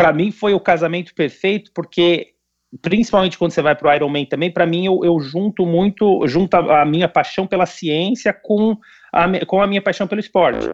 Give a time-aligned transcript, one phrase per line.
[0.00, 2.28] para mim foi o casamento perfeito, porque
[2.80, 6.54] principalmente quando você vai para o Ironman também, para mim eu, eu, junto muito, junto
[6.54, 8.78] a, a, minha paixão pela ciência com
[9.12, 10.66] a, com a minha paixão pelo esporte.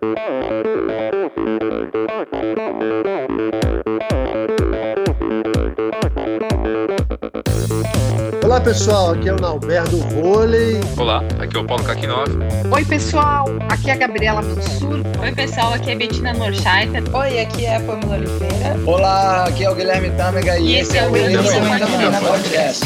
[8.47, 10.79] Olá pessoal, aqui é o Nalberto Vôlei.
[10.97, 12.31] Olá, aqui é o Paulo Kakinov.
[12.71, 15.01] Oi pessoal, aqui é a Gabriela Mansur.
[15.21, 17.03] Oi pessoal, aqui é a Bettina Norscheiter.
[17.13, 18.79] Oi, aqui é a Pamela Oliveira.
[18.87, 22.85] Olá, aqui é o Guilherme Tâmega e, e esse é o Endorfina Podcast.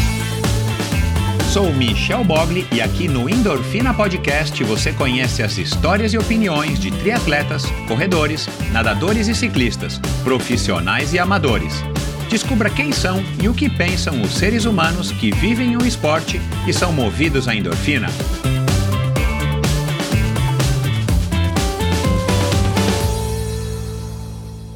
[1.53, 6.91] Sou Michel Bogli e aqui no Endorfina Podcast você conhece as histórias e opiniões de
[6.91, 11.85] triatletas, corredores, nadadores e ciclistas, profissionais e amadores
[12.31, 16.73] Descubra quem são e o que pensam os seres humanos que vivem o esporte e
[16.73, 18.07] são movidos à endorfina.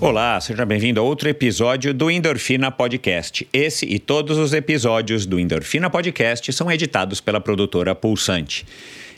[0.01, 3.49] Olá, seja bem-vindo a outro episódio do Endorfina Podcast.
[3.53, 8.67] Esse e todos os episódios do Endorfina Podcast são editados pela produtora Pulsante.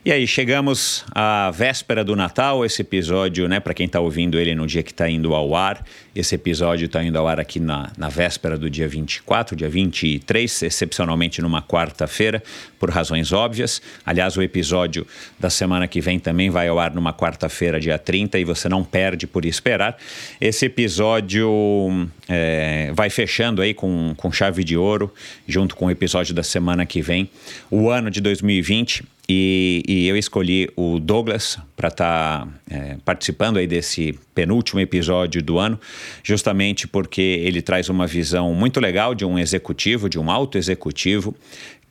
[0.06, 4.54] E aí, chegamos à véspera do Natal, esse episódio, né, para quem está ouvindo ele
[4.54, 7.90] no dia que está indo ao ar, esse episódio está indo ao ar aqui na,
[7.98, 12.40] na véspera do dia 24, dia 23, excepcionalmente numa quarta-feira,
[12.78, 13.82] por razões óbvias.
[14.04, 15.04] Aliás, o episódio
[15.40, 18.84] da semana que vem também vai ao ar numa quarta-feira, dia 30, e você não
[18.84, 19.98] perde por esperar.
[20.40, 25.12] Esse episódio é, vai fechando aí com, com chave de ouro,
[25.48, 27.28] junto com o episódio da semana que vem,
[27.72, 33.56] o ano de 2020 e, e, eu escolhi o Douglas para estar tá, é, participando
[33.56, 35.80] aí desse penúltimo episódio do ano,
[36.22, 41.34] justamente porque ele traz uma visão muito legal de um executivo, de um alto executivo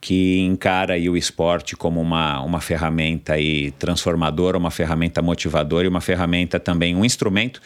[0.00, 5.88] que encara aí o esporte como uma, uma ferramenta aí transformadora, uma ferramenta motivadora e
[5.88, 7.60] uma ferramenta também, um instrumento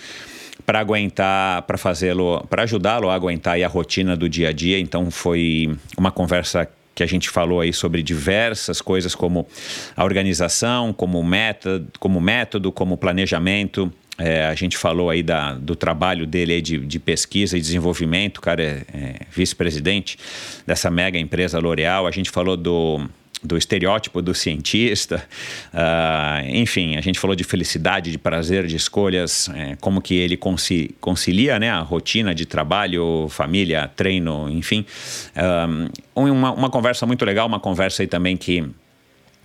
[0.65, 4.79] para aguentar, para fazê-lo, para ajudá-lo a aguentar a rotina do dia a dia.
[4.79, 6.69] Então foi uma conversa
[7.01, 9.49] que a gente falou aí sobre diversas coisas como
[9.97, 13.91] a organização, como método, como, método, como planejamento.
[14.19, 18.41] É, a gente falou aí da, do trabalho dele de, de pesquisa e desenvolvimento, o
[18.43, 20.19] cara é, é vice-presidente
[20.67, 22.07] dessa mega empresa L'Oréal.
[22.07, 23.09] A gente falou do,
[23.43, 25.25] do estereótipo do cientista.
[25.73, 30.39] Uh, enfim, a gente falou de felicidade, de prazer, de escolhas, é, como que ele
[31.01, 34.85] concilia né, a rotina de trabalho, família, treino, enfim.
[36.17, 38.65] Um, uma, uma conversa muito legal, uma conversa aí também que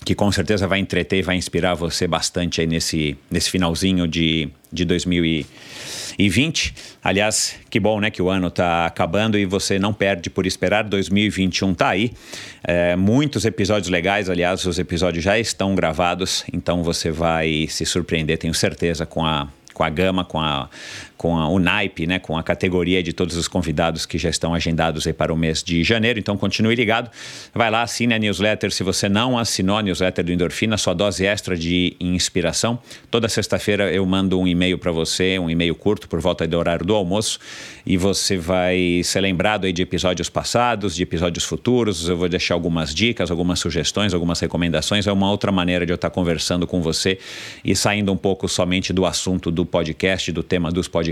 [0.03, 4.47] que com certeza vai entreter e vai inspirar você bastante aí nesse, nesse finalzinho de,
[4.71, 5.47] de 2020.
[7.03, 10.83] Aliás, que bom, né, que o ano está acabando e você não perde por esperar.
[10.83, 12.11] 2021 está aí.
[12.63, 18.37] É, muitos episódios legais, aliás, os episódios já estão gravados, então você vai se surpreender,
[18.37, 20.69] tenho certeza, com a com a gama, com a,
[21.17, 24.53] com a, o naipe, né, com a categoria de todos os convidados que já estão
[24.53, 26.19] agendados aí para o mês de janeiro.
[26.19, 27.09] Então continue ligado.
[27.53, 28.71] Vai lá, assine a newsletter.
[28.71, 32.79] Se você não assinou a newsletter do Endorfina, sua dose extra de inspiração.
[33.09, 36.85] Toda sexta-feira eu mando um e-mail para você, um e-mail curto por volta do horário
[36.85, 37.39] do almoço,
[37.85, 42.07] e você vai ser lembrado aí de episódios passados, de episódios futuros.
[42.09, 45.07] Eu vou deixar algumas dicas, algumas sugestões, algumas recomendações.
[45.07, 47.17] É uma outra maneira de eu estar conversando com você
[47.63, 51.04] e saindo um pouco somente do assunto do podcast, do tema dos podcasts.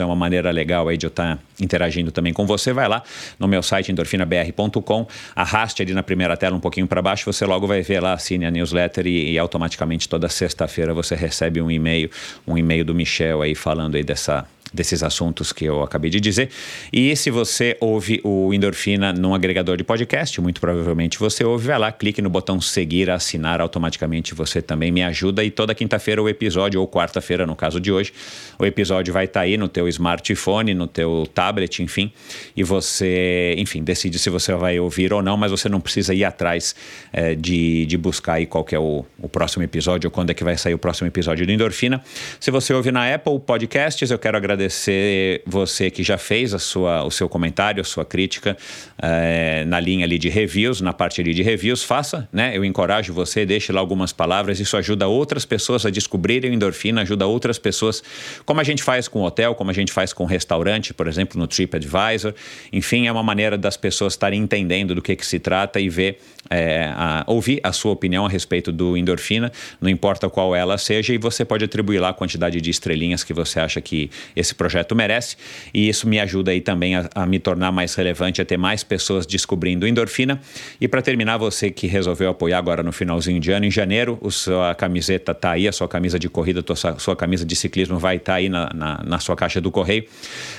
[0.00, 2.72] É uma maneira legal aí de eu estar interagindo também com você.
[2.72, 3.02] Vai lá
[3.38, 7.66] no meu site endorfinabr.com, arraste ali na primeira tela um pouquinho para baixo, você logo
[7.66, 12.10] vai ver lá, assine a newsletter e, e automaticamente toda sexta-feira você recebe um e-mail,
[12.46, 16.50] um e-mail do Michel aí falando aí dessa desses assuntos que eu acabei de dizer.
[16.92, 21.78] E se você ouve o Endorfina num agregador de podcast, muito provavelmente você ouve, vai
[21.78, 25.42] lá, clique no botão seguir, assinar, automaticamente você também me ajuda.
[25.42, 28.12] E toda quinta-feira o episódio, ou quarta-feira no caso de hoje,
[28.58, 32.12] o episódio vai estar tá aí no teu smartphone, no teu tablet, enfim,
[32.56, 36.24] e você, enfim, decide se você vai ouvir ou não, mas você não precisa ir
[36.24, 36.74] atrás
[37.12, 40.44] é, de, de buscar aí qual é o, o próximo episódio, ou quando é que
[40.44, 42.02] vai sair o próximo episódio do Endorfina.
[42.38, 46.58] Se você ouve na Apple Podcasts, eu quero agradecer agradecer você que já fez a
[46.58, 48.56] sua, o seu comentário, a sua crítica
[49.00, 52.56] é, na linha ali de reviews, na parte ali de reviews, faça, né?
[52.56, 57.26] Eu encorajo você, deixe lá algumas palavras, isso ajuda outras pessoas a descobrirem endorfina, ajuda
[57.26, 58.02] outras pessoas,
[58.44, 61.46] como a gente faz com hotel, como a gente faz com restaurante, por exemplo, no
[61.46, 62.34] TripAdvisor.
[62.72, 66.18] Enfim, é uma maneira das pessoas estarem entendendo do que, que se trata e ver,
[66.50, 71.14] é, a, ouvir a sua opinião a respeito do endorfina, não importa qual ela seja,
[71.14, 74.54] e você pode atribuir lá a quantidade de estrelinhas que você acha que esse esse
[74.54, 75.36] projeto merece.
[75.72, 78.82] E isso me ajuda aí também a, a me tornar mais relevante, a ter mais
[78.82, 80.40] pessoas descobrindo endorfina.
[80.80, 84.30] E para terminar, você que resolveu apoiar agora no finalzinho de ano, em janeiro, a
[84.30, 87.98] sua camiseta tá aí, a sua camisa de corrida, a sua, sua camisa de ciclismo
[87.98, 90.04] vai estar tá aí na, na, na, sua caixa do correio.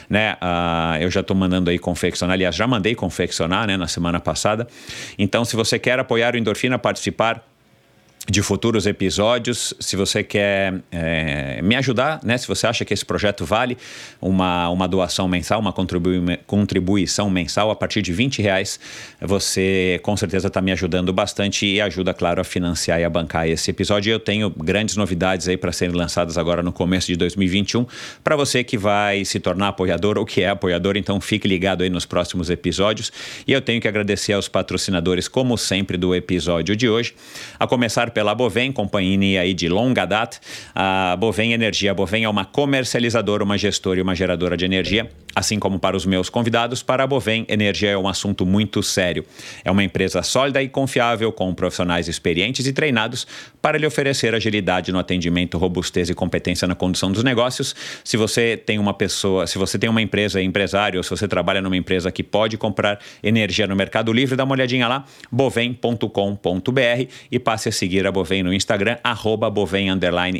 [0.10, 0.34] Né?
[0.34, 4.68] Uh, eu já estou mandando aí confeccionar, aliás, já mandei confeccionar né, na semana passada.
[5.18, 7.44] Então, se você quer apoiar o Endorfina, participar
[8.30, 9.74] de futuros episódios.
[9.80, 12.38] Se você quer é, me ajudar, né?
[12.38, 13.78] Se você acha que esse projeto vale
[14.22, 18.80] uma, uma doação mensal, uma contribui, contribuição mensal a partir de 20 reais,
[19.20, 23.48] você com certeza está me ajudando bastante e ajuda, claro, a financiar e a bancar
[23.48, 24.12] esse episódio.
[24.12, 27.86] Eu tenho grandes novidades aí para serem lançadas agora no começo de 2021
[28.24, 30.98] para você que vai se tornar apoiador ou que é apoiador.
[30.98, 33.12] Então fique ligado aí nos próximos episódios.
[33.48, 37.16] E eu tenho que agradecer aos patrocinadores, como sempre, do episódio de hoje,
[37.60, 40.42] a começar pela Bovem, companhia aí de longa data.
[40.76, 41.92] A Bovem Energia.
[41.92, 45.10] A Bovem é uma comercializadora, uma gestora e uma geradora de energia.
[45.34, 49.24] Assim como para os meus convidados, para a Bovem, energia é um assunto muito sério.
[49.64, 53.26] É uma empresa sólida e confiável, com profissionais experientes e treinados
[53.62, 57.76] para lhe oferecer agilidade no atendimento, robustez e competência na condução dos negócios.
[58.04, 61.62] Se você tem uma pessoa, se você tem uma empresa, empresário, ou se você trabalha
[61.62, 67.40] numa empresa que pode comprar energia no Mercado Livre, dá uma olhadinha lá, bovem.com.br e
[67.40, 69.88] passe a seguir a Bovem no Instagram, arroba Bovem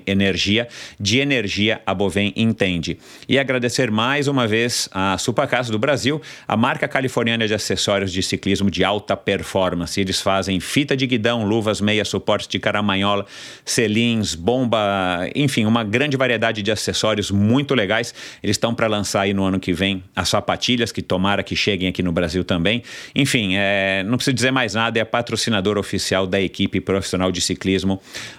[0.06, 0.68] Energia.
[1.00, 2.98] De energia, a Bovem entende.
[3.28, 8.22] E agradecer mais uma vez a Supacasa do Brasil, a marca californiana de acessórios de
[8.24, 10.00] ciclismo de alta performance.
[10.00, 13.26] Eles fazem fita de guidão, luvas, meias, suportes de caramanhola,
[13.64, 18.14] selins, bomba, enfim, uma grande variedade de acessórios muito legais.
[18.42, 21.88] Eles estão para lançar aí no ano que vem as sapatilhas, que tomara que cheguem
[21.88, 22.84] aqui no Brasil também.
[23.16, 27.59] Enfim, é, não preciso dizer mais nada, é patrocinador oficial da equipe profissional de ciclismo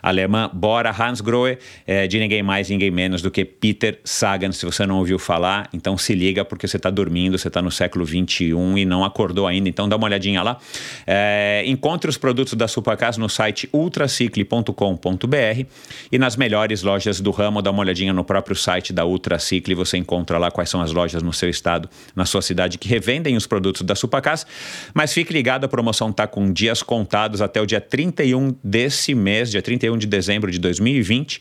[0.02, 4.52] alemã Bora Hansgrohe, é, de ninguém mais, ninguém menos do que Peter Sagan.
[4.52, 7.70] Se você não ouviu falar, então se liga porque você está dormindo, você está no
[7.70, 9.68] século 21 e não acordou ainda.
[9.68, 10.58] Então dá uma olhadinha lá.
[11.06, 15.64] É, encontre os produtos da Supacas no site ultracicle.com.br
[16.10, 17.62] e nas melhores lojas do ramo.
[17.62, 19.74] Dá uma olhadinha no próprio site da Ultracicle.
[19.74, 23.36] Você encontra lá quais são as lojas no seu estado, na sua cidade que revendem
[23.36, 24.46] os produtos da Supacas.
[24.94, 28.54] Mas fique ligado, a promoção está com dias contados até o dia 31
[29.00, 31.40] desse mês, dia 31 de dezembro de 2020.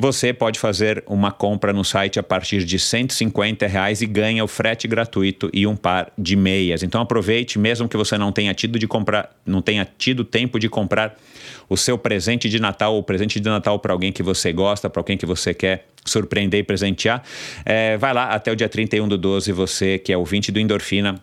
[0.00, 4.48] Você pode fazer uma compra no site a partir de 150 reais e ganha o
[4.48, 6.82] frete gratuito e um par de meias.
[6.82, 10.70] Então aproveite, mesmo que você não tenha tido de comprar, não tenha tido tempo de
[10.70, 11.16] comprar
[11.68, 15.00] o seu presente de Natal ou presente de Natal para alguém que você gosta, para
[15.00, 17.22] alguém que você quer surpreender e presentear.
[17.64, 21.22] É, vai lá até o dia 31 do 12, você que é ouvinte do Endorfina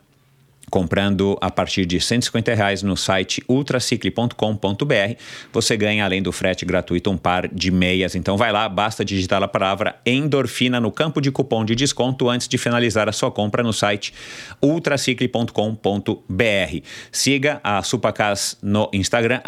[0.70, 5.16] Comprando a partir de 150 reais no site ultracicle.com.br,
[5.54, 8.16] você ganha, além do frete gratuito, um par de meias.
[8.16, 12.50] Então vai lá, basta digitar a palavra endorfina no campo de cupom de desconto antes
[12.50, 14.14] de finalizar a sua compra no site
[14.62, 15.54] ultracicle.com.br.
[17.14, 19.40] Siga a Supacas no Instagram,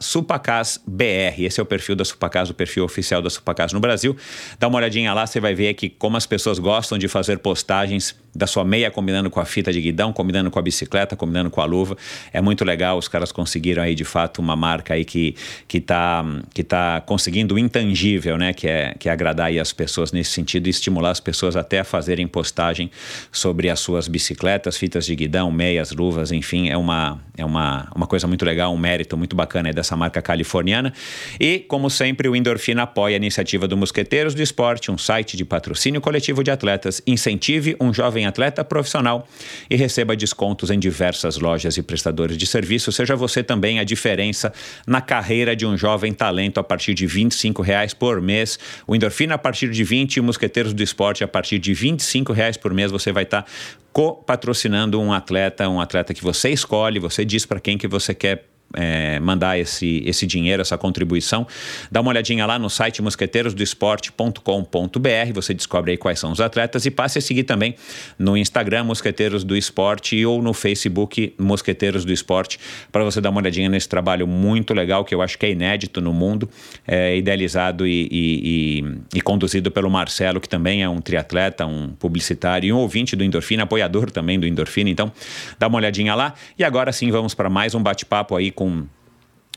[0.00, 1.42] supacasbr.
[1.42, 4.16] Esse é o perfil da Supacas, o perfil oficial da Supacas no Brasil.
[4.58, 8.16] Dá uma olhadinha lá, você vai ver que como as pessoas gostam de fazer postagens
[8.34, 11.60] da sua meia combinando com a fita de guidão, combinando com a bicicleta, combinando com
[11.60, 11.96] a luva.
[12.32, 15.36] É muito legal, os caras conseguiram aí de fato uma marca aí que
[15.68, 19.72] que tá que tá conseguindo o intangível, né, que é que é agradar aí as
[19.72, 22.90] pessoas nesse sentido e estimular as pessoas até a fazerem postagem
[23.30, 28.06] sobre as suas bicicletas, fitas de guidão, meias, luvas, enfim, é uma é uma, uma
[28.06, 30.92] coisa muito legal, um mérito muito bacana dessa marca californiana.
[31.40, 35.44] E, como sempre, o Endorfina apoia a iniciativa do Mosqueteiros do Esporte, um site de
[35.44, 37.02] patrocínio coletivo de atletas.
[37.06, 39.26] Incentive um jovem atleta profissional
[39.68, 42.92] e receba descontos em diversas lojas e prestadores de serviço.
[42.92, 44.52] Seja você também a diferença
[44.86, 47.28] na carreira de um jovem talento a partir de R$
[47.62, 48.58] reais por mês.
[48.86, 51.96] O Endorfina a partir de 20 e Mosqueteiros do Esporte a partir de R$
[52.34, 52.90] reais por mês.
[52.90, 53.50] Você vai estar tá
[53.92, 58.53] co-patrocinando um atleta, um atleta que você escolhe, você diz para quem que você quer
[58.74, 61.46] é, mandar esse, esse dinheiro, essa contribuição,
[61.90, 66.90] dá uma olhadinha lá no site mosqueteirosdoesporte.com.br, você descobre aí quais são os atletas e
[66.90, 67.76] passe a seguir também
[68.18, 72.58] no Instagram Mosqueteiros do Esporte ou no Facebook Mosqueteiros do Esporte
[72.90, 76.00] para você dar uma olhadinha nesse trabalho muito legal que eu acho que é inédito
[76.00, 76.50] no mundo,
[76.86, 81.88] é, idealizado e, e, e, e conduzido pelo Marcelo, que também é um triatleta, um
[81.88, 84.90] publicitário e um ouvinte do Endorfina, apoiador também do Endorfina.
[84.90, 85.12] Então,
[85.58, 86.34] dá uma olhadinha lá.
[86.58, 88.86] E agora sim, vamos para mais um bate-papo aí com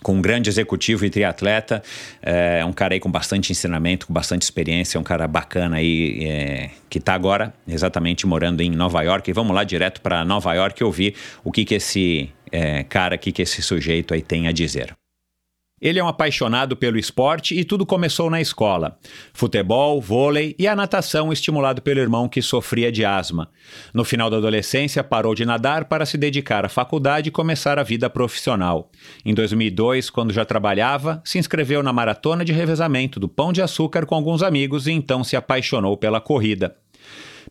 [0.01, 1.81] com um grande executivo e triatleta,
[2.21, 6.69] é um cara aí com bastante ensinamento, com bastante experiência, um cara bacana aí é,
[6.89, 9.29] que está agora exatamente morando em Nova York.
[9.29, 13.19] E vamos lá direto para Nova York ouvir o que que esse é, cara, o
[13.19, 14.95] que que esse sujeito aí tem a dizer.
[15.79, 18.97] Ele é um apaixonado pelo esporte e tudo começou na escola.
[19.31, 23.47] Futebol, vôlei e a natação estimulado pelo irmão que sofria de asma.
[23.93, 27.83] No final da adolescência, parou de nadar para se dedicar à faculdade e começar a
[27.83, 28.89] vida profissional.
[29.23, 34.07] Em 2002, quando já trabalhava, se inscreveu na maratona de revezamento do Pão de Açúcar
[34.07, 36.75] com alguns amigos e então se apaixonou pela corrida.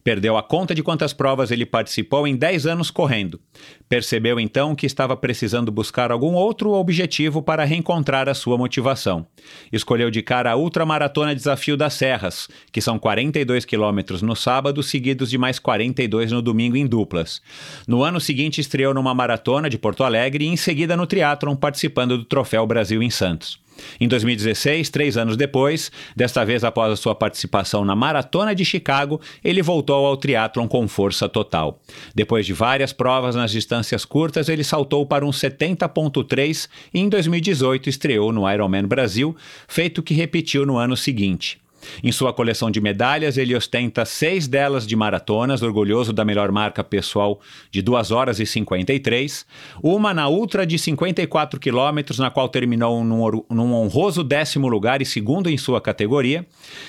[0.06, 3.40] Perdeu a conta de quantas provas ele participou em 10 anos correndo.
[3.88, 9.26] Percebeu então que estava precisando buscar algum outro objetivo para reencontrar a sua motivação.
[9.72, 15.30] Escolheu de cara a Ultramaratona Desafio das Serras, que são 42 quilômetros no sábado, seguidos
[15.30, 17.40] de mais 42 no domingo em duplas.
[17.86, 22.18] No ano seguinte, estreou numa maratona de Porto Alegre e em seguida no triatlon, participando
[22.18, 23.64] do Troféu Brasil em Santos.
[24.00, 29.20] Em 2016, três anos depois, desta vez após a sua participação na Maratona de Chicago,
[29.44, 31.80] ele voltou ao triatlon com força total.
[32.14, 37.88] Depois de várias provas nas distâncias curtas, ele saltou para um 70.3 e em 2018
[37.88, 41.60] estreou no Ironman Brasil, feito que repetiu no ano seguinte.
[42.02, 46.82] Em sua coleção de medalhas, ele ostenta seis delas de maratonas, orgulhoso da melhor marca
[46.82, 47.40] pessoal
[47.70, 49.46] de 2 horas e 53,
[49.82, 55.06] uma na ultra de 54 quilômetros, na qual terminou num, num, honroso décimo lugar e
[55.06, 56.46] segundo em sua categoria,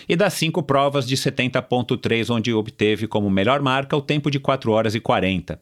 [0.08, 4.72] e das cinco provas de 70.3, onde obteve como melhor marca o tempo de 4
[4.72, 5.60] horas e 40.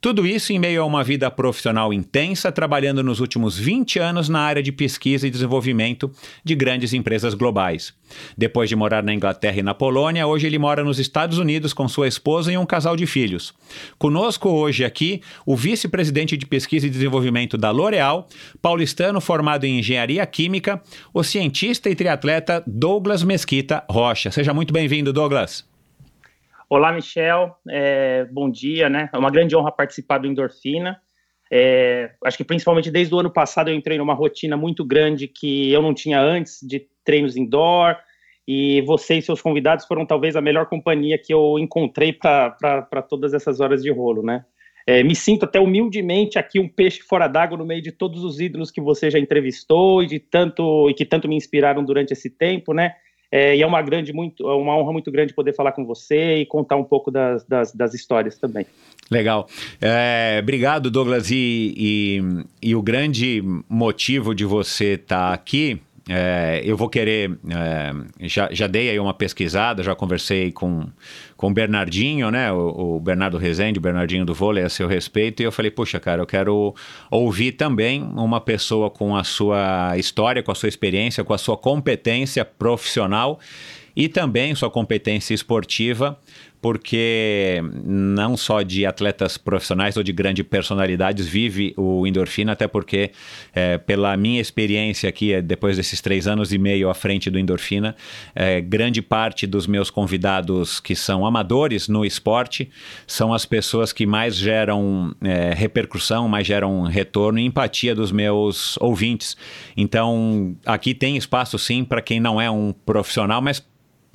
[0.00, 4.40] Tudo isso em meio a uma vida profissional intensa, trabalhando nos últimos 20 anos na
[4.40, 6.10] área de pesquisa e desenvolvimento
[6.44, 7.94] de grandes empresas globais.
[8.36, 11.88] Depois de morar na Inglaterra e na Polônia, hoje ele mora nos Estados Unidos com
[11.88, 13.52] sua esposa e um casal de filhos.
[13.98, 18.28] Conosco hoje aqui, o vice-presidente de pesquisa e desenvolvimento da L'Oréal,
[18.62, 20.80] paulistano formado em engenharia química,
[21.12, 24.30] o cientista e triatleta Douglas Mesquita Rocha.
[24.30, 25.75] Seja muito bem-vindo, Douglas.
[26.68, 27.54] Olá, Michel.
[27.70, 29.08] É, bom dia, né?
[29.12, 31.00] É uma grande honra participar do Endorfina.
[31.48, 35.70] É, acho que principalmente desde o ano passado eu entrei numa rotina muito grande que
[35.70, 37.96] eu não tinha antes de treinos indoor.
[38.48, 43.32] E você e seus convidados foram talvez a melhor companhia que eu encontrei para todas
[43.32, 44.44] essas horas de rolo, né?
[44.88, 48.40] É, me sinto até humildemente aqui um peixe fora d'água no meio de todos os
[48.40, 52.28] ídolos que você já entrevistou e de tanto e que tanto me inspiraram durante esse
[52.28, 52.94] tempo, né?
[53.30, 56.36] É, e é uma grande, muito, é uma honra muito grande poder falar com você
[56.36, 58.66] e contar um pouco das, das, das histórias também.
[59.10, 59.48] Legal.
[59.80, 61.30] É, obrigado, Douglas.
[61.30, 62.20] E, e,
[62.70, 67.36] e, o grande motivo de você estar tá aqui é, eu vou querer.
[67.50, 67.92] É,
[68.28, 70.86] já, já dei aí uma pesquisada, já conversei com,
[71.36, 72.52] com o Bernardinho, né?
[72.52, 75.98] O, o, Bernardo Rezende, o Bernardinho do vôlei a seu respeito, e eu falei, puxa,
[75.98, 76.74] cara, eu quero
[77.10, 81.56] ouvir também uma pessoa com a sua história, com a sua experiência, com a sua
[81.56, 83.40] competência profissional
[83.96, 86.18] e também sua competência esportiva
[86.60, 93.10] porque não só de atletas profissionais ou de grandes personalidades vive o endorfina, até porque,
[93.54, 97.38] é, pela minha experiência aqui, é, depois desses três anos e meio à frente do
[97.38, 97.94] endorfina,
[98.34, 102.70] é, grande parte dos meus convidados que são amadores no esporte
[103.06, 108.76] são as pessoas que mais geram é, repercussão, mais geram retorno e empatia dos meus
[108.78, 109.36] ouvintes.
[109.76, 113.62] Então, aqui tem espaço sim para quem não é um profissional, mas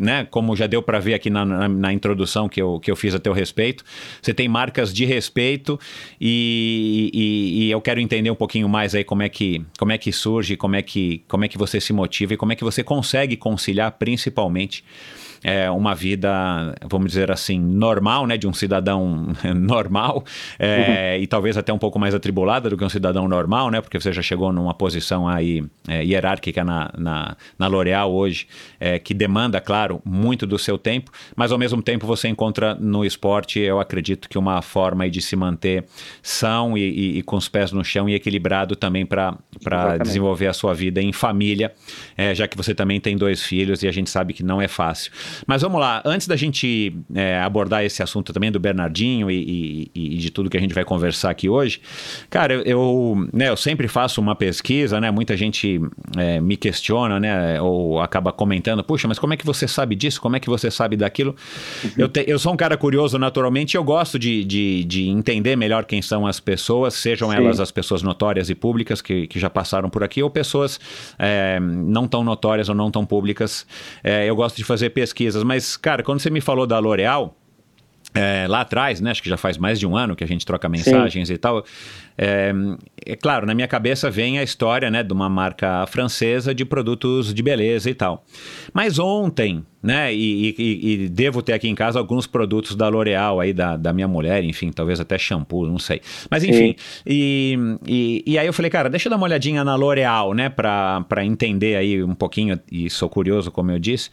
[0.01, 2.95] né, como já deu para ver aqui na, na, na, introdução que eu, que eu
[2.95, 3.83] fiz a teu respeito,
[4.19, 5.79] você tem marcas de respeito
[6.19, 9.99] e, e, e, eu quero entender um pouquinho mais aí como é que, como é
[9.99, 12.63] que surge, como é que, como é que você se motiva e como é que
[12.63, 14.83] você consegue conciliar principalmente
[15.43, 20.23] é, uma vida, vamos dizer assim, normal, né, de um cidadão normal,
[20.59, 21.23] é, uhum.
[21.23, 24.13] e talvez até um pouco mais atribulada do que um cidadão normal, né, porque você
[24.13, 28.47] já chegou numa posição aí é, hierárquica na, na, na L'Oréal hoje,
[28.79, 33.03] é, que demanda, claro, muito do seu tempo, mas ao mesmo tempo você encontra no
[33.03, 35.85] esporte, eu acredito que uma forma de se manter
[36.21, 39.37] são e, e, e com os pés no chão e equilibrado também para
[40.01, 41.73] desenvolver a sua vida em família,
[42.15, 44.67] é, já que você também tem dois filhos e a gente sabe que não é
[44.67, 45.11] fácil.
[45.45, 50.15] Mas vamos lá, antes da gente é, abordar esse assunto também do Bernardinho e, e,
[50.15, 51.81] e, de tudo que a gente vai conversar aqui hoje,
[52.29, 55.11] cara, eu, eu, né, eu sempre faço uma pesquisa, né?
[55.11, 55.79] Muita gente
[56.17, 57.61] é, me questiona, né?
[57.61, 60.21] Ou acaba comentando, puxa, mas como é que você sabe disso?
[60.21, 61.35] Como é que você sabe daquilo?
[61.83, 61.91] Uhum.
[61.97, 65.85] Eu, te, eu sou um cara curioso naturalmente, eu gosto de, de, de entender melhor
[65.85, 67.37] quem são as pessoas, sejam Sim.
[67.37, 70.79] elas as pessoas notórias e públicas que, que já passaram por aqui, ou pessoas
[71.17, 73.65] é, não tão notórias ou não tão públicas.
[74.03, 77.35] É, eu gosto de fazer pesquisa pesquisas, mas, cara, quando você me falou da L'Oréal,
[78.13, 80.45] é, lá atrás, né, acho que já faz mais de um ano que a gente
[80.45, 81.33] troca mensagens Sim.
[81.33, 81.63] e tal.
[82.17, 82.51] É,
[83.05, 87.33] é, claro, na minha cabeça vem a história né, de uma marca francesa de produtos
[87.33, 88.25] de beleza e tal.
[88.73, 93.39] Mas ontem, né, e, e, e devo ter aqui em casa alguns produtos da L'Oréal
[93.39, 96.01] aí, da, da minha mulher, enfim, talvez até shampoo, não sei.
[96.29, 96.75] Mas enfim,
[97.07, 100.49] e, e, e, aí eu falei, cara, deixa eu dar uma olhadinha na L'Oréal, né,
[100.49, 104.09] para entender aí um pouquinho, e sou curioso, como eu disse.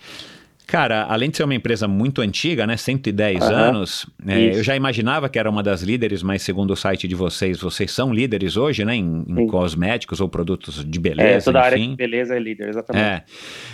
[0.69, 3.57] Cara, além de ser uma empresa muito antiga, né, 110 uhum.
[3.57, 7.15] anos, é, eu já imaginava que era uma das líderes, mas segundo o site de
[7.15, 11.61] vocês, vocês são líderes hoje, né, em, em cosméticos ou produtos de beleza, É, toda
[11.61, 11.67] enfim.
[11.67, 13.03] área de beleza é líder, exatamente.
[13.03, 13.25] É.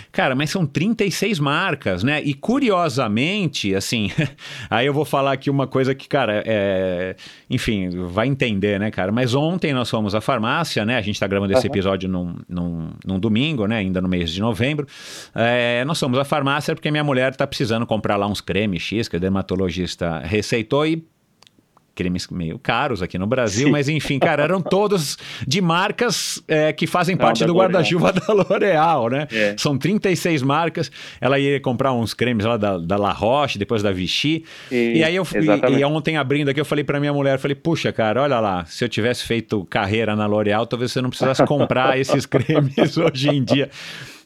[0.09, 4.09] Cara, mas são 36 marcas, né, e curiosamente, assim,
[4.71, 7.17] aí eu vou falar aqui uma coisa que, cara, é,
[7.49, 11.27] enfim, vai entender, né, cara, mas ontem nós fomos à farmácia, né, a gente tá
[11.27, 14.87] gravando esse episódio num, num, num, domingo, né, ainda no mês de novembro,
[15.33, 19.07] é, nós fomos à farmácia porque minha mulher está precisando comprar lá uns cremes X
[19.07, 21.05] que o dermatologista receitou e
[21.95, 23.71] cremes meio caros aqui no Brasil, Sim.
[23.71, 28.33] mas enfim, cara, eram todos de marcas é, que fazem Não, parte do guarda-chuva da
[28.33, 29.27] L'Oréal, né?
[29.31, 29.55] É.
[29.57, 30.91] São 36 marcas.
[31.21, 34.43] Ela ia comprar uns cremes lá da, da La Roche, depois da Vichy.
[34.69, 37.55] E, e aí eu e, e, ontem abrindo aqui, eu falei para minha mulher, falei,
[37.55, 41.45] puxa, cara, olha lá, se eu tivesse feito carreira na L'Oréal, talvez você não precisasse
[41.45, 43.69] comprar esses cremes hoje em dia.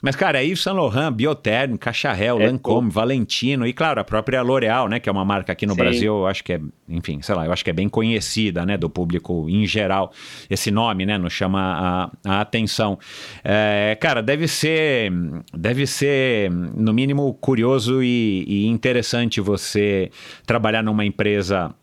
[0.01, 4.41] Mas, cara, é Yves Saint Laurent, Bioterm, Cacharel, é, Lancôme, Valentino e, claro, a própria
[4.41, 4.99] L'Oréal, né?
[4.99, 5.79] Que é uma marca aqui no Sim.
[5.79, 8.77] Brasil, eu acho que é, enfim, sei lá, eu acho que é bem conhecida, né?
[8.77, 10.11] Do público em geral.
[10.49, 11.17] Esse nome, né?
[11.17, 12.97] Nos chama a, a atenção.
[13.43, 15.11] É, cara, deve ser,
[15.53, 20.09] deve ser, no mínimo, curioso e, e interessante você
[20.45, 21.75] trabalhar numa empresa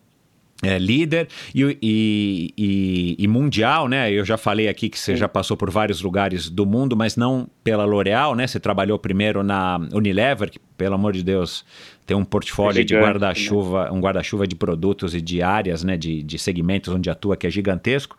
[0.62, 4.10] é, líder e, e, e, e, mundial, né?
[4.10, 5.18] Eu já falei aqui que você Sim.
[5.18, 8.46] já passou por vários lugares do mundo, mas não pela L'Oréal, né?
[8.46, 11.64] Você trabalhou primeiro na Unilever, que, pelo amor de Deus,
[12.06, 13.90] tem um portfolio é de guarda-chuva, né?
[13.90, 15.96] um guarda-chuva de produtos e de áreas, né?
[15.96, 18.16] De, de segmentos onde atua, que é gigantesco.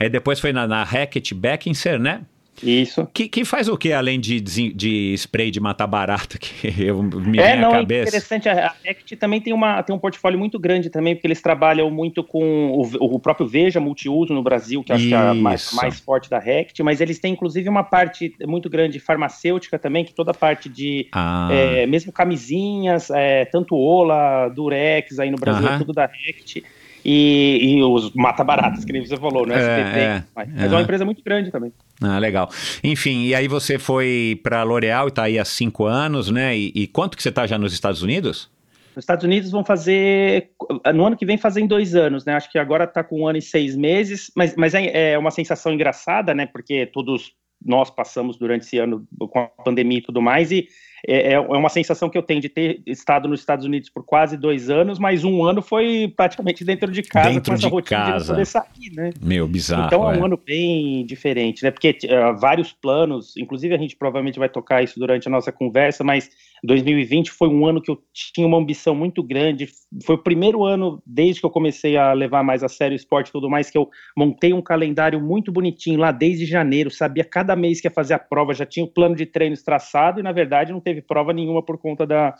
[0.00, 2.22] Aí depois foi na, na Hackett Beckinsale, né?
[2.62, 3.08] Isso.
[3.12, 7.38] Que, que faz o que além de, de spray de matar barata que eu me
[7.38, 8.00] é, não, a é cabeça?
[8.00, 11.40] É interessante, a Act também tem, uma, tem um portfólio muito grande também, porque eles
[11.40, 15.34] trabalham muito com o, o próprio Veja multiuso no Brasil, que acho que é a
[15.34, 20.04] mais, mais forte da Rect, mas eles têm inclusive uma parte muito grande farmacêutica também,
[20.04, 21.48] que toda a parte de ah.
[21.50, 26.62] é, mesmo camisinhas, é, tanto Ola, Durex aí no Brasil, é tudo da Rect.
[27.04, 29.56] E, e, os mata-baratas, que nem você falou, né?
[29.56, 31.72] SBT, é, mas é, uma empresa muito grande também.
[32.00, 32.48] Ah, legal.
[32.82, 36.56] Enfim, e aí você foi para a L'Oréal e está aí há cinco anos, né?
[36.56, 38.50] E, e, quanto que você está já nos Estados Unidos?
[38.96, 40.50] Nos Estados Unidos vão fazer,
[40.94, 42.34] no ano que vem fazem dois anos, né?
[42.34, 45.30] Acho que agora está com um ano e seis meses, mas, mas é, é uma
[45.30, 46.46] sensação engraçada, né?
[46.46, 47.32] Porque todos
[47.64, 50.68] nós passamos durante esse ano com a pandemia e tudo mais, e
[51.06, 54.04] é, é, é uma sensação que eu tenho de ter estado nos Estados Unidos por
[54.04, 57.72] quase dois anos, mas um ano foi praticamente dentro de casa, dentro com essa de
[57.72, 58.24] rotina casa.
[58.24, 59.10] de poder sair, né?
[59.20, 59.86] Meu, bizarro.
[59.86, 60.26] Então é um é.
[60.26, 61.70] ano bem diferente, né?
[61.70, 66.02] Porque uh, vários planos, inclusive a gente provavelmente vai tocar isso durante a nossa conversa,
[66.02, 66.30] mas
[66.64, 69.68] 2020 foi um ano que eu tinha uma ambição muito grande.
[70.04, 73.28] Foi o primeiro ano, desde que eu comecei a levar mais a sério o esporte
[73.28, 76.90] e tudo mais, que eu montei um calendário muito bonitinho lá desde janeiro.
[76.90, 80.20] Sabia cada mês que ia fazer a prova, já tinha o plano de treinos traçado
[80.20, 82.34] e, na verdade, não teve prova nenhuma por conta da,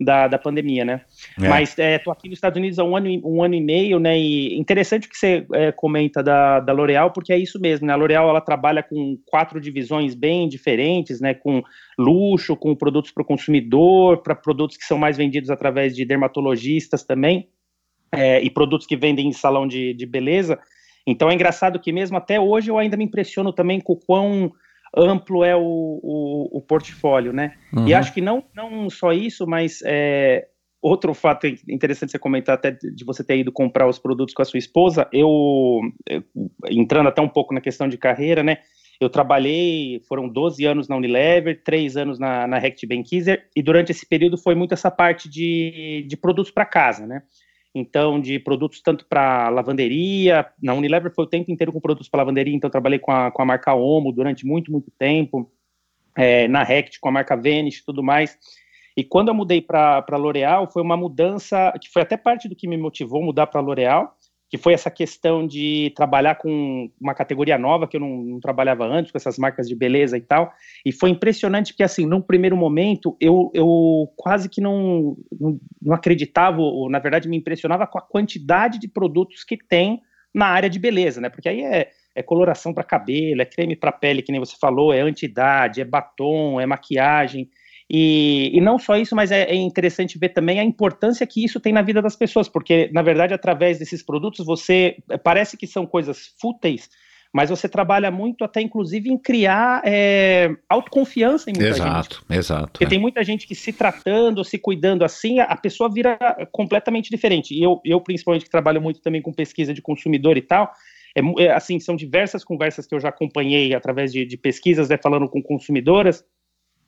[0.00, 1.02] da, da pandemia, né?
[1.38, 1.48] É.
[1.48, 4.18] Mas estou é, aqui nos Estados Unidos há um ano, um ano e meio, né?
[4.18, 7.92] E interessante o que você é, comenta da, da L'Oréal, porque é isso mesmo, né?
[7.92, 11.34] A L'Oréal ela trabalha com quatro divisões bem diferentes, né?
[11.34, 11.62] Com
[11.98, 17.04] luxo, com produtos para o consumidor, para produtos que são mais vendidos através de dermatologistas
[17.04, 17.48] também,
[18.12, 20.58] é, e produtos que vendem em salão de, de beleza.
[21.06, 24.52] Então é engraçado que mesmo até hoje eu ainda me impressiono também com o quão
[24.96, 27.54] amplo é o, o, o portfólio, né?
[27.72, 27.86] Uhum.
[27.86, 30.46] E acho que não, não só isso, mas é,
[30.82, 34.44] outro fato interessante você comentar até de você ter ido comprar os produtos com a
[34.44, 35.80] sua esposa, eu,
[36.68, 38.58] entrando até um pouco na questão de carreira, né?
[39.00, 43.92] Eu trabalhei, foram 12 anos na Unilever, 3 anos na, na Rect Benkiser, e durante
[43.92, 47.22] esse período foi muito essa parte de, de produtos para casa, né?
[47.74, 50.46] Então de produtos tanto para lavanderia.
[50.62, 53.42] Na Unilever foi o tempo inteiro com produtos para lavanderia, então trabalhei com a, com
[53.42, 55.50] a marca Omo durante muito, muito tempo.
[56.16, 58.36] É, na Rect com a marca Vanish e tudo mais.
[58.96, 62.68] E quando eu mudei para L'Oréal, foi uma mudança que foi até parte do que
[62.68, 64.16] me motivou mudar para L'Oréal,
[64.50, 68.84] que foi essa questão de trabalhar com uma categoria nova que eu não, não, trabalhava
[68.84, 70.52] antes, com essas marcas de beleza e tal.
[70.84, 75.94] E foi impressionante porque, assim, num primeiro momento, eu, eu quase que não, não, não
[75.94, 80.02] acreditava, ou na verdade me impressionava com a quantidade de produtos que tem
[80.34, 81.28] na área de beleza, né?
[81.28, 84.92] Porque aí é, é coloração para cabelo, é creme para pele, que nem você falou,
[84.92, 87.48] é anti-idade, é batom, é maquiagem.
[87.92, 91.58] E, e não só isso, mas é, é, interessante ver também a importância que isso
[91.58, 95.84] tem na vida das pessoas, porque, na verdade, através desses produtos, você parece que são
[95.84, 96.88] coisas fúteis,
[97.34, 101.98] mas você trabalha muito até, inclusive, em criar é, autoconfiança em muita exato, gente.
[101.98, 102.72] Exato, exato.
[102.72, 102.88] Porque é.
[102.88, 106.16] tem muita gente que se tratando, se cuidando assim, a pessoa vira
[106.52, 107.54] completamente diferente.
[107.54, 110.72] E eu, eu principalmente, que trabalho muito também com pesquisa de consumidor e tal,
[111.16, 114.96] é, é, assim, são diversas conversas que eu já acompanhei através de, de pesquisas, né,
[114.96, 116.24] falando com consumidoras,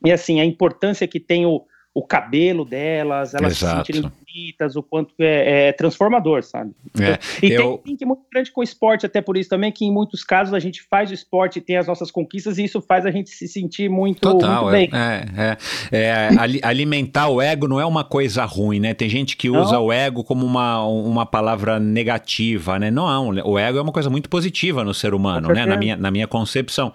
[0.03, 1.63] e assim, a importância que tem o,
[1.93, 3.85] o cabelo delas, elas Exato.
[3.85, 6.71] se sentirem bonitas, o quanto é, é transformador, sabe?
[6.99, 7.61] É, e eu...
[7.61, 10.23] tem um link muito grande com o esporte, até por isso também, que em muitos
[10.23, 13.29] casos a gente faz o esporte, tem as nossas conquistas, e isso faz a gente
[13.29, 14.89] se sentir muito, Total, muito bem.
[14.91, 15.55] É,
[15.91, 16.29] é, é
[16.63, 18.95] alimentar o ego não é uma coisa ruim, né?
[18.95, 19.85] Tem gente que usa não.
[19.85, 22.89] o ego como uma, uma palavra negativa, né?
[22.89, 25.63] Não, o ego é uma coisa muito positiva no ser humano, né?
[25.65, 26.91] Na minha, na minha concepção.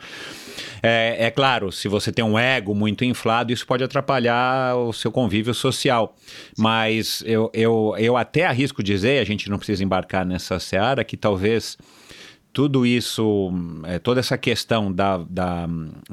[0.82, 5.10] É, é, claro, se você tem um ego muito inflado, isso pode atrapalhar o seu
[5.10, 6.16] convívio social.
[6.56, 11.16] Mas eu, eu, eu até arrisco dizer, a gente não precisa embarcar nessa seara, que
[11.16, 11.76] talvez
[12.58, 13.52] tudo isso,
[13.84, 15.68] é, toda essa questão da, da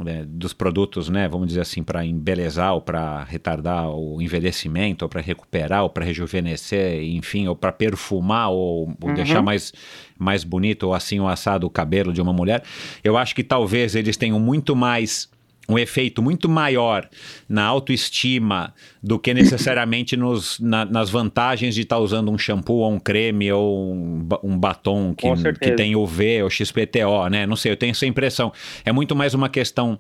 [0.05, 5.09] é, dos produtos, né, vamos dizer assim, para embelezar ou para retardar o envelhecimento, ou
[5.09, 9.15] para recuperar, ou para rejuvenescer, enfim, ou para perfumar ou, ou uhum.
[9.15, 9.73] deixar mais,
[10.19, 12.61] mais bonito ou assim o assado o cabelo de uma mulher,
[13.03, 15.27] eu acho que talvez eles tenham muito mais
[15.67, 17.07] um efeito muito maior
[17.49, 22.79] na autoestima do que necessariamente nos, na, nas vantagens de estar tá usando um shampoo
[22.79, 25.27] ou um creme ou um, um batom que,
[25.59, 27.45] que tem UV ou XPTO, né?
[27.45, 28.51] Não sei, eu tenho essa impressão.
[28.83, 29.97] É muito mais uma questão,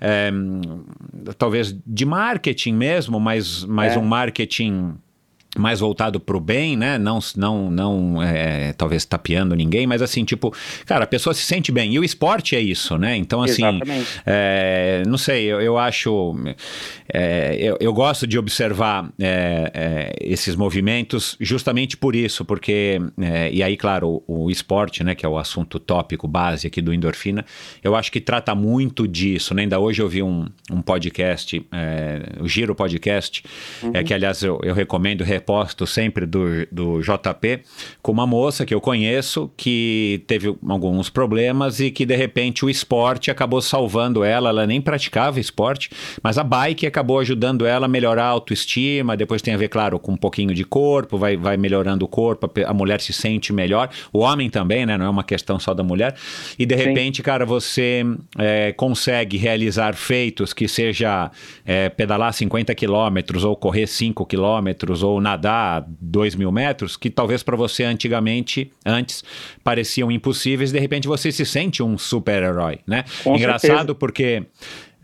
[0.00, 0.30] é,
[1.36, 3.98] talvez, de marketing mesmo, mas, mas é.
[3.98, 4.94] um marketing
[5.56, 6.96] mais voltado para o bem, né?
[6.96, 10.54] Não, não, não é, talvez tapeando ninguém, mas assim, tipo,
[10.86, 11.92] cara, a pessoa se sente bem.
[11.94, 13.16] E o esporte é isso, né?
[13.16, 13.62] Então, assim,
[14.24, 16.34] é, não sei, eu, eu acho.
[17.12, 22.98] É, eu, eu, gosto de observar é, é, esses movimentos justamente por isso, porque.
[23.20, 26.80] É, e aí, claro, o, o, esporte, né, que é o assunto tópico base aqui
[26.80, 27.44] do Endorfina,
[27.82, 29.62] eu acho que trata muito disso, né?
[29.62, 31.62] Ainda hoje eu vi um, um podcast,
[32.40, 33.44] o Giro Podcast,
[33.82, 33.90] uhum.
[33.92, 37.62] é, que aliás eu, eu recomendo reposto sempre do, do JP,
[38.00, 42.70] com uma moça que eu conheço que teve alguns problemas e que de repente o
[42.70, 44.50] esporte acabou salvando ela.
[44.50, 45.90] Ela nem praticava esporte,
[46.22, 49.16] mas a bike acabou ajudando ela a melhorar a autoestima.
[49.16, 52.50] Depois tem a ver, claro, com um pouquinho de corpo, vai, vai melhorando o corpo,
[52.64, 54.96] a mulher se sente melhor, o homem também, né?
[54.96, 56.14] Não é uma questão só da mulher.
[56.58, 56.84] E de Sim.
[56.84, 58.04] repente, cara, você
[58.38, 61.30] é, consegue realizar feitos que seja
[61.64, 67.10] é, pedalar 50 quilômetros ou correr 5 quilômetros ou na nadar 2 mil metros, que
[67.10, 69.24] talvez para você antigamente, antes,
[69.64, 73.04] pareciam impossíveis, de repente você se sente um super-herói, né?
[73.24, 73.94] Com Engraçado certeza.
[73.94, 74.44] porque.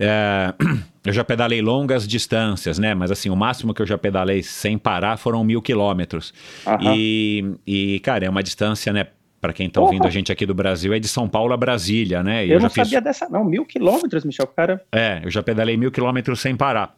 [0.00, 0.54] É,
[1.04, 2.94] eu já pedalei longas distâncias, né?
[2.94, 6.32] Mas assim, o máximo que eu já pedalei sem parar foram mil quilômetros.
[6.80, 9.06] E, e, cara, é uma distância, né?
[9.40, 12.24] Para quem está ouvindo a gente aqui do Brasil, é de São Paulo a Brasília,
[12.24, 12.44] né?
[12.44, 13.04] Eu, eu não sabia fiz...
[13.04, 13.44] dessa, não.
[13.44, 14.82] Mil quilômetros, Michel, cara.
[14.90, 16.96] É, eu já pedalei mil quilômetros sem parar.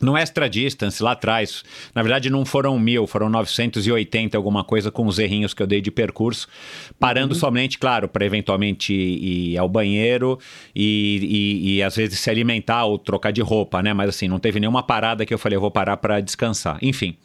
[0.00, 1.62] No Extra Distance, lá atrás,
[1.94, 5.80] na verdade não foram mil, foram 980 alguma coisa com os errinhos que eu dei
[5.80, 6.48] de percurso,
[6.98, 7.40] parando uhum.
[7.40, 10.38] somente, claro, para eventualmente ir ao banheiro
[10.74, 13.94] e, e, e, às vezes se alimentar ou trocar de roupa, né?
[13.94, 16.76] Mas assim, não teve nenhuma parada que eu falei, eu vou parar para descansar.
[16.82, 17.16] Enfim,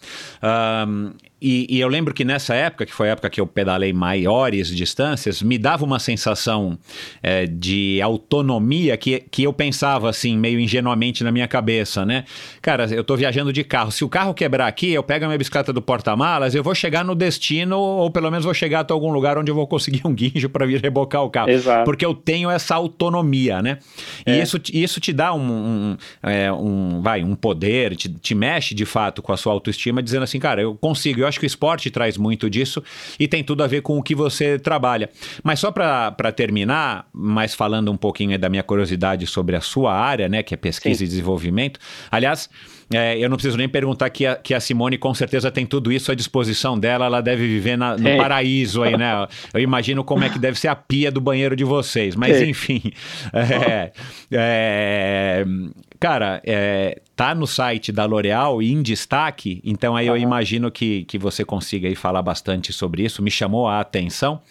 [0.87, 3.93] um, e, e, eu lembro que nessa época, que foi a época que eu pedalei
[3.93, 6.77] maiores distâncias, me dava uma sensação
[7.23, 12.25] é, de autonomia que, que eu pensava assim, meio ingenuamente na minha cabeça, né?
[12.61, 13.89] Cara, eu tô viajando de carro.
[13.91, 17.05] Se o carro quebrar aqui, eu pego a minha bicicleta do porta-malas, eu vou chegar
[17.05, 20.13] no destino, ou pelo menos vou chegar até algum lugar onde eu vou conseguir um
[20.13, 21.49] guincho para vir rebocar o carro.
[21.49, 21.85] Exato.
[21.85, 23.79] Porque eu tenho essa autonomia, né?
[24.25, 24.37] É.
[24.37, 28.75] E isso, isso te dá um, um, é, um, vai, um poder, te, te mexe
[28.75, 31.47] de fato com a sua autoestima, dizendo assim, cara, eu consigo, eu acho que o
[31.47, 32.83] esporte traz muito disso
[33.19, 35.09] e tem tudo a ver com o que você trabalha.
[35.43, 40.27] Mas só para terminar, mas falando um pouquinho da minha curiosidade sobre a sua área,
[40.27, 41.05] né, que é pesquisa Sim.
[41.05, 41.79] e desenvolvimento.
[42.11, 42.49] Aliás,
[42.93, 45.91] é, eu não preciso nem perguntar que a, que a Simone com certeza tem tudo
[45.91, 48.17] isso à disposição dela, ela deve viver na, no é.
[48.17, 49.27] paraíso aí, né?
[49.53, 52.45] Eu imagino como é que deve ser a pia do banheiro de vocês, mas é.
[52.45, 52.81] enfim.
[53.31, 53.91] É,
[54.31, 55.45] é,
[55.99, 61.03] cara, é, tá no site da L'Oréal e em destaque, então aí eu imagino que,
[61.03, 64.41] que você consiga aí falar bastante sobre isso, me chamou a atenção,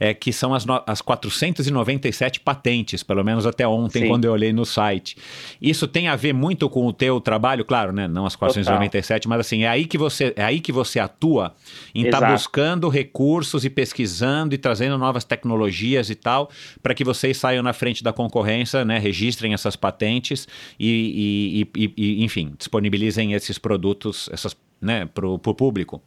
[0.00, 4.08] é que são as, no, as 497 patentes, pelo menos até ontem, Sim.
[4.08, 5.18] quando eu olhei no site.
[5.60, 8.08] Isso tem a ver muito com o teu trabalho, claro, né?
[8.08, 9.28] Não as 497, Total.
[9.28, 11.54] mas assim, é aí que você, é aí que você atua
[11.94, 16.48] em estar tá buscando recursos e pesquisando e trazendo novas tecnologias e tal,
[16.82, 18.98] para que vocês saiam na frente da concorrência, né?
[18.98, 20.48] Registrem essas patentes
[20.80, 26.02] e e, e, e, enfim, disponibilizem esses produtos essas, né, para o público.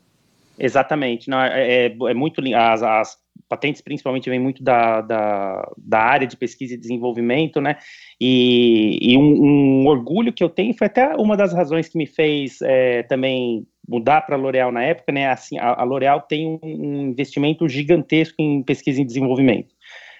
[0.60, 1.30] Exatamente.
[1.30, 3.17] Não, é, é, é muito as, as,
[3.48, 7.78] patentes principalmente vêm muito da, da, da, área de pesquisa e desenvolvimento, né?
[8.20, 12.08] E, e um, um, orgulho que eu tenho foi até uma das razões que me
[12.08, 15.30] fez é, também mudar para a L'Oréal na época, né?
[15.30, 19.77] Assim, a, a L'Oréal tem um, um investimento gigantesco em pesquisa e desenvolvimento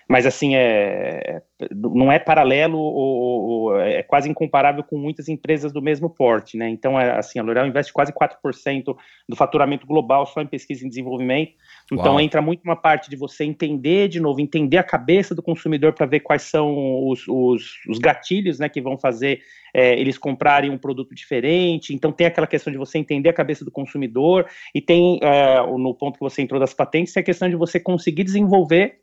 [0.08, 1.42] mas assim é
[1.72, 6.70] não é paralelo ou, ou, é quase incomparável com muitas empresas do mesmo porte, né?
[6.70, 8.96] Então é assim, a L'Oréal investe quase 4%
[9.28, 11.54] do faturamento global só em pesquisa e desenvolvimento.
[11.92, 12.22] Então Uau.
[12.22, 16.06] entra muito uma parte de você entender de novo, entender a cabeça do consumidor para
[16.06, 19.42] ver quais são os, os, os, gatilhos, né, que vão fazer
[19.74, 21.94] é, eles comprarem um produto diferente.
[21.94, 25.94] Então tem aquela questão de você entender a cabeça do consumidor e tem é, no
[25.96, 29.00] ponto que você entrou das patentes, é a questão de você conseguir desenvolver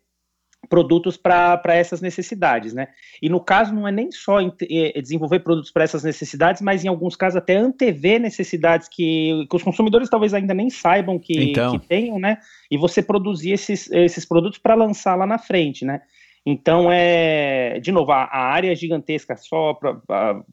[0.69, 2.87] produtos para essas necessidades, né?
[3.21, 6.87] E no caso não é nem só é, desenvolver produtos para essas necessidades, mas em
[6.87, 11.77] alguns casos até antever necessidades que, que os consumidores talvez ainda nem saibam que, então.
[11.77, 12.37] que tenham, né?
[12.69, 16.01] E você produzir esses, esses produtos para lançar lá na frente, né?
[16.47, 20.43] Então, é, de novo, a, área é gigantesca, só pra, a,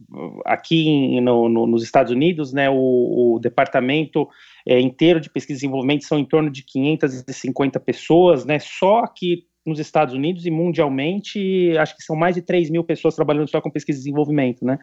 [0.46, 4.26] aqui no, no, nos Estados Unidos, né, o, o departamento
[4.66, 9.44] é, inteiro de pesquisa e desenvolvimento são em torno de 550 pessoas, né, só aqui
[9.64, 13.60] nos Estados Unidos e mundialmente, acho que são mais de 3 mil pessoas trabalhando só
[13.60, 14.78] com pesquisa e desenvolvimento, né?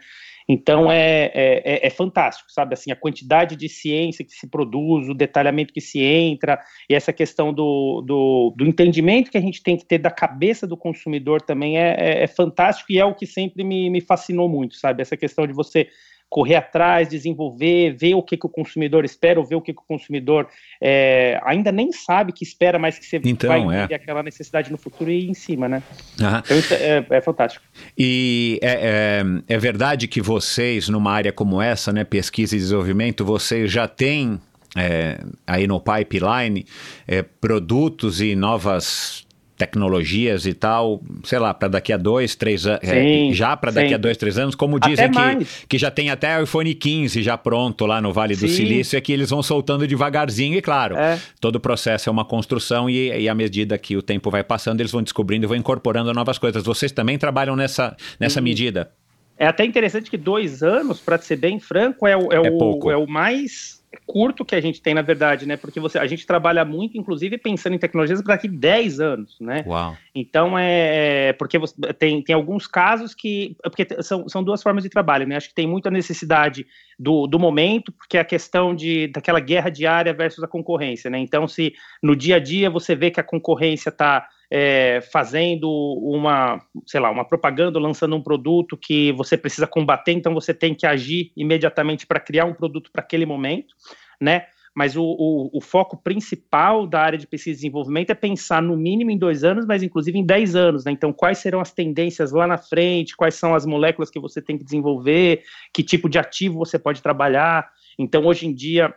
[0.52, 2.74] Então é, é, é, é, fantástico, sabe?
[2.74, 7.14] Assim, a quantidade de ciência que se produz, o detalhamento que se entra, e essa
[7.14, 11.40] questão do, do, do entendimento que a gente tem que ter da cabeça do consumidor
[11.40, 15.04] também é, é, é fantástico e é o que sempre me, me fascinou muito, sabe?
[15.04, 15.88] Essa questão de você
[16.30, 19.82] correr atrás, desenvolver, ver o que, que o consumidor espera, ou ver o que, que
[19.82, 20.48] o consumidor
[20.80, 23.96] é, ainda nem sabe que espera, mas que você então, vai ter é.
[23.96, 25.82] aquela necessidade no futuro e ir em cima, né?
[26.16, 27.66] Então isso é, é, fantástico.
[27.98, 33.26] E é, é, é, verdade que vocês, numa área como essa, né, pesquisa e desenvolvimento,
[33.26, 34.40] vocês já têm
[34.78, 36.66] é, aí no pipeline
[37.08, 39.28] é, produtos e novas
[39.60, 43.94] tecnologias e tal, sei lá, para daqui a dois, três anos, é, já para daqui
[43.94, 47.38] a dois, três anos, como dizem que, que já tem até o iPhone 15 já
[47.38, 48.56] pronto lá no Vale do Sim.
[48.56, 51.20] Silício, é que eles vão soltando devagarzinho e claro, é.
[51.42, 54.80] todo o processo é uma construção e, e à medida que o tempo vai passando,
[54.80, 56.64] eles vão descobrindo e vão incorporando novas coisas.
[56.64, 58.90] Vocês também trabalham nessa, nessa medida?
[59.38, 62.92] É até interessante que dois anos, para ser bem franco, é o, é, é o,
[62.92, 65.58] é o mais curto que a gente tem, na verdade, né?
[65.58, 69.64] Porque você, a gente trabalha muito, inclusive, pensando em tecnologias para daqui 10 anos, né?
[69.66, 69.98] Uau.
[70.14, 71.34] Então, é.
[71.34, 73.56] Porque você, tem, tem alguns casos que.
[73.64, 75.36] Porque são, são duas formas de trabalho, né?
[75.36, 76.66] Acho que tem muita necessidade
[76.98, 81.20] do, do momento, porque é a questão de, daquela guerra diária versus a concorrência, né?
[81.20, 85.70] Então, se no dia a dia você vê que a concorrência está é, fazendo
[86.02, 90.74] uma, sei lá, uma propaganda, lançando um produto que você precisa combater, então você tem
[90.74, 93.76] que agir imediatamente para criar um produto para aquele momento,
[94.20, 94.46] né?
[94.76, 98.78] Mas o, o, o, foco principal da área de pesquisa e desenvolvimento é pensar no
[98.78, 100.92] mínimo em dois anos, mas inclusive em dez anos, né?
[100.92, 104.58] Então, quais serão as tendências lá na frente, quais são as moléculas que você tem
[104.58, 107.70] que desenvolver, que tipo de ativo você pode trabalhar.
[107.98, 108.94] Então, hoje em dia,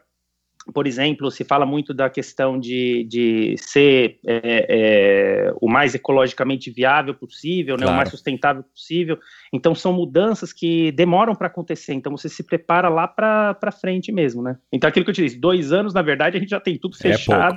[0.72, 6.70] por exemplo, se fala muito da questão de, de ser é, é, o mais ecologicamente
[6.70, 7.94] viável possível, né, claro.
[7.94, 9.18] o mais sustentável possível.
[9.53, 11.94] Então, são mudanças que demoram para acontecer.
[11.94, 14.57] Então, você se prepara lá para frente mesmo, né?
[14.72, 16.96] Então, aquilo que eu te disse, dois anos, na verdade, a gente já tem tudo
[17.01, 17.57] é fechado,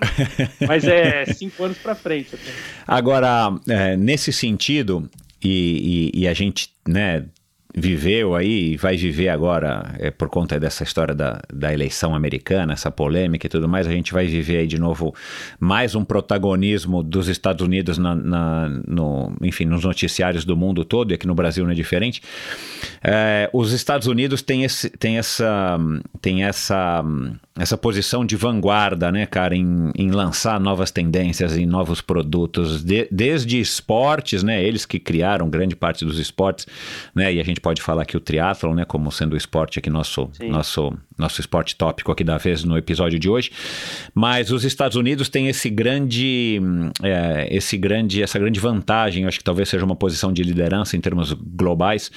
[0.59, 2.35] é mas é cinco anos para frente.
[2.87, 5.07] Agora, é, nesse sentido,
[5.43, 7.25] e, e, e a gente, né,
[7.75, 12.73] viveu aí e vai viver agora, é, por conta dessa história da, da eleição americana,
[12.73, 15.13] essa polêmica e tudo mais, a gente vai viver aí de novo
[15.59, 21.11] mais um protagonismo dos Estados Unidos na, na no, enfim, nos noticiários do mundo todo,
[21.11, 22.21] e aqui no Brasil não é diferente.
[23.03, 25.77] É, os Estados Unidos têm, esse, têm essa,
[26.21, 27.03] têm essa
[27.57, 33.07] essa posição de vanguarda, né, cara, em, em lançar novas tendências, em novos produtos, de,
[33.09, 36.67] desde esportes, né, eles que criaram grande parte dos esportes,
[37.13, 39.89] né, e a gente pode falar que o triatlon, né, como sendo o esporte aqui
[39.89, 43.51] nosso, nosso, nosso esporte tópico aqui da vez no episódio de hoje,
[44.13, 46.59] mas os Estados Unidos têm esse grande,
[47.01, 51.01] é, esse grande, essa grande vantagem, acho que talvez seja uma posição de liderança em
[51.01, 52.11] termos globais,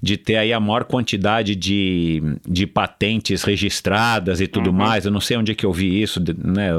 [0.00, 4.76] de ter aí a maior quantidade de, de patentes registradas e tudo uhum.
[4.76, 5.04] mais.
[5.04, 6.70] Eu não sei onde é que eu vi isso, né?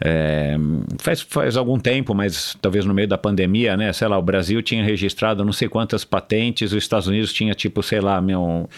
[0.00, 0.56] É,
[0.98, 3.92] faz, faz algum tempo, mas talvez no meio da pandemia, né?
[3.92, 7.82] Sei lá, o Brasil tinha registrado não sei quantas patentes, os Estados Unidos tinha tipo,
[7.82, 8.68] sei lá, meu,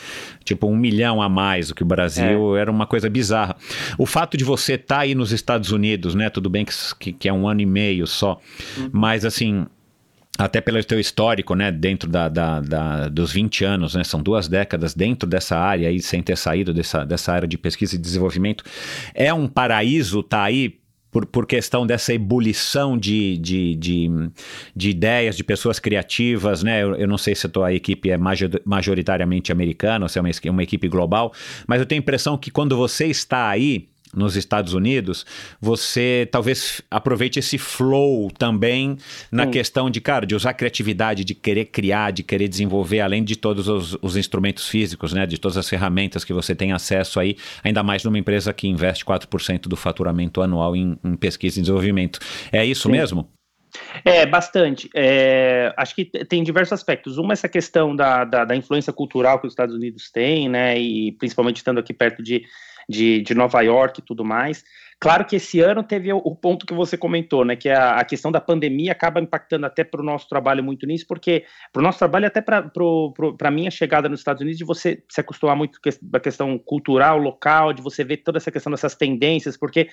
[0.49, 2.57] tipo um milhão a mais do que o Brasil.
[2.57, 2.61] É.
[2.61, 3.57] Era uma coisa bizarra.
[3.99, 6.31] O fato de você estar tá aí nos Estados Unidos, né?
[6.31, 6.65] Tudo bem
[6.99, 8.41] que, que, é um ano e meio só,
[8.77, 8.91] uhum.
[8.93, 9.67] mas assim
[10.39, 14.47] até pelo teu histórico, né, dentro da, da, da, dos 20 anos, né, são duas
[14.47, 18.63] décadas dentro dessa área aí, sem ter saído dessa, dessa área de pesquisa e desenvolvimento,
[19.13, 20.79] é um paraíso tá aí
[21.11, 24.11] por, por questão dessa ebulição de, de, de,
[24.75, 26.83] de, ideias, de pessoas criativas, né?
[26.83, 28.19] Eu, eu não sei se a tua equipe é
[28.65, 31.33] majoritariamente americana ou se é uma, uma equipe global,
[31.67, 35.27] mas eu tenho a impressão que quando você está aí, nos Estados Unidos,
[35.61, 38.97] você talvez aproveite esse flow também
[39.31, 39.51] na Sim.
[39.51, 43.69] questão de, cara, de usar criatividade, de querer criar, de querer desenvolver, além de todos
[43.69, 47.83] os, os, instrumentos físicos, né, de todas as ferramentas que você tem acesso aí, ainda
[47.83, 52.19] mais numa empresa que investe 4% do faturamento anual em, em, pesquisa e desenvolvimento.
[52.51, 52.93] É isso Sim.
[52.93, 53.29] mesmo?
[54.05, 54.89] É, bastante.
[54.95, 57.19] É, acho que tem diversos aspectos.
[57.19, 61.13] Uma, essa questão da, da, da influência cultural que os Estados Unidos têm, né, e
[61.13, 62.43] principalmente estando aqui perto de
[62.89, 64.65] de, de Nova York e tudo mais.
[65.01, 67.55] Claro que esse ano teve o, ponto que você comentou, né?
[67.55, 71.07] Que a, a questão da pandemia acaba impactando até para o nosso trabalho muito nisso,
[71.07, 72.69] porque para o nosso trabalho, até para
[73.43, 77.17] a minha chegada nos Estados Unidos, de você se acostumar muito com a questão cultural,
[77.17, 79.89] local, de você ver toda essa questão dessas tendências, porque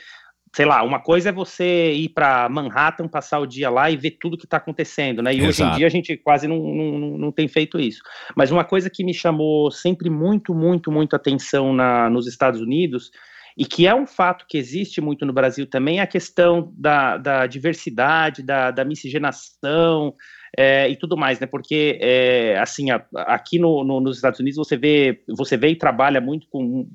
[0.55, 4.11] sei lá, uma coisa é você ir para Manhattan, passar o dia lá e ver
[4.11, 5.33] tudo que está acontecendo, né?
[5.33, 5.49] E Exato.
[5.49, 8.01] hoje em dia a gente quase não, não, não tem feito isso.
[8.35, 13.11] Mas uma coisa que me chamou sempre muito, muito, muito atenção na, nos Estados Unidos
[13.57, 17.17] e que é um fato que existe muito no Brasil também, é a questão da,
[17.17, 20.13] da diversidade, da, da miscigenação
[20.57, 21.47] é, e tudo mais, né?
[21.47, 25.75] Porque, é, assim, a, aqui no, no, nos Estados Unidos você vê, você vê e
[25.77, 26.85] trabalha muito com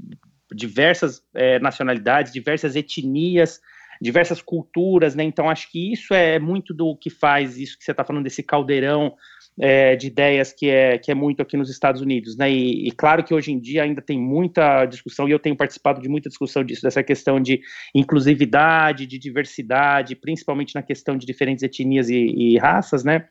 [0.55, 3.61] diversas é, nacionalidades, diversas etnias,
[4.01, 5.25] diversas culturas, né?
[5.25, 8.43] Então acho que isso é muito do que faz isso que você está falando desse
[8.43, 9.15] caldeirão
[9.59, 12.51] é, de ideias que é, que é muito aqui nos Estados Unidos, né?
[12.51, 16.01] E, e, claro que hoje em dia ainda tem muita discussão, e eu tenho participado
[16.01, 17.61] de muita discussão disso, dessa questão de
[17.95, 23.29] inclusividade, de diversidade, principalmente na questão de diferentes etnias e, e raças, né?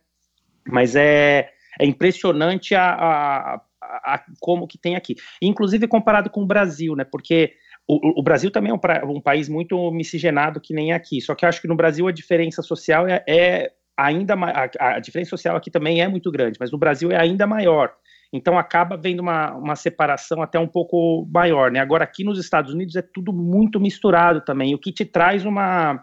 [0.67, 5.15] Mas é, é impressionante a, a a, como que tem aqui.
[5.41, 7.03] Inclusive comparado com o Brasil, né?
[7.03, 7.53] Porque
[7.87, 11.19] o, o Brasil também é um, pra, um, país muito miscigenado que nem aqui.
[11.21, 14.99] Só que eu acho que no Brasil a diferença social é, é ainda a, a
[14.99, 17.93] diferença social aqui também é muito grande, mas no Brasil é ainda maior.
[18.31, 21.79] Então acaba vendo uma, uma separação até um pouco maior, né?
[21.79, 26.01] Agora aqui nos Estados Unidos é tudo muito misturado também, o que te traz uma,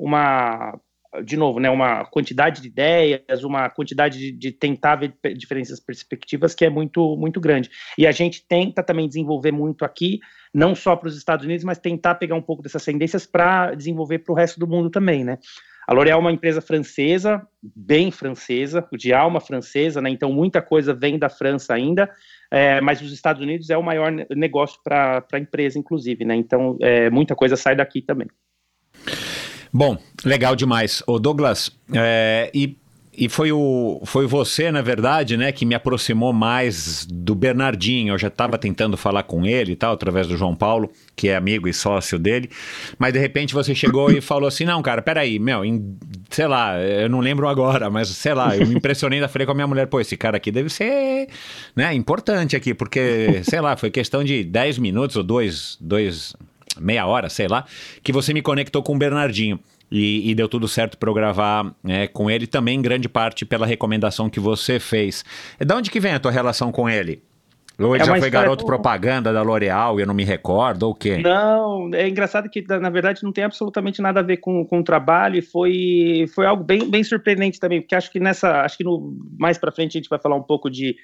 [0.00, 0.78] uma
[1.24, 6.54] de novo, né, uma quantidade de ideias, uma quantidade de, de tentar ver diferentes perspectivas
[6.54, 7.70] que é muito, muito grande.
[7.96, 10.18] E a gente tenta também desenvolver muito aqui,
[10.52, 14.18] não só para os Estados Unidos, mas tentar pegar um pouco dessas tendências para desenvolver
[14.18, 15.38] para o resto do mundo também, né?
[15.86, 20.10] A L'Oréal é uma empresa francesa, bem francesa, de alma francesa, né?
[20.10, 22.10] Então muita coisa vem da França ainda,
[22.50, 26.34] é, mas os Estados Unidos é o maior negócio para a empresa, inclusive, né?
[26.34, 28.26] Então é, muita coisa sai daqui também.
[29.72, 31.02] Bom, legal demais.
[31.06, 32.76] O Douglas, é, e,
[33.18, 38.14] e foi, o, foi você, na verdade, né, que me aproximou mais do Bernardinho.
[38.14, 41.36] Eu já estava tentando falar com ele e tal, através do João Paulo, que é
[41.36, 42.50] amigo e sócio dele.
[42.98, 45.96] Mas de repente você chegou e falou assim: não, cara, peraí, meu, em,
[46.30, 49.52] sei lá, eu não lembro agora, mas sei lá, eu me impressionei, ainda falei com
[49.52, 51.28] a minha mulher, pô, esse cara aqui deve ser
[51.74, 56.34] né, importante aqui, porque, sei lá, foi questão de 10 minutos ou dois, dois
[56.78, 57.64] meia hora, sei lá,
[58.02, 59.58] que você me conectou com o Bernardinho.
[59.90, 63.44] E, e deu tudo certo para eu gravar é, com ele também, em grande parte
[63.44, 65.24] pela recomendação que você fez.
[65.64, 67.22] Da onde que vem a tua relação com ele?
[67.78, 68.66] Ou ele é já foi garoto do...
[68.66, 71.18] propaganda da L'Oréal e eu não me recordo, ou o quê?
[71.18, 74.84] Não, é engraçado que, na verdade, não tem absolutamente nada a ver com, com o
[74.84, 78.84] trabalho e foi, foi algo bem, bem surpreendente também, porque acho que nessa, acho que
[78.84, 80.96] no, mais para frente a gente vai falar um pouco de,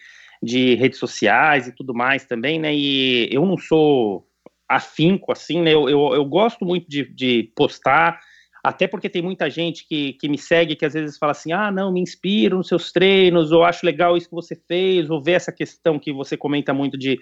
[0.42, 4.26] de redes sociais e tudo mais também, né, e eu não sou
[4.72, 5.72] afinco, assim, né?
[5.72, 8.18] Eu, eu, eu gosto muito de, de, postar,
[8.62, 11.70] até porque tem muita gente que, que me segue que às vezes fala assim: ah,
[11.70, 15.32] não, me inspiro nos seus treinos, ou acho legal isso que você fez, ou ver
[15.32, 17.18] essa questão que você comenta muito de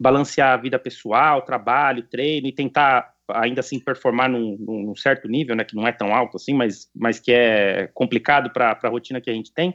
[0.00, 5.54] balancear a vida pessoal, trabalho, treino e tentar ainda assim performar num, num certo nível,
[5.54, 5.62] né?
[5.62, 9.28] Que não é tão alto assim, mas, mas que é complicado para a rotina que
[9.28, 9.74] a gente tem.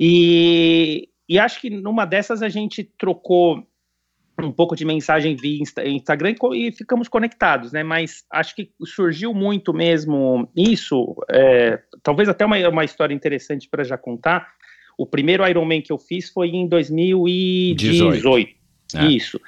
[0.00, 3.66] E, e acho que numa dessas a gente trocou
[4.44, 7.82] um pouco de mensagem via Instagram e ficamos conectados, né?
[7.82, 13.84] Mas acho que surgiu muito mesmo isso, é, talvez até uma, uma história interessante para
[13.84, 14.46] já contar.
[14.98, 18.20] O primeiro Ironman que eu fiz foi em 2018.
[18.20, 18.50] 18.
[18.94, 19.06] É.
[19.06, 19.40] Isso.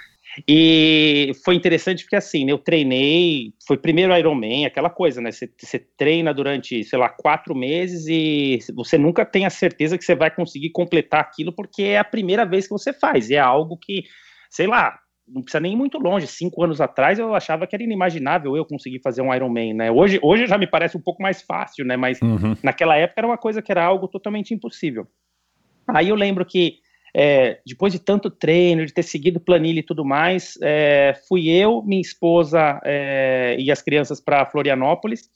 [0.47, 5.33] E foi interessante porque assim, né, eu treinei, foi primeiro Ironman, aquela coisa, né?
[5.33, 10.05] Você, você treina durante, sei lá, quatro meses e você nunca tem a certeza que
[10.05, 13.77] você vai conseguir completar aquilo porque é a primeira vez que você faz, é algo
[13.77, 14.05] que
[14.51, 17.83] sei lá, não precisa nem ir muito longe, cinco anos atrás eu achava que era
[17.83, 19.91] inimaginável eu conseguir fazer um Ironman, né?
[19.91, 21.97] Hoje, hoje já me parece um pouco mais fácil, né?
[21.97, 22.57] Mas uhum.
[22.63, 25.07] naquela época era uma coisa que era algo totalmente impossível.
[25.87, 26.79] Aí eu lembro que
[27.15, 31.83] é, depois de tanto treino, de ter seguido planilha e tudo mais, é, fui eu,
[31.83, 35.29] minha esposa é, e as crianças para Florianópolis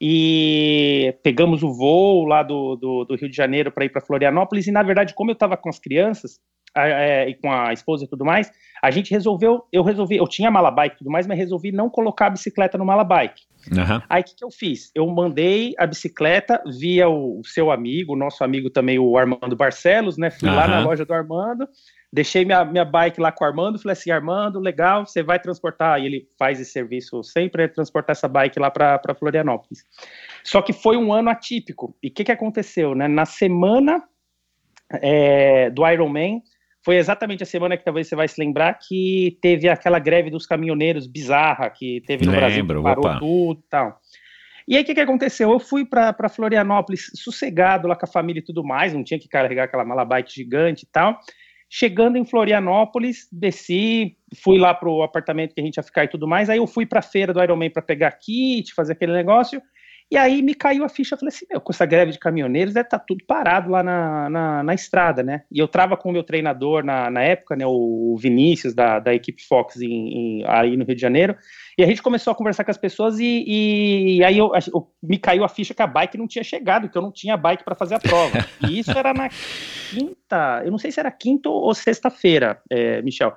[0.00, 4.66] e pegamos o voo lá do, do, do Rio de Janeiro para ir para Florianópolis.
[4.66, 6.38] E na verdade, como eu estava com as crianças
[6.76, 8.50] é, e com a esposa e tudo mais,
[8.82, 11.88] a gente resolveu, eu resolvi, eu tinha mala bike e tudo mais, mas resolvi não
[11.88, 13.42] colocar a bicicleta no mala bike.
[13.72, 14.00] Uhum.
[14.08, 14.92] Aí o que, que, eu fiz?
[14.94, 19.56] Eu mandei a bicicleta via o, o seu amigo, o nosso amigo também, o Armando
[19.56, 20.30] Barcelos, né?
[20.30, 20.54] Fui uhum.
[20.54, 21.68] lá na loja do Armando,
[22.12, 26.00] deixei minha, minha bike lá com o Armando, falei assim, Armando, legal, você vai transportar,
[26.00, 29.84] e ele faz esse serviço sempre, é transportar essa bike lá para Florianópolis.
[30.44, 31.96] Só que foi um ano atípico.
[32.02, 32.94] E o que, que aconteceu?
[32.94, 33.08] Né?
[33.08, 34.02] Na semana
[34.92, 36.40] é, do Ironman,
[36.86, 40.46] foi exatamente a semana que talvez você vai se lembrar que teve aquela greve dos
[40.46, 43.18] caminhoneiros bizarra que teve no Lembro, Brasil, parou opa.
[43.18, 44.00] tudo e tal.
[44.68, 45.50] E aí, o que, que aconteceu?
[45.50, 49.28] Eu fui para Florianópolis sossegado lá com a família e tudo mais, não tinha que
[49.28, 51.18] carregar aquela mala bike gigante e tal.
[51.68, 56.28] Chegando em Florianópolis, desci, fui lá pro apartamento que a gente ia ficar e tudo
[56.28, 56.48] mais.
[56.48, 59.60] Aí eu fui para a feira do Ironman para pegar kit, fazer aquele negócio.
[60.08, 62.72] E aí me caiu a ficha, eu falei assim, meu, com essa greve de caminhoneiros
[62.72, 65.42] deve estar tá tudo parado lá na, na, na, estrada, né?
[65.50, 69.12] E eu trava com o meu treinador na, na época, né, o Vinícius, da, da
[69.12, 69.88] equipe Fox em,
[70.40, 71.36] em, aí no Rio de Janeiro,
[71.76, 74.88] e a gente começou a conversar com as pessoas e, e, e aí eu, eu,
[75.02, 77.64] me caiu a ficha que a bike não tinha chegado, que eu não tinha bike
[77.64, 78.46] para fazer a prova.
[78.68, 79.28] E isso era na
[79.90, 83.34] quinta, eu não sei se era quinta ou sexta-feira, é, Michel.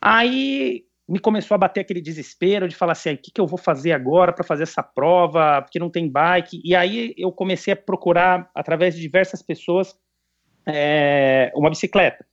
[0.00, 3.58] Aí me começou a bater aquele desespero de falar assim, o que, que eu vou
[3.58, 6.62] fazer agora para fazer essa prova, porque não tem bike.
[6.64, 9.96] E aí eu comecei a procurar, através de diversas pessoas,
[10.64, 12.24] é, uma bicicleta.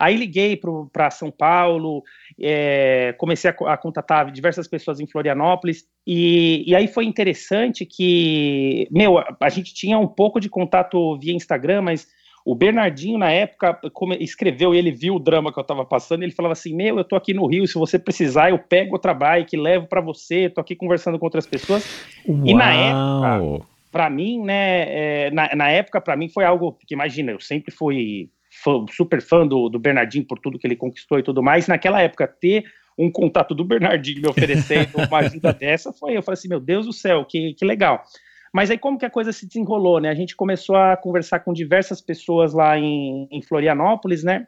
[0.00, 0.58] Aí liguei
[0.90, 2.02] para São Paulo,
[2.40, 8.88] é, comecei a, a, contatar diversas pessoas em Florianópolis, e, e aí foi interessante que,
[8.90, 12.08] meu, a, gente tinha um pouco de contato via Instagram, mas
[12.44, 13.78] o Bernardinho, na época,
[14.18, 16.22] escreveu e ele viu o drama que eu estava passando.
[16.22, 19.14] ele falava assim: Meu, eu tô aqui no Rio, se você precisar, eu pego outra
[19.14, 20.48] bike, levo para você.
[20.48, 21.84] Tô aqui conversando com outras pessoas.
[22.26, 22.46] Uau.
[22.46, 26.94] E na época, para mim, né, é, na, na, época, para mim foi algo que,
[26.94, 31.18] imagina, eu sempre fui fã, super fã do, do Bernardinho por tudo que ele conquistou
[31.18, 31.68] e tudo mais.
[31.68, 32.64] Naquela época, ter
[32.98, 36.86] um contato do Bernardinho me oferecendo uma ajuda dessa foi, eu falei assim: Meu Deus
[36.86, 38.02] do céu, que, que legal.
[38.52, 40.10] Mas aí como que a coisa se desenrolou, né?
[40.10, 44.46] A gente começou a conversar com diversas pessoas lá em, em Florianópolis, né?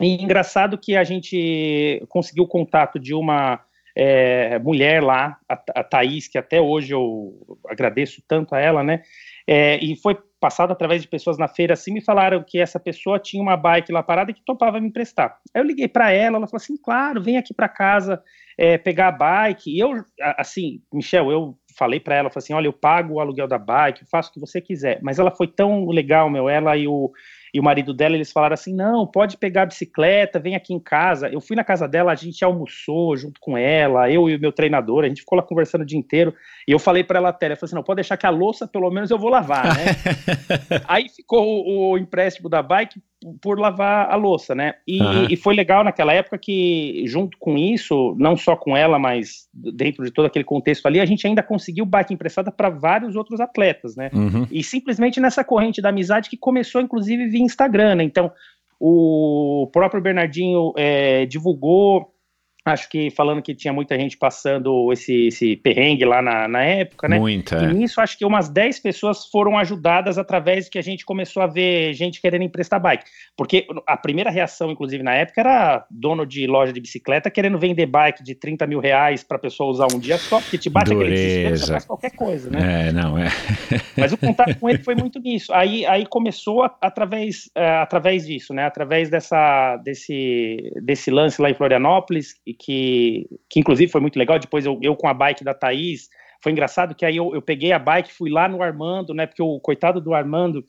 [0.00, 3.60] E engraçado que a gente conseguiu contato de uma
[3.94, 9.02] é, mulher lá, a, a Thaís, que até hoje eu agradeço tanto a ela, né?
[9.46, 13.18] É, e foi passado através de pessoas na feira assim, me falaram que essa pessoa
[13.18, 15.38] tinha uma bike lá parada e que topava me emprestar.
[15.52, 18.22] Aí eu liguei para ela, ela falou assim: claro, vem aqui para casa
[18.56, 19.70] é, pegar a bike.
[19.70, 19.92] E eu,
[20.38, 24.04] assim, Michel, eu falei para ela, falei assim, olha, eu pago o aluguel da bike,
[24.10, 24.98] faço o que você quiser.
[25.02, 27.10] Mas ela foi tão legal, meu, ela e o,
[27.52, 30.78] e o marido dela, eles falaram assim, não, pode pegar a bicicleta, vem aqui em
[30.78, 31.28] casa.
[31.28, 34.52] Eu fui na casa dela, a gente almoçou junto com ela, eu e o meu
[34.52, 36.34] treinador, a gente ficou lá conversando o dia inteiro,
[36.66, 38.66] e eu falei para ela até, ela falou assim, não, pode deixar que a louça,
[38.66, 39.84] pelo menos, eu vou lavar, né?
[40.86, 43.00] Aí ficou o, o empréstimo da bike
[43.40, 44.74] por lavar a louça, né?
[44.86, 45.26] E, uhum.
[45.28, 50.04] e, foi legal naquela época que, junto com isso, não só com ela, mas dentro
[50.04, 53.94] de todo aquele contexto ali, a gente ainda conseguiu bike emprestada para vários outros atletas,
[53.94, 54.10] né?
[54.12, 54.46] Uhum.
[54.50, 58.04] E simplesmente nessa corrente da amizade que começou, inclusive, via Instagram, né?
[58.04, 58.32] Então,
[58.78, 62.14] o próprio Bernardinho é, divulgou
[62.64, 67.08] acho que falando que tinha muita gente passando esse, esse perrengue lá na, na época,
[67.08, 67.18] né?
[67.18, 67.56] Muita.
[67.64, 71.46] E nisso acho que umas 10 pessoas foram ajudadas através que a gente começou a
[71.46, 73.04] ver gente querendo emprestar bike.
[73.36, 77.86] Porque a primeira reação, inclusive, na época, era dono de loja de bicicleta querendo vender
[77.86, 81.12] bike de 30 mil reais para pessoa usar um dia só, porque te bate Dureza.
[81.12, 82.88] aquele desespero, faz qualquer coisa, né?
[82.88, 83.28] É, não, é.
[83.96, 85.52] Mas o contato com ele foi muito nisso.
[85.52, 88.64] Aí, aí começou a, através, é, através disso, né?
[88.64, 94.38] Através dessa, desse, desse lance lá em Florianópolis, que, que inclusive foi muito legal.
[94.38, 96.08] Depois eu, eu com a bike da Thaís,
[96.42, 99.26] foi engraçado que aí eu, eu peguei a bike, fui lá no Armando, né?
[99.26, 100.64] Porque o coitado do Armando,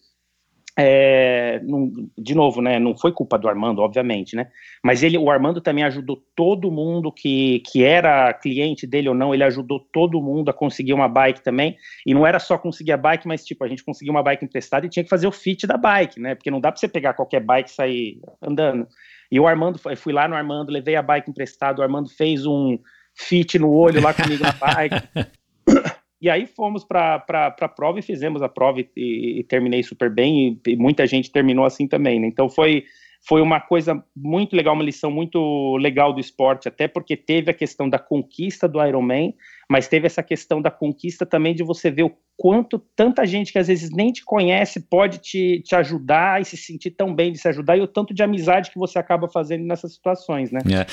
[0.77, 2.77] é, não, de novo, né?
[2.77, 4.47] Não foi culpa do Armando, obviamente, né?
[4.84, 9.34] Mas ele, o Armando também ajudou todo mundo que, que era cliente dele ou não,
[9.34, 11.77] ele ajudou todo mundo a conseguir uma bike também.
[12.05, 14.86] E não era só conseguir a bike, mas tipo, a gente conseguiu uma bike emprestada
[14.86, 16.36] e tinha que fazer o fit da bike, né?
[16.36, 18.88] Porque não dá para você pegar qualquer bike e sair andando.
[19.32, 22.77] E o Armando, fui lá no Armando, levei a bike emprestada, o Armando fez um
[23.15, 24.95] fit no olho lá comigo na bike.
[26.21, 27.25] E aí fomos para
[27.59, 31.07] a prova e fizemos a prova e, e, e terminei super bem, e, e, muita
[31.07, 32.27] gente terminou assim também, né?
[32.27, 32.86] Então foi,
[33.27, 37.55] foi uma coisa muito legal, uma lição muito legal do esporte, até porque teve a
[37.55, 39.34] questão da conquista do Ironman,
[39.72, 43.57] mas teve essa questão da conquista também de você ver o quanto tanta gente que
[43.57, 47.38] às vezes nem te conhece pode te, te ajudar e se sentir tão bem de
[47.38, 50.59] se ajudar e o tanto de amizade que você acaba fazendo nessas situações, né?
[50.65, 50.86] É.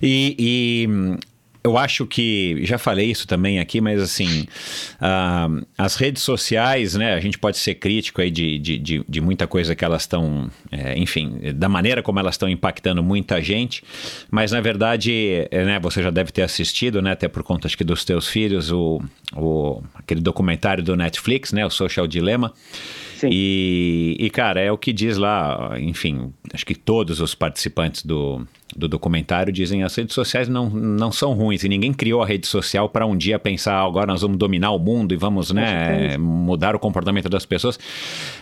[0.00, 0.88] E, e
[1.62, 4.46] eu acho que, já falei isso também aqui, mas assim,
[4.96, 9.20] uh, as redes sociais, né, a gente pode ser crítico aí de, de, de, de
[9.20, 13.84] muita coisa que elas estão, é, enfim, da maneira como elas estão impactando muita gente,
[14.30, 17.76] mas na verdade, é, né, você já deve ter assistido, né, até por conta acho
[17.76, 19.02] que dos teus filhos, o,
[19.36, 22.54] o, aquele documentário do Netflix, né, o Social Dilemma,
[23.22, 28.46] e, e, cara, é o que diz lá, enfim, acho que todos os participantes do,
[28.76, 32.46] do documentário dizem as redes sociais não, não são ruins e ninguém criou a rede
[32.46, 36.16] social para um dia pensar ah, agora nós vamos dominar o mundo e vamos né,
[36.18, 37.78] mudar o comportamento das pessoas,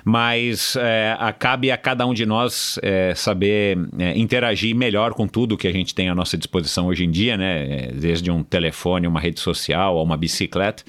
[0.05, 5.57] mas é, cabe a cada um de nós é, saber é, interagir melhor com tudo
[5.57, 9.21] que a gente tem à nossa disposição hoje em dia, né, desde um telefone, uma
[9.21, 10.83] rede social, ou uma bicicleta,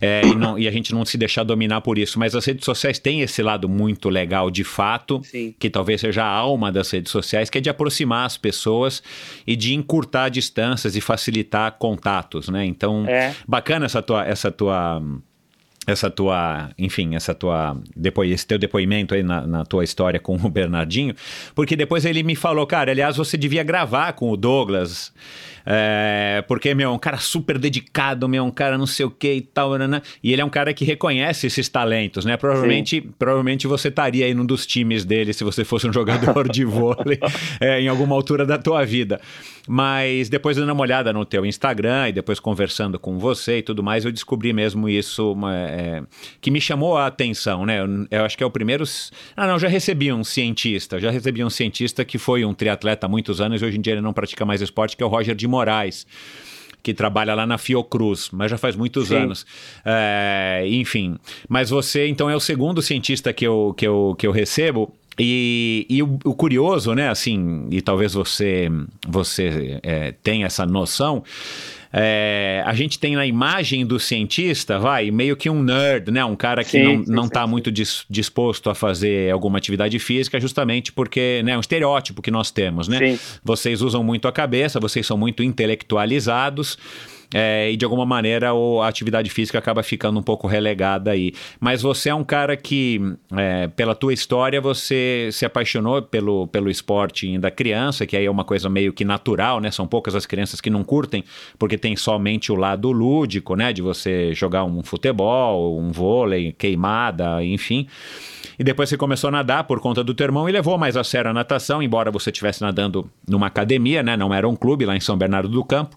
[0.00, 2.64] é, e, não, e, a gente não se deixar dominar por isso, mas as redes
[2.64, 5.54] sociais têm esse lado muito legal de fato, Sim.
[5.58, 9.02] que talvez seja a alma das redes sociais, que é de aproximar as pessoas pessoas
[9.46, 12.64] e de encurtar distâncias e facilitar contatos, né?
[12.64, 13.34] Então, é.
[13.48, 15.02] bacana essa tua, essa tua
[15.86, 20.34] essa tua, enfim, essa tua depois esse teu depoimento aí na, na, tua história com
[20.34, 21.14] o Bernardinho,
[21.54, 25.12] porque depois ele me falou, cara, aliás, você devia gravar com o Douglas
[25.68, 29.32] é, porque, meu, é um cara super dedicado, meu, um cara não sei o que
[29.32, 30.00] e tal, né, né?
[30.22, 32.36] E ele é um cara que reconhece esses talentos, né?
[32.36, 36.64] Provavelmente, provavelmente você estaria aí num dos times dele se você fosse um jogador de
[36.64, 37.18] vôlei
[37.60, 39.20] é, em alguma altura da tua vida.
[39.66, 43.82] Mas depois dando uma olhada no teu Instagram e depois conversando com você e tudo
[43.82, 46.02] mais, eu descobri mesmo isso uma, é,
[46.40, 47.80] que me chamou a atenção, né?
[47.80, 48.84] Eu, eu, acho que é o primeiro.
[49.36, 53.08] Ah, não, já recebi um cientista, já recebi um cientista que foi um triatleta há
[53.08, 55.34] muitos anos e hoje em dia ele não pratica mais esporte, que é o Roger
[55.34, 56.06] de Moraes
[56.82, 59.16] que trabalha lá na Fiocruz, mas já faz muitos Sim.
[59.16, 59.44] anos.
[59.84, 61.16] É, enfim,
[61.48, 64.94] mas você então é o segundo cientista que eu, que eu, que eu recebo.
[65.18, 68.70] E, e o, o, curioso, né, assim, e talvez você,
[69.08, 71.24] você é, tenha essa noção,
[71.92, 76.24] é, a gente tem na imagem do cientista, vai, meio que um nerd, né?
[76.24, 77.50] Um cara que sim, não, sim, não tá sim.
[77.50, 82.30] muito dis, disposto a fazer alguma atividade física, justamente porque né, é um estereótipo que
[82.30, 83.18] nós temos, né?
[83.42, 86.78] Vocês usam muito a cabeça, vocês são muito intelectualizados
[87.34, 91.32] é, e de alguma maneira o, a atividade física acaba ficando um pouco relegada aí.
[91.60, 93.00] Mas você é um cara que,
[93.36, 98.30] é, pela tua história, você se apaixonou pelo, pelo esporte ainda criança, que aí é
[98.30, 99.70] uma coisa meio que natural, né?
[99.70, 101.24] São poucas as crianças que não curtem,
[101.58, 103.72] porque tem somente o lado lúdico, né?
[103.72, 107.86] De você jogar um futebol, um vôlei, queimada, enfim.
[108.58, 111.04] E depois você começou a nadar por conta do teu irmão e levou mais a
[111.04, 114.16] sério a natação, embora você estivesse nadando numa academia, né?
[114.16, 115.96] Não era um clube lá em São Bernardo do Campo.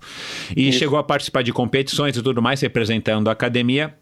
[0.56, 0.80] E Isso.
[0.80, 3.96] chegou a participar de competições e tudo mais, representando a academia.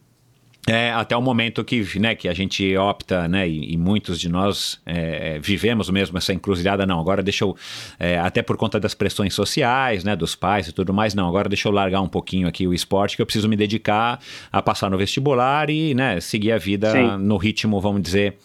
[0.69, 4.27] É, até o momento que, né, que a gente opta, né, e, e muitos de
[4.27, 7.55] nós é, vivemos mesmo essa encruzilhada, não, agora deixa eu,
[7.97, 11.47] é, até por conta das pressões sociais, né, dos pais e tudo mais, não, agora
[11.47, 14.19] deixa eu largar um pouquinho aqui o esporte, que eu preciso me dedicar
[14.51, 17.17] a passar no vestibular e, né, seguir a vida Sim.
[17.17, 18.35] no ritmo, vamos dizer,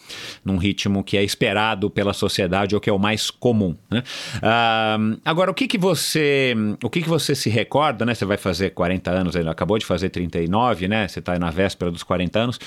[0.45, 4.01] num ritmo que é esperado pela sociedade ou que é o mais comum, né.
[4.41, 8.37] Ah, agora, o que que você, o que que você se recorda, né, você vai
[8.37, 12.59] fazer 40 anos, acabou de fazer 39, né, você está na véspera dos 40 anos.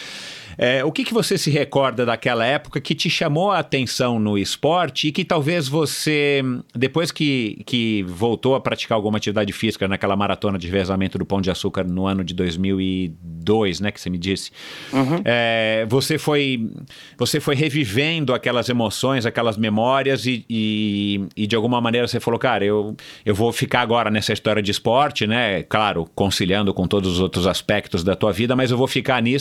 [0.59, 4.39] É, o que, que você se recorda daquela época que te chamou a atenção no
[4.39, 6.43] esporte e que talvez você,
[6.75, 11.41] depois que, que voltou a praticar alguma atividade física naquela maratona de revezamento do Pão
[11.41, 14.51] de Açúcar no ano de 2002, né, que você me disse,
[14.93, 15.21] uhum.
[15.25, 16.71] é, você, foi,
[17.19, 22.39] você foi revivendo aquelas emoções, aquelas memórias e, e, e, de alguma maneira você falou,
[22.41, 27.13] cara, eu, eu vou ficar agora nessa história de esporte, né, claro, conciliando com todos
[27.13, 29.36] os outros aspectos da tua vida, mas eu vou ficar nisso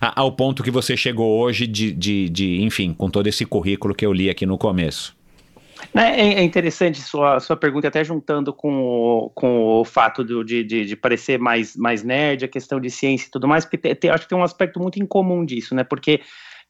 [0.00, 4.04] ao ponto que você chegou hoje de, de, de, enfim, com todo esse currículo que
[4.04, 5.16] eu li aqui no começo?
[5.94, 10.84] É, é interessante sua, sua pergunta, até juntando com o, com o fato de, de,
[10.84, 14.08] de, parecer mais, mais nerd, a questão de ciência e tudo mais, porque te, te,
[14.08, 15.84] acho que tem um aspecto muito incomum disso, né?
[15.84, 16.20] Porque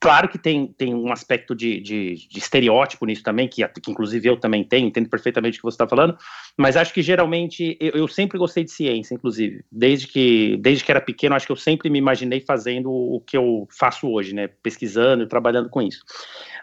[0.00, 4.28] Claro que tem, tem um aspecto de, de, de estereótipo nisso também, que, que, inclusive
[4.28, 6.16] eu também tenho, entendo perfeitamente o que você está falando,
[6.56, 9.64] mas acho que geralmente eu, eu, sempre gostei de ciência, inclusive.
[9.72, 13.36] Desde que, desde que era pequeno, acho que eu sempre me imaginei fazendo o que
[13.36, 14.46] eu faço hoje, né?
[14.46, 16.04] Pesquisando e trabalhando com isso.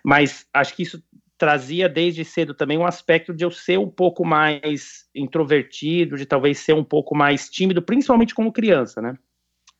[0.02, 1.04] Mas acho que isso
[1.38, 6.60] trazia desde cedo também um aspecto de eu ser um pouco mais introvertido, de talvez
[6.60, 9.14] ser um pouco mais tímido, principalmente como criança, né?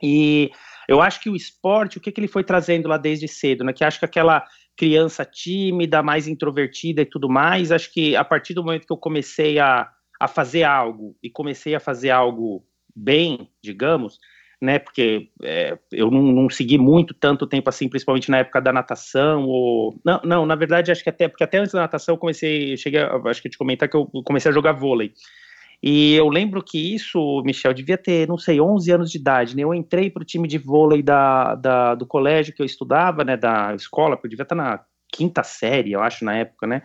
[0.04, 0.52] E
[0.88, 3.74] Eu acho que o esporte, o que, que ele foi trazendo lá desde cedo, né?
[3.74, 8.54] Que acho que aquela criança tímida, mais introvertida e tudo mais, acho que a partir
[8.54, 12.66] do momento que eu comecei a, a fazer algo e comecei a fazer algo
[12.96, 14.20] bem, digamos,
[14.62, 14.80] né?
[14.80, 19.46] Porque é, eu não, não, segui muito tanto tempo assim, principalmente na época da natação.
[19.46, 20.00] Ou...
[20.04, 23.02] Não, não, na verdade, acho que até porque até antes da natação eu comecei, cheguei,
[23.02, 25.14] acho que te comentar que eu comecei a jogar vôlei.
[25.88, 29.64] E eu lembro que isso, Michel, devia ter, não sei, 11 anos de idade, né?
[29.64, 33.38] Eu entrei para o time de vôlei da, da, do colégio que eu estudava, né?
[33.38, 34.84] Da escola, porque eu devia estar na
[35.14, 36.82] quinta série, eu acho, na época, né?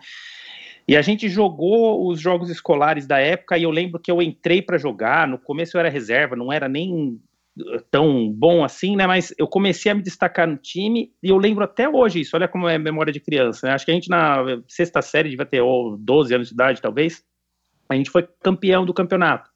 [0.87, 4.61] E a gente jogou os jogos escolares da época e eu lembro que eu entrei
[4.61, 5.27] para jogar.
[5.27, 7.19] No começo eu era reserva, não era nem
[7.89, 9.07] tão bom assim, né?
[9.07, 12.35] Mas eu comecei a me destacar no time e eu lembro até hoje isso.
[12.35, 13.65] Olha como é memória de criança.
[13.65, 13.73] Né?
[13.73, 17.23] Acho que a gente na sexta série devia ter ou 12 anos de idade, talvez.
[17.91, 19.49] A gente foi campeão do campeonato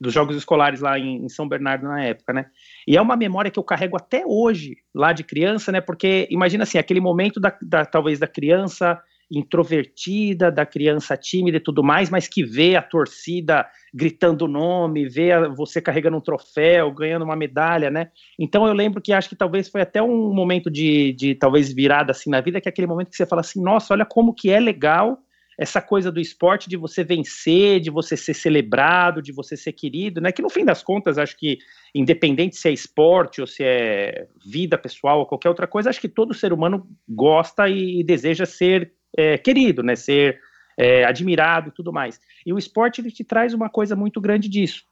[0.00, 2.46] dos jogos escolares lá em, em, São Bernardo na época, né?
[2.86, 5.80] E é uma memória que eu carrego até hoje lá de criança, né?
[5.80, 9.00] Porque imagina assim, aquele momento da, da talvez da criança
[9.30, 15.08] introvertida, da criança tímida e tudo mais, mas que vê a torcida gritando o nome,
[15.08, 18.10] vê você carregando um troféu, ganhando uma medalha, né?
[18.38, 22.12] Então eu lembro que acho que talvez foi até um momento de, de talvez virada
[22.12, 24.50] assim na vida, que é aquele momento que você fala assim, nossa, olha como que
[24.50, 25.18] é legal
[25.58, 30.20] essa coisa do esporte de você vencer, de você ser celebrado, de você ser querido,
[30.20, 30.30] né?
[30.30, 31.58] Que no fim das contas, acho que
[31.94, 36.08] independente se é esporte ou se é vida pessoal ou qualquer outra coisa, acho que
[36.08, 39.96] todo ser humano gosta e deseja ser é, querido, né?
[39.96, 40.38] Ser
[40.76, 42.20] é, admirado e tudo mais.
[42.44, 44.84] E o esporte ele te traz uma coisa muito grande disso.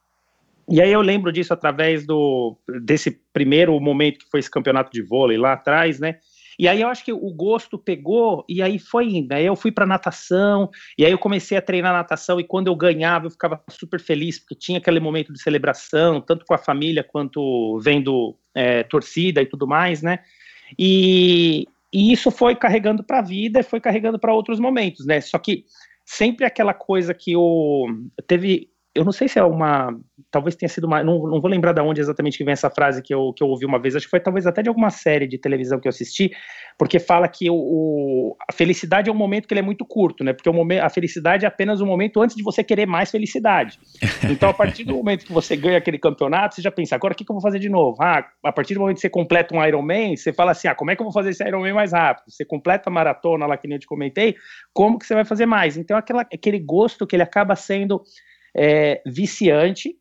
[0.67, 5.03] E aí eu lembro disso através do desse primeiro momento que foi esse campeonato de
[5.03, 6.17] vôlei lá atrás, né?
[6.59, 9.33] E aí eu acho que o gosto pegou e aí foi indo.
[9.33, 12.77] Aí eu fui para natação e aí eu comecei a treinar natação e quando eu
[12.77, 17.05] ganhava eu ficava super feliz porque tinha aquele momento de celebração, tanto com a família
[17.05, 20.21] quanto vendo é, torcida e tudo mais, né?
[20.79, 25.21] E, e isso foi carregando para a vida e foi carregando para outros momentos, né?
[25.21, 25.65] Só que
[26.05, 27.87] sempre aquela coisa que o
[28.27, 29.93] teve eu não sei se é uma.
[30.31, 31.03] Talvez tenha sido uma.
[31.03, 33.49] Não, não vou lembrar de onde exatamente que vem essa frase que eu, que eu
[33.49, 33.97] ouvi uma vez.
[33.97, 36.31] Acho que foi talvez até de alguma série de televisão que eu assisti,
[36.79, 40.23] porque fala que o, o a felicidade é um momento que ele é muito curto,
[40.23, 40.33] né?
[40.33, 43.81] Porque o momento, a felicidade é apenas um momento antes de você querer mais felicidade.
[44.31, 47.17] Então, a partir do momento que você ganha aquele campeonato, você já pensa, agora o
[47.17, 47.97] que, que eu vou fazer de novo?
[48.01, 50.93] Ah, a partir do momento que você completa um Ironman, você fala assim: ah, como
[50.93, 52.31] é que eu vou fazer esse Ironman mais rápido?
[52.31, 54.37] Você completa a maratona lá que nem eu te comentei,
[54.73, 55.77] como que você vai fazer mais?
[55.77, 58.01] Então, aquela, aquele gosto que ele acaba sendo
[58.57, 59.97] é, viciante,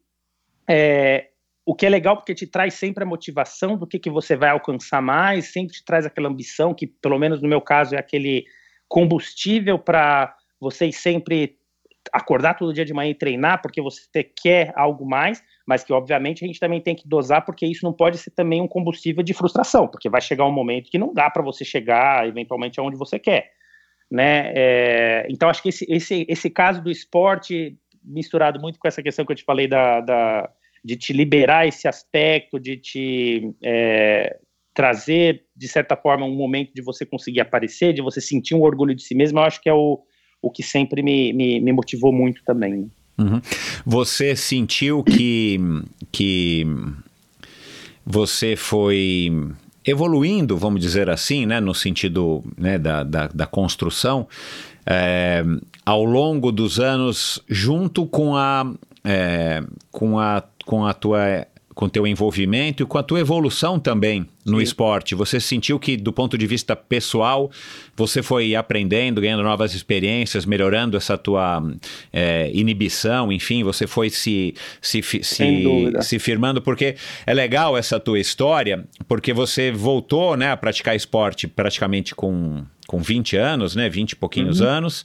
[0.70, 1.30] é,
[1.66, 4.50] o que é legal porque te traz sempre a motivação do que, que você vai
[4.50, 8.46] alcançar mais, sempre te traz aquela ambição, que pelo menos no meu caso é aquele
[8.88, 11.58] combustível para vocês sempre
[12.12, 16.44] acordar todo dia de manhã e treinar, porque você quer algo mais, mas que obviamente
[16.44, 19.34] a gente também tem que dosar, porque isso não pode ser também um combustível de
[19.34, 23.18] frustração, porque vai chegar um momento que não dá para você chegar eventualmente aonde você
[23.18, 23.52] quer.
[24.12, 24.52] Né?
[24.54, 29.26] É, então acho que esse, esse, esse caso do esporte misturado muito com essa questão
[29.26, 30.50] que eu te falei da, da
[30.84, 34.38] de te liberar esse aspecto, de te é,
[34.74, 38.94] trazer, de certa forma, um momento de você conseguir aparecer, de você sentir um orgulho
[38.94, 40.02] de si mesmo, eu acho que é o,
[40.42, 42.92] o que sempre me, me, me motivou muito também.
[43.18, 43.40] Uhum.
[43.86, 45.58] Você sentiu que,
[46.12, 46.66] que
[48.06, 49.32] você foi
[49.86, 54.28] evoluindo, vamos dizer assim, né, no sentido né, da, da, da construção,
[54.86, 55.44] é,
[55.86, 58.72] ao longo dos anos, junto com a,
[59.04, 64.28] é, com a, com a tua com teu envolvimento e com a tua evolução também
[64.46, 64.64] no Sim.
[64.64, 65.16] esporte.
[65.16, 67.50] Você sentiu que, do ponto de vista pessoal,
[67.96, 71.64] você foi aprendendo, ganhando novas experiências, melhorando essa tua
[72.12, 75.24] é, inibição, enfim, você foi se, se, se,
[76.02, 81.48] se, firmando, porque é legal essa tua história, porque você voltou né, a praticar esporte
[81.48, 82.64] praticamente com
[82.94, 83.90] com 20 anos, né?
[83.90, 84.68] 20 e pouquinhos uhum.
[84.68, 85.04] anos.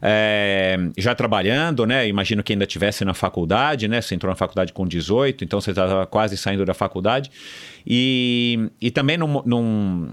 [0.00, 2.06] É, já trabalhando, né?
[2.06, 4.00] Imagino que ainda tivesse na faculdade, né?
[4.00, 7.32] Você entrou na faculdade com 18, então você estava quase saindo da faculdade.
[7.84, 10.10] E, e também num, num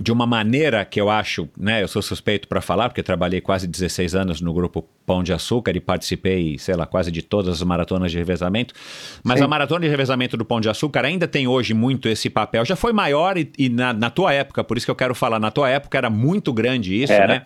[0.00, 3.66] de uma maneira que eu acho, né, eu sou suspeito para falar, porque trabalhei quase
[3.66, 7.62] 16 anos no grupo Pão de Açúcar e participei, sei lá, quase de todas as
[7.62, 8.74] maratonas de revezamento.
[9.22, 9.44] Mas Sim.
[9.44, 12.64] a maratona de revezamento do Pão de Açúcar ainda tem hoje muito esse papel.
[12.64, 15.38] Já foi maior e, e na, na, tua época, por isso que eu quero falar,
[15.38, 17.26] na tua época era muito grande isso, era.
[17.26, 17.42] né?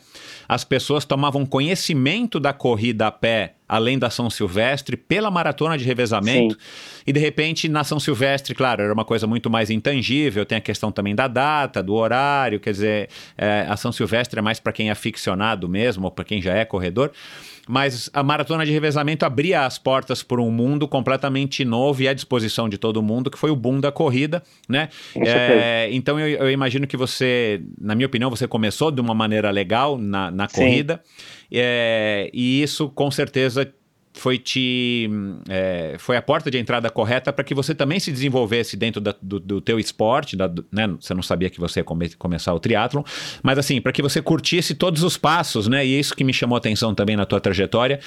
[0.48, 5.84] As pessoas tomavam conhecimento da corrida a pé além da São Silvestre, pela maratona de
[5.84, 6.54] revezamento.
[6.54, 6.60] Sim.
[7.06, 10.60] E de repente, na São Silvestre, claro, era uma coisa muito mais intangível, tem a
[10.60, 14.72] questão também da data, do horário, quer dizer, é, a São Silvestre é mais para
[14.72, 17.10] quem é aficionado mesmo, ou para quem já é corredor.
[17.68, 22.14] Mas a maratona de revezamento abria as portas para um mundo completamente novo e à
[22.14, 24.88] disposição de todo mundo, que foi o boom da corrida, né?
[25.16, 29.50] É, então eu, eu, imagino que você, na minha opinião, você começou de uma maneira
[29.50, 31.02] legal na, na corrida.
[31.52, 33.72] É, e isso com certeza
[34.16, 35.08] foi te
[35.48, 39.14] é, foi a porta de entrada correta para que você também se desenvolvesse dentro da,
[39.20, 40.88] do, do teu esporte, da, né?
[41.00, 43.02] Você não sabia que você ia come, começar o triatlon,
[43.42, 45.86] mas assim, para que você curtisse todos os passos, né?
[45.86, 48.00] E é isso que me chamou atenção também na tua trajetória.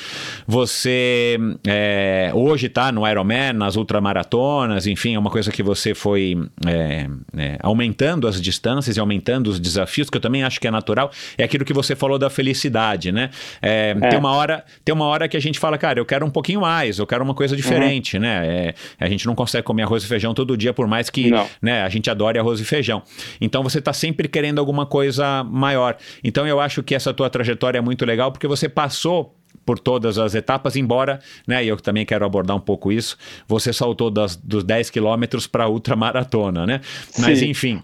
[0.48, 1.38] Você
[1.68, 7.08] é, hoje está no Ironman, nas ultramaratonas, enfim, é uma coisa que você foi é,
[7.38, 11.12] é, aumentando as distâncias e aumentando os desafios, que eu também acho que é natural.
[11.38, 13.30] É aquilo que você falou da felicidade, né?
[13.62, 16.30] É, tem uma hora, tem uma hora que a gente fala, cara, eu quero um
[16.30, 18.24] pouquinho mais, eu quero uma coisa diferente, uhum.
[18.24, 18.48] né?
[18.48, 21.32] É, a gente não consegue comer arroz e feijão todo dia, por mais que
[21.62, 23.04] né, a gente adore arroz e feijão.
[23.40, 25.98] Então você está sempre querendo alguma coisa maior.
[26.24, 29.36] Então eu acho que essa tua trajetória é muito legal porque você passou
[29.66, 33.72] por todas as etapas, embora, né, e eu também quero abordar um pouco isso, você
[33.72, 36.82] saltou das, dos 10 quilômetros para ultramaratona, né?
[37.20, 37.50] Mas Sim.
[37.50, 37.84] enfim,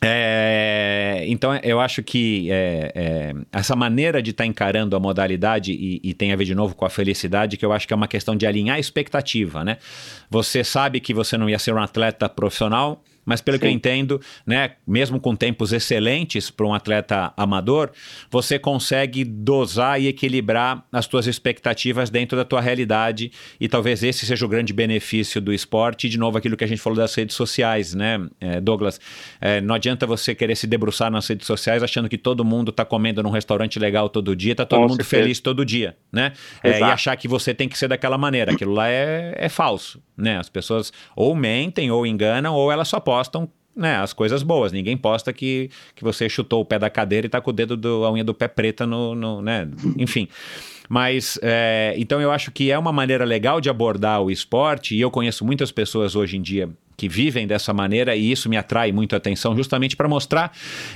[0.00, 5.72] é, então eu acho que é, é, essa maneira de estar tá encarando a modalidade
[5.72, 7.96] e, e, tem a ver de novo com a felicidade, que eu acho que é
[7.96, 9.78] uma questão de alinhar a expectativa, né?
[10.30, 13.60] Você sabe que você não ia ser um atleta profissional, mas pelo Sim.
[13.60, 17.90] que eu entendo, né, mesmo com tempos excelentes para um atleta amador,
[18.30, 24.24] você consegue dosar e equilibrar as tuas expectativas dentro da tua realidade e talvez esse
[24.24, 27.14] seja o grande benefício do esporte e de novo aquilo que a gente falou das
[27.14, 28.98] redes sociais, né, é, Douglas?
[29.38, 32.82] É, não adianta você querer se debruçar nas redes sociais achando que todo mundo está
[32.82, 35.22] comendo num restaurante legal todo dia, está todo com mundo certeza.
[35.22, 36.32] feliz todo dia, né?
[36.62, 40.02] É, e achar que você tem que ser daquela maneira, aquilo lá é, é falso,
[40.16, 40.38] né?
[40.38, 44.72] As pessoas ou mentem ou enganam ou elas só podem postam né, as coisas boas.
[44.72, 47.76] Ninguém posta que, que você chutou o pé da cadeira e tá com o dedo
[47.76, 50.28] do, a unha do pé preta no, no né, enfim.
[50.88, 55.00] Mas, é, então eu acho que é uma maneira legal de abordar o esporte, e
[55.00, 58.90] eu conheço muitas pessoas hoje em dia que vivem dessa maneira, e isso me atrai
[58.90, 60.50] muito a atenção, justamente para mostrar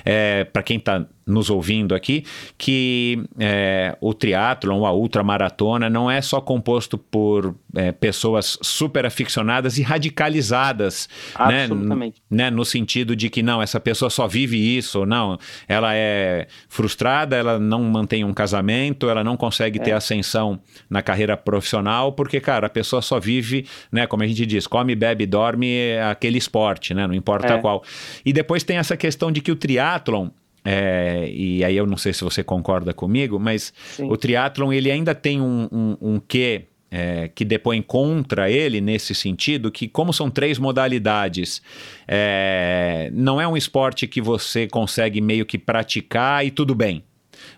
[0.05, 2.25] é, para quem está nos ouvindo aqui
[2.59, 9.79] que é, o triatlon, a ultramaratona, não é só composto por é, pessoas super aficionadas
[9.79, 11.09] e radicalizadas.
[11.49, 11.65] Né?
[11.65, 12.23] Absolutamente.
[12.31, 12.51] Né?
[12.51, 17.59] No sentido de que não, essa pessoa só vive isso, não, ela é frustrada, ela
[17.59, 19.83] não mantém um casamento, ela não consegue é.
[19.83, 24.45] ter ascensão na carreira profissional, porque, cara, a pessoa só vive, né, como a gente
[24.47, 27.07] diz, come, bebe, dorme aquele esporte, né?
[27.07, 27.59] Não importa é.
[27.59, 27.83] qual.
[28.25, 30.29] E depois tem essa questão de que o triatlon
[30.65, 34.09] é, e aí eu não sei se você concorda comigo, mas Sim.
[34.09, 39.15] o triatlon ele ainda tem um, um, um quê é, que depõe contra ele nesse
[39.15, 41.63] sentido, que como são três modalidades,
[42.07, 47.03] é, não é um esporte que você consegue meio que praticar e tudo bem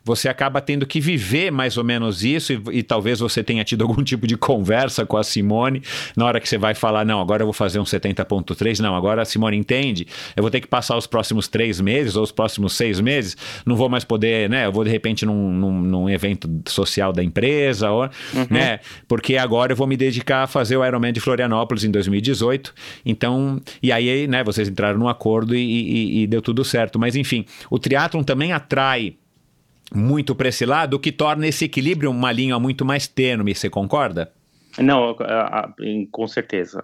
[0.05, 3.83] você acaba tendo que viver mais ou menos isso e, e, talvez você tenha tido
[3.83, 5.83] algum tipo de conversa com a Simone
[6.15, 9.23] na hora que você vai falar, não, agora eu vou fazer um 70.3, não, agora
[9.23, 12.75] a Simone entende, eu vou ter que passar os próximos três meses ou os próximos
[12.75, 16.51] seis meses, não vou mais poder, né, eu vou de repente num, num, num evento
[16.69, 18.47] social da empresa, ou, uhum.
[18.51, 22.75] né, porque agora eu vou me dedicar a fazer o Ironman de Florianópolis em 2018,
[23.07, 27.17] então, e aí, né, vocês entraram num acordo e, e, e deu tudo certo, mas
[27.17, 29.17] enfim, o triatlon também atrai
[29.93, 33.69] muito para esse lado, o que torna esse equilíbrio uma linha muito mais tênue, você
[33.69, 34.33] concorda?
[34.79, 35.17] Não,
[36.11, 36.83] com certeza.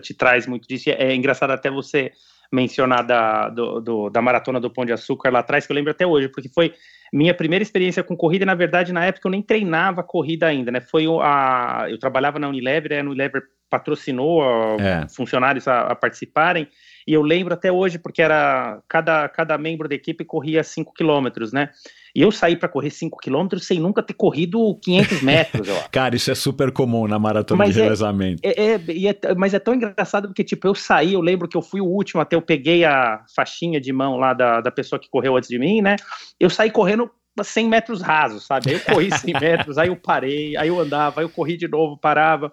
[0.00, 0.90] te traz muito disso.
[0.90, 2.12] É engraçado até você
[2.52, 5.90] mencionar da, do, do, da maratona do Pão de Açúcar lá atrás, que eu lembro
[5.90, 6.74] até hoje, porque foi
[7.12, 8.44] minha primeira experiência com corrida.
[8.44, 10.80] Na verdade, na época eu nem treinava corrida ainda, né?
[10.80, 14.42] Foi a, eu trabalhava na Unilever, a Unilever patrocinou
[14.78, 15.08] é.
[15.08, 16.68] funcionários a, a participarem.
[17.06, 21.52] E eu lembro até hoje, porque era cada, cada membro da equipe corria 5 quilômetros,
[21.52, 21.70] né?
[22.14, 25.90] E eu saí para correr 5 quilômetros sem nunca ter corrido 500 metros, eu acho.
[25.90, 28.42] Cara, isso é super comum na maratona mas de é, revezamento.
[28.44, 31.62] É, é, é, mas é tão engraçado porque, tipo, eu saí, eu lembro que eu
[31.62, 35.08] fui o último, até eu peguei a faixinha de mão lá da, da pessoa que
[35.08, 35.96] correu antes de mim, né?
[36.38, 37.10] Eu saí correndo
[37.42, 38.70] 100 metros rasos, sabe?
[38.70, 41.68] Aí eu corri 100 metros, aí eu parei, aí eu andava, aí eu corri de
[41.68, 42.52] novo, parava.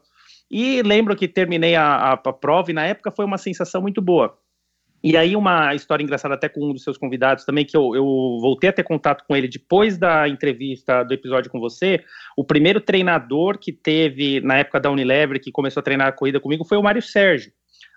[0.50, 4.02] E lembro que terminei a, a, a prova e na época foi uma sensação muito
[4.02, 4.36] boa.
[5.04, 8.04] E aí, uma história engraçada até com um dos seus convidados também, que eu, eu
[8.42, 12.04] voltei a ter contato com ele depois da entrevista do episódio com você.
[12.36, 16.40] O primeiro treinador que teve na época da Unilever, que começou a treinar a corrida
[16.40, 17.52] comigo, foi o Mário Sérgio,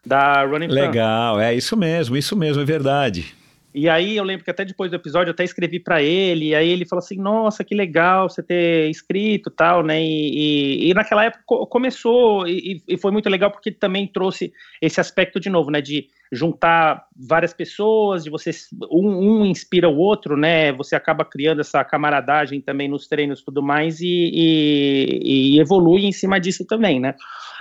[0.07, 3.34] da Running Legal, é isso mesmo, isso mesmo, é verdade.
[3.74, 6.54] E aí eu lembro que até depois do episódio eu até escrevi para ele, e
[6.54, 10.02] aí ele falou assim, nossa, que legal você ter escrito tal, né?
[10.02, 15.00] E, e, e naquela época começou, e, e, foi muito legal porque também trouxe esse
[15.00, 15.80] aspecto de novo, né?
[15.80, 18.50] De juntar várias pessoas, de você
[18.90, 20.72] um, um inspira o outro, né?
[20.72, 26.38] Você acaba criando essa camaradagem também nos treinos e tudo mais, e, evolui em cima
[26.38, 27.14] disso também, né?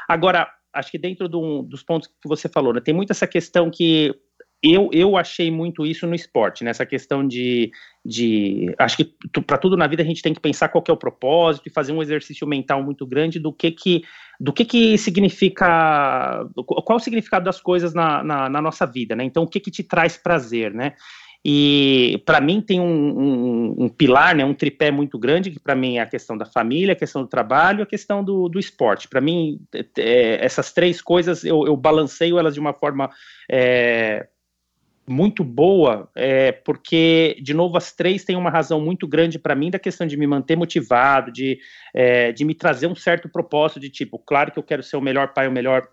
[0.09, 2.81] Agora, acho que dentro do, dos pontos que você falou, né?
[2.81, 4.13] Tem muito essa questão que
[4.63, 7.71] eu, eu achei muito isso no esporte, nessa questão de,
[8.05, 10.97] de acho que para tudo na vida a gente tem que pensar qual é o
[10.97, 14.03] propósito e fazer um exercício mental muito grande do que que
[14.39, 19.23] do que que significa qual o significado das coisas na, na, na nossa vida, né?
[19.23, 20.93] Então o que que te traz prazer, né?
[21.43, 25.73] E para mim tem um, um, um, pilar, né, um tripé muito grande, que para
[25.73, 29.07] mim é a questão da família, a questão do trabalho, a questão do, do esporte.
[29.07, 29.59] Para mim,
[29.97, 33.09] é, essas três coisas eu, eu balanceio elas de uma forma
[33.49, 34.27] é,
[35.11, 39.69] muito boa, é, porque, de novo, as três têm uma razão muito grande para mim
[39.69, 41.59] da questão de me manter motivado, de,
[41.93, 45.01] é, de me trazer um certo propósito de tipo, claro que eu quero ser o
[45.01, 45.87] melhor pai, o melhor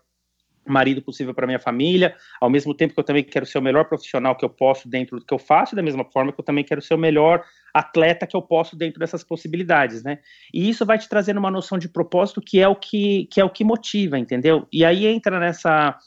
[0.65, 3.85] marido possível para minha família, ao mesmo tempo que eu também quero ser o melhor
[3.85, 6.63] profissional que eu posso dentro do que eu faço, da mesma forma que eu também
[6.63, 7.43] quero ser o melhor
[7.73, 10.19] atleta que eu posso dentro dessas possibilidades, né?
[10.53, 13.43] E isso vai te trazendo uma noção de propósito que é o que, que é
[13.43, 14.67] o que motiva, entendeu?
[14.71, 15.97] E aí entra nessa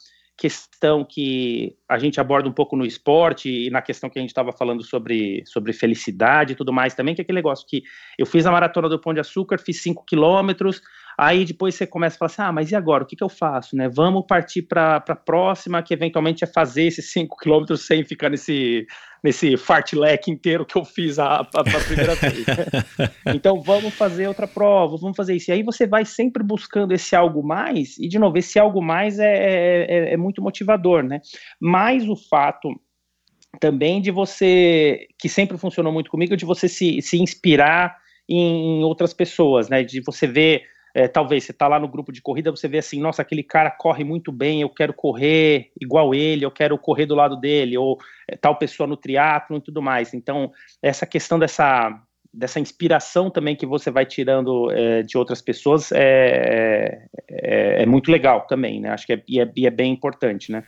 [0.43, 4.31] questão que a gente aborda um pouco no esporte e na questão que a gente
[4.31, 7.85] estava falando sobre, sobre felicidade e tudo mais também, que é aquele negócio que
[8.19, 10.83] eu fiz a maratona do Pão de Açúcar, fiz 5 quilômetros,
[11.19, 13.05] Aí depois você começa a falar assim: ah, mas e agora?
[13.05, 13.77] O que, que eu faço?
[13.77, 13.89] Né?
[13.89, 18.87] Vamos partir para a próxima, que eventualmente é fazer esses 5 quilômetros sem ficar nesse,
[19.23, 22.45] nesse fartlek inteiro que eu fiz a, a, a primeira vez.
[23.35, 25.51] Então vamos fazer outra prova, vamos fazer isso.
[25.51, 29.19] E aí você vai sempre buscando esse algo mais, e de novo, esse algo mais
[29.19, 31.21] é, é, é, é muito motivador, né?
[31.61, 32.69] Mais o fato
[33.61, 37.97] também de você, que sempre funcionou muito comigo, de você se, se inspirar
[38.29, 39.83] em outras pessoas, né?
[39.83, 40.63] De você ver
[40.95, 43.71] é, talvez você está lá no grupo de corrida, você vê assim, nossa, aquele cara
[43.71, 47.99] corre muito bem, eu quero correr igual ele, eu quero correr do lado dele, ou
[48.29, 50.13] é, tal pessoa no triatlo e tudo mais.
[50.13, 50.51] Então,
[50.83, 51.99] essa questão dessa,
[52.33, 58.11] dessa inspiração também que você vai tirando é, de outras pessoas é, é, é, muito
[58.11, 58.91] legal também, né?
[58.91, 60.65] Acho que é, e é, e é bem importante, né?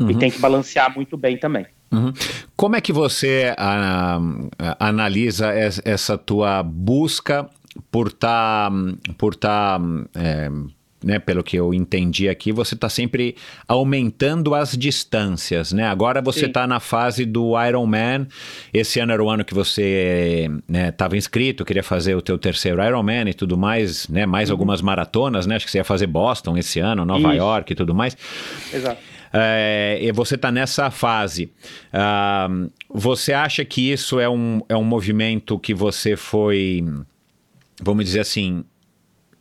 [0.00, 0.10] Uhum.
[0.10, 1.66] E tem que balancear muito bem também.
[1.92, 2.12] Uhum.
[2.56, 4.18] Como é que você a,
[4.58, 5.52] a, analisa
[5.84, 7.48] essa tua busca
[7.90, 9.80] por estar, tá, por tá,
[10.14, 10.50] é,
[11.04, 13.36] né, pelo que eu entendi aqui, você está sempre
[13.68, 15.86] aumentando as distâncias, né?
[15.86, 18.26] Agora você está na fase do Ironman.
[18.72, 22.82] Esse ano era o ano que você estava né, inscrito, queria fazer o teu terceiro
[22.82, 24.26] Ironman e tudo mais, né?
[24.26, 24.54] Mais uhum.
[24.54, 25.56] algumas maratonas, né?
[25.56, 27.36] Acho que você ia fazer Boston esse ano, Nova Isso.
[27.36, 28.16] York e tudo mais.
[28.72, 29.00] Exato.
[29.32, 31.52] É, e você está nessa fase.
[31.92, 36.82] Uh, você acha que isso é um, é um movimento que você foi
[37.82, 38.64] vamos dizer assim,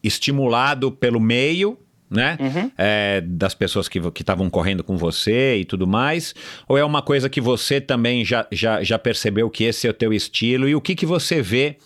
[0.04, 1.78] estimulado pelo meio,
[2.10, 2.38] né?
[2.40, 2.72] Uhum.
[2.78, 6.36] É, das pessoas que estavam correndo com você e tudo mais?
[6.68, 9.94] Ou é uma coisa que você também já, já, já percebeu que esse é o
[9.94, 10.70] teu estilo?
[10.70, 11.78] E o que, que você vê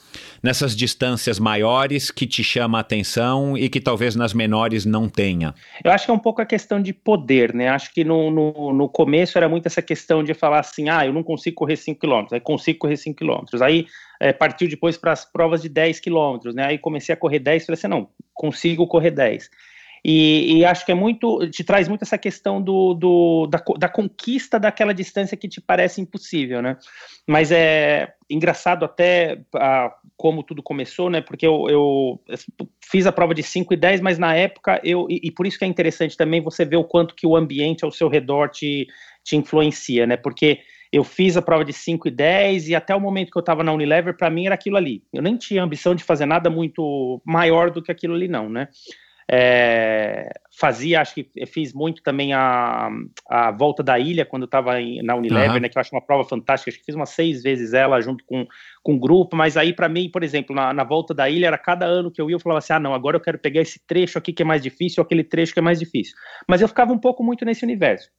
[0.43, 5.56] nessas distâncias maiores que te chama a atenção e que talvez nas menores não tenha?
[5.84, 7.70] Eu acho que é um pouco a questão de poder, né?
[7.70, 11.14] Acho que no, no, no começo era muito essa questão de falar assim, ah, eu
[11.14, 13.45] não consigo correr 5 km, aí consigo correr 5 km.
[13.62, 13.88] Aí
[14.20, 16.66] é, partiu depois para as provas de 10 quilômetros, né?
[16.66, 19.50] Aí comecei a correr 10, falei assim, não, consigo correr 10.
[20.04, 23.90] E, e, acho que é muito, te traz muito essa questão do, do da, da,
[23.90, 26.78] conquista daquela distância que te parece impossível, né?
[27.28, 31.20] Mas é engraçado até a, como tudo começou, né?
[31.20, 32.22] Porque eu, eu,
[32.90, 35.60] fiz a prova de 5 e 10, mas na época eu, e, e, por isso
[35.60, 38.88] que é interessante também você ver o quanto que o ambiente ao seu redor te,
[39.24, 40.16] te influencia, né?
[40.16, 40.60] Porque
[40.92, 43.64] eu fiz a prova de 5 e 10 e até o momento que eu estava
[43.64, 45.04] na Unilever, para mim era aquilo ali.
[45.14, 48.68] Eu nem tinha ambição de fazer nada muito maior do que aquilo ali, não, né?
[49.32, 50.28] É,
[50.60, 52.90] fazia, acho que fiz muito também a,
[53.30, 54.74] a volta da ilha quando eu estava
[55.04, 55.60] na Unilever, uhum.
[55.60, 58.26] né, que eu acho uma prova fantástica, acho que fiz umas seis vezes ela junto
[58.26, 58.48] com,
[58.82, 61.60] com o grupo, mas aí para mim, por exemplo, na, na, volta da ilha, era
[61.60, 63.80] cada ano que eu ia, eu falava assim, ah não, agora eu quero pegar esse
[63.86, 66.16] trecho aqui que é mais difícil, ou aquele trecho que é mais difícil,
[66.48, 68.10] mas eu ficava um pouco muito nesse universo.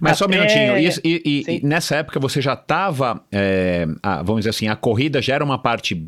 [0.00, 0.18] Mas Até...
[0.18, 3.86] só um minutinho, e, e, e nessa época você já estava, é,
[4.24, 6.06] vamos dizer assim, a corrida já era uma parte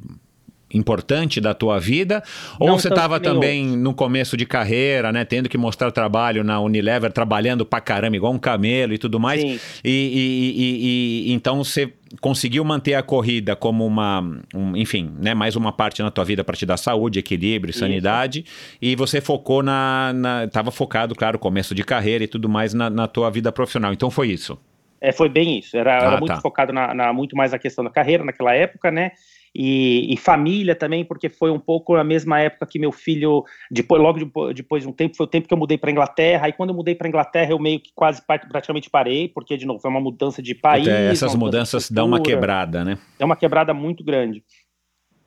[0.73, 2.23] importante da tua vida?
[2.59, 5.25] Ou Não você estava também no começo de carreira, né?
[5.25, 9.43] Tendo que mostrar trabalho na Unilever, trabalhando pra caramba, igual um camelo e tudo mais.
[9.43, 14.21] E, e, e, e então você conseguiu manter a corrida como uma,
[14.55, 17.81] um, enfim, né, mais uma parte na tua vida para te dar saúde, equilíbrio, Isso.
[17.81, 18.45] sanidade,
[18.81, 22.89] e você focou na, na, tava focado, claro, começo de carreira e tudo mais na,
[22.91, 23.93] na tua vida profissional.
[23.93, 24.59] Então foi isso.
[25.01, 25.77] É, foi bem isso.
[25.77, 26.41] Era, Ah, era muito tá.
[26.41, 29.11] focado na, na- muito mais na questão da carreira naquela época, né?
[29.59, 34.03] E, e família também, porque foi um pouco a mesma época que meu filho, depois,
[34.03, 36.45] logo depo- depois de um tempo, foi o tempo que eu mudei para Inglaterra.
[36.45, 39.81] Aí quando eu mudei para Inglaterra, eu meio que quase praticamente parei, porque de novo
[39.81, 40.87] foi uma mudança de país.
[40.87, 42.99] Até essas de mudanças dão uma quebrada, né?
[43.19, 44.45] é uma quebrada muito grande.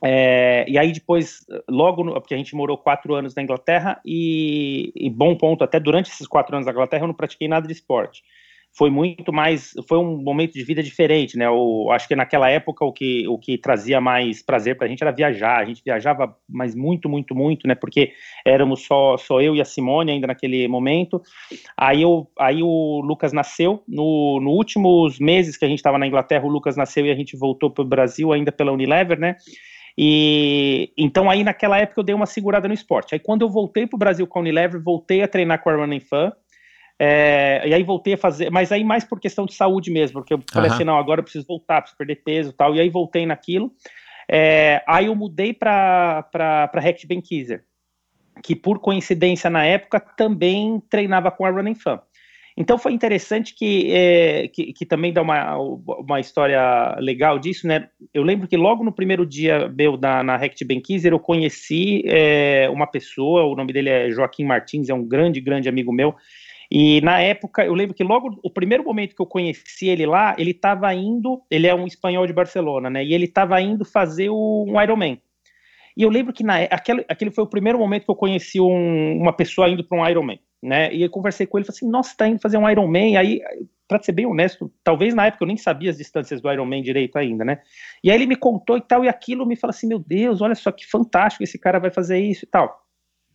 [0.03, 4.91] É, e aí depois, logo, no- porque a gente morou quatro anos na Inglaterra e,
[4.95, 7.73] e bom ponto, até durante esses quatro anos na Inglaterra eu não pratiquei nada de
[7.73, 8.21] esporte.
[8.77, 11.47] Foi muito mais, foi um momento de vida diferente, né?
[11.47, 15.11] Eu acho que naquela época o que, o que trazia mais prazer pra gente era
[15.11, 15.57] viajar.
[15.57, 17.75] A gente viajava, mas muito, muito, muito, né?
[17.75, 18.13] Porque
[18.45, 21.21] éramos só, só eu e a Simone ainda naquele momento.
[21.75, 23.83] Aí, eu, aí o Lucas nasceu.
[23.87, 27.15] No, no últimos meses que a gente estava na Inglaterra, o Lucas nasceu e a
[27.15, 29.35] gente voltou para o Brasil ainda pela Unilever, né?
[29.97, 33.13] E então aí naquela época eu dei uma segurada no esporte.
[33.13, 35.75] Aí quando eu voltei para o Brasil com a Unilever, voltei a treinar com a
[35.75, 36.31] Running Fan.
[37.01, 40.33] É, e aí voltei a fazer, mas aí mais por questão de saúde mesmo, porque
[40.33, 40.75] eu falei Aham.
[40.75, 42.75] assim, não, agora eu preciso voltar, preciso perder peso e tal.
[42.75, 43.71] E aí voltei naquilo.
[44.29, 47.63] É, aí eu mudei para Rect Benkiser,
[48.43, 52.01] que por coincidência na época também treinava com a Running Fan.
[52.57, 57.87] Então foi interessante que, é, que, que também dá uma, uma história legal disso, né?
[58.13, 62.69] Eu lembro que logo no primeiro dia meu da, na Rect Benkiser eu conheci é,
[62.69, 66.13] uma pessoa, o nome dele é Joaquim Martins, é um grande, grande amigo meu.
[66.71, 70.35] E na época, eu lembro que logo o primeiro momento que eu conheci ele lá,
[70.37, 73.03] ele estava indo, ele é um espanhol de Barcelona, né?
[73.03, 75.19] E ele estava indo fazer o, um Ironman.
[75.97, 79.17] E eu lembro que na, aquele, aquele foi o primeiro momento que eu conheci um,
[79.17, 80.93] uma pessoa indo para um Ironman, né?
[80.93, 83.41] E eu conversei com ele, falei assim, nossa, tá indo fazer um Ironman, aí,
[83.87, 87.17] para ser bem honesto, talvez na época eu nem sabia as distâncias do Ironman direito
[87.17, 87.61] ainda, né?
[88.03, 90.53] E aí ele me contou e tal, e aquilo me fala assim, meu Deus, olha
[90.53, 92.85] só que fantástico, esse cara vai fazer isso e tal.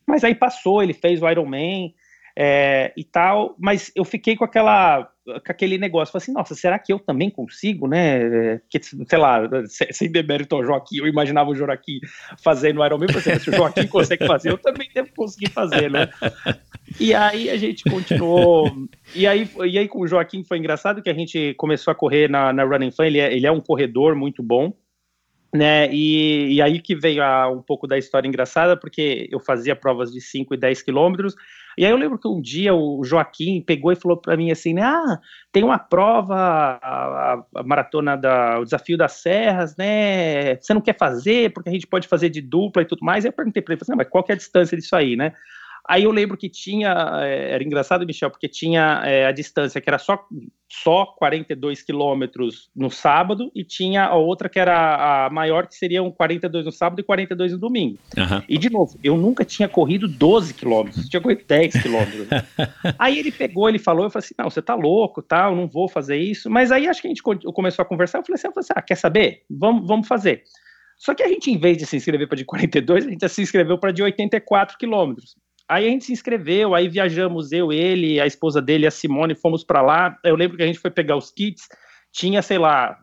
[0.07, 1.93] Mas aí passou, ele fez o Ironman,
[2.37, 6.78] é, e tal, mas eu fiquei com aquela com aquele negócio, falei assim, nossa, será
[6.78, 9.41] que eu também consigo, né, que, sei lá,
[9.91, 11.99] sem, demérito ao Joaquim, eu imaginava o Joaquim
[12.43, 15.91] fazendo o Ironman, por exemplo, se o Joaquim consegue fazer, eu também devo conseguir fazer,
[15.91, 16.11] né,
[17.01, 18.70] e aí a gente continuou,
[19.14, 22.28] e aí, e aí com o Joaquim foi engraçado que a gente começou a correr
[22.28, 24.74] na, na Running Fan, ele é, ele é um corredor muito bom,
[25.55, 29.77] né, e, e aí que veio a, um pouco da história engraçada, porque eu fazia
[29.77, 31.37] provas de 5 e 10 quilômetros,
[31.79, 34.75] e aí eu lembro que um dia o Joaquim pegou e falou para mim assim,
[34.75, 35.21] né, ah,
[35.53, 40.99] tem uma prova, a, a, maratona, da, o desafio das serras, né, você não quer
[40.99, 43.75] fazer, porque a gente pode fazer de dupla e tudo mais, aí eu perguntei para
[43.75, 45.33] ele, assim, mas qual que é a distância disso aí, né,
[45.87, 46.91] Aí eu lembro que tinha,
[47.22, 50.18] era engraçado, Michel, porque tinha é, a distância que era só,
[50.66, 56.11] só 42 quilômetros no sábado e tinha a outra que era a maior, que seriam
[56.11, 57.99] 42 no sábado e 42 no domingo.
[58.16, 58.43] Uhum.
[58.49, 62.28] E, de novo, eu nunca tinha corrido 12 quilômetros, tinha corrido 10 quilômetros.
[62.99, 65.68] aí ele pegou, ele falou, eu falei assim, não, você tá louco, tá, eu não
[65.68, 66.49] vou fazer isso.
[66.49, 68.72] Mas aí acho que a gente começou a conversar, eu falei assim, eu falei assim
[68.74, 69.43] ah, quer saber?
[69.51, 70.45] Vamos, vamos fazer.
[70.97, 73.43] Só que a gente, em vez de se inscrever para de 42, a gente se
[73.43, 75.37] inscreveu para de 84 quilômetros.
[75.69, 79.65] Aí a gente se inscreveu, aí viajamos eu, ele, a esposa dele, a Simone, fomos
[79.65, 80.19] para lá.
[80.23, 81.69] Eu lembro que a gente foi pegar os kits,
[82.12, 82.99] tinha, sei lá,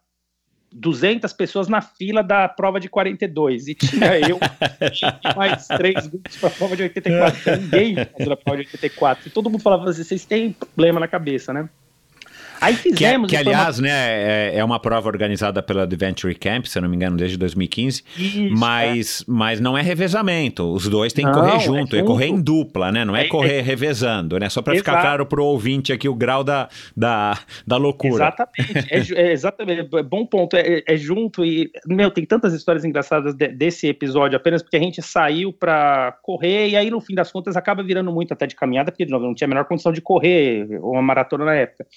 [0.72, 4.39] 200 pessoas na fila da prova de 42 e tinha eu
[5.36, 7.62] mais três grupos para a prova de 84.
[7.62, 9.28] Ninguém fazia a prova de 84.
[9.28, 11.70] E todo mundo falava assim: vocês têm problema na cabeça, né?
[12.62, 13.28] Aí fizemos.
[13.28, 13.88] Que, que aliás, uma...
[13.88, 17.36] né, é, é, uma prova organizada pela Adventure Camp, se eu não me engano, desde
[17.36, 18.03] 2015.
[18.16, 19.24] Isso, mas, é.
[19.28, 20.72] mas não é revezamento.
[20.72, 22.05] Os dois têm que correr junto, é, junto.
[22.05, 23.03] correr em dupla, né?
[23.03, 24.47] Não é, correr revezando, né?
[24.47, 28.26] Só para ficar claro pro ouvinte aqui o grau da, da, da loucura.
[28.26, 29.16] Exatamente.
[29.16, 29.89] é, exatamente.
[30.03, 30.55] Bom ponto.
[30.55, 35.01] É, junto e, meu, tem tantas histórias engraçadas de, desse episódio apenas porque a gente
[35.01, 38.91] saiu para correr e aí, no fim das contas, acaba virando muito até de caminhada,
[38.91, 41.88] porque, de novo, não tinha a menor condição de correr uma maratona na época.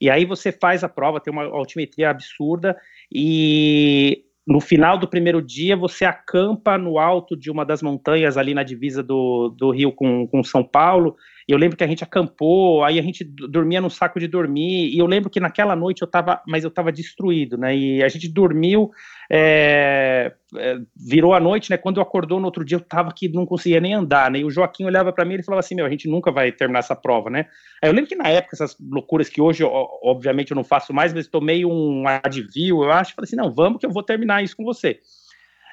[0.00, 2.76] E aí você faz a prova, tem uma altimetria absurda,
[3.12, 8.54] e no final do primeiro dia você acampa no alto de uma das montanhas ali
[8.54, 11.16] na divisa do, do Rio com, com São Paulo.
[11.48, 14.98] Eu lembro que a gente acampou, aí a gente dormia no saco de dormir, e
[14.98, 17.74] eu lembro que naquela noite eu tava, mas eu tava destruído, né?
[17.74, 18.90] E a gente dormiu,
[19.30, 21.78] é, é, virou a noite, né?
[21.78, 24.40] Quando eu acordou no outro dia, eu tava que não conseguia nem andar, né?
[24.40, 26.80] E o Joaquim olhava para mim e falava assim: Meu, a gente nunca vai terminar
[26.80, 27.46] essa prova, né?
[27.82, 31.14] Aí eu lembro que na época, essas loucuras que hoje, obviamente, eu não faço mais,
[31.14, 34.54] mas tomei um advil, eu acho, falei assim: Não, vamos que eu vou terminar isso
[34.54, 35.00] com você.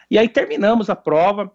[0.10, 1.52] E aí terminamos a prova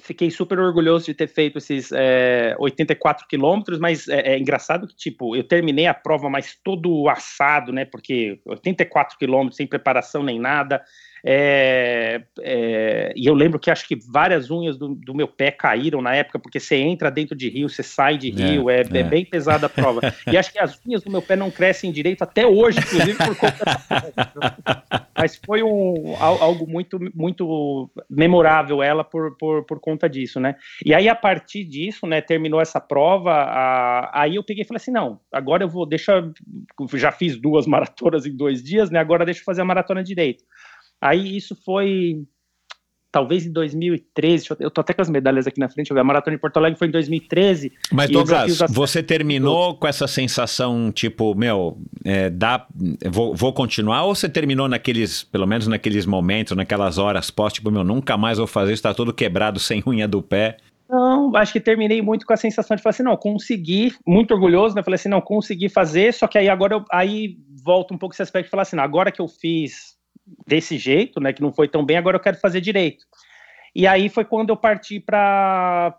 [0.00, 4.96] fiquei super orgulhoso de ter feito esses é, 84 quilômetros, mas é, é, engraçado que,
[4.96, 10.38] tipo, eu terminei a prova, mas todo assado, né, porque 84 quilômetros sem preparação nem
[10.38, 10.82] nada,
[11.24, 16.00] É, é, e eu lembro que acho que várias unhas do, do, meu pé caíram
[16.00, 19.02] na época, porque você entra dentro de rio, você sai de é, rio, é, é,
[19.02, 20.00] bem pesada a prova.
[20.30, 23.36] e acho que as unhas do meu pé não crescem direito até hoje, inclusive por
[23.36, 30.38] conta da Mas foi um, algo muito, muito memorável ela por, por, por conta disso,
[30.38, 30.54] né?
[30.84, 34.78] E aí, a partir disso, né, terminou essa prova, a, aí eu peguei e falei
[34.78, 36.30] assim, não, agora eu vou, deixa,
[36.94, 40.44] já fiz duas maratonas em dois dias, né, agora deixa eu fazer a maratona direito.
[41.00, 42.26] Aí isso foi
[43.10, 46.40] talvez em 2013, eu tô até com as medalhas aqui na frente, a maratona de
[46.40, 47.72] Porto Alegre foi em 2013.
[47.90, 52.66] Mas Douglas, você terminou com essa sensação, tipo, meu, é, dá,
[53.06, 57.70] vou, vou, continuar, ou você terminou naqueles, pelo menos naqueles momentos, naquelas horas pós, tipo,
[57.70, 60.58] meu, nunca mais vou fazer isso, tá todo quebrado, sem unha do pé?
[60.88, 64.74] Não, acho que terminei muito com a sensação de falar assim, não, consegui, muito orgulhoso,
[64.74, 68.14] né, falei assim, não, consegui fazer, só que aí agora, eu, aí volta um pouco
[68.14, 69.97] esse aspecto de falar assim, não, agora que eu fiz
[70.46, 73.04] desse jeito, né, que não foi tão bem, agora eu quero fazer direito.
[73.74, 75.94] E aí foi quando eu parti para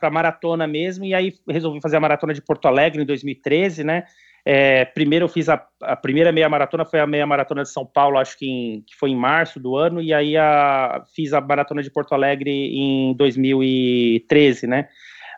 [0.00, 4.04] a maratona mesmo, e aí resolvi fazer a maratona de Porto Alegre em 2013, né?
[4.46, 7.86] É, primeiro eu fiz a, a, primeira meia maratona, foi a meia maratona de São
[7.86, 11.40] Paulo, acho que, em, que foi em março do ano, e aí a, fiz a
[11.40, 14.88] maratona de Porto Alegre em 2013, né?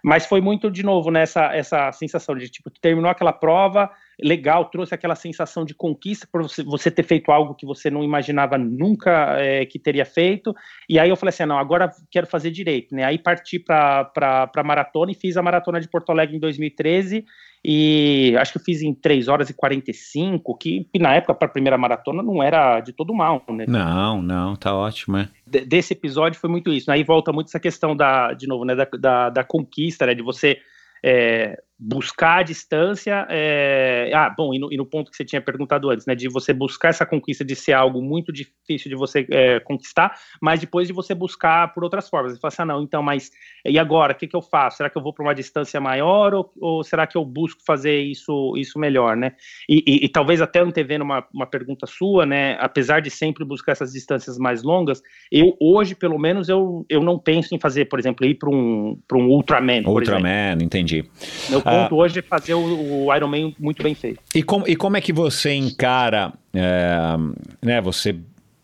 [0.03, 3.90] Mas foi muito, de novo, né, essa sensação de, tipo, terminou aquela prova,
[4.22, 8.02] legal, trouxe aquela sensação de conquista por você, você ter feito algo que você não
[8.02, 10.54] imaginava nunca é, que teria feito.
[10.88, 13.04] E aí eu falei assim: ah, não, agora quero fazer direito, né?
[13.04, 14.10] Aí parti para
[14.54, 17.24] a maratona e fiz a maratona de Porto Alegre em 2013.
[17.68, 21.48] E acho que eu fiz em 3 horas e 45, que, que na época, para
[21.48, 23.64] a primeira maratona, não era de todo mal, né?
[23.66, 25.28] Não, não, tá ótimo, é.
[25.44, 26.90] desse episódio foi muito isso.
[26.92, 30.22] Aí volta muito essa questão da, de novo, né, da, da, da conquista, né, de
[30.22, 30.58] você
[31.04, 33.26] é, buscar a distância.
[33.28, 34.10] É...
[34.14, 36.52] Ah, bom, e no, e no, ponto que você tinha perguntado antes, né, de você
[36.52, 40.94] buscar essa conquista de ser algo muito difícil de você é, conquistar, mas depois de
[40.94, 42.32] você buscar por outras formas.
[42.32, 43.30] Você fala assim, ah, não, então, mas
[43.64, 44.12] e agora?
[44.12, 44.78] O que, que eu faço?
[44.78, 48.00] Será que eu vou para uma distância maior ou, ou, será que eu busco fazer
[48.00, 49.32] isso, isso melhor, né?
[49.68, 53.72] E, e, e talvez até antevendo uma, uma pergunta sua, né, apesar de sempre buscar
[53.72, 57.98] essas distâncias mais longas, eu hoje, pelo menos, eu, eu não penso em fazer, por
[57.98, 61.04] exemplo, ir para um, um Ultraman, Ultraman, entendi.
[61.50, 64.20] Meu ponto ah, hoje é fazer o, o Iron Man muito bem feito.
[64.34, 67.16] E como, e como é que você encara, é,
[67.62, 68.16] né, você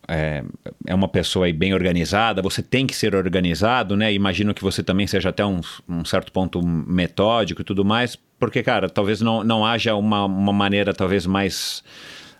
[0.08, 0.42] é,
[0.86, 4.12] é, uma pessoa aí bem organizada, você tem que ser organizado, né?
[4.12, 8.62] Imagino que você também seja até um, um certo ponto metódico e tudo mais, porque,
[8.62, 11.82] cara, talvez não, não haja uma, uma maneira talvez mais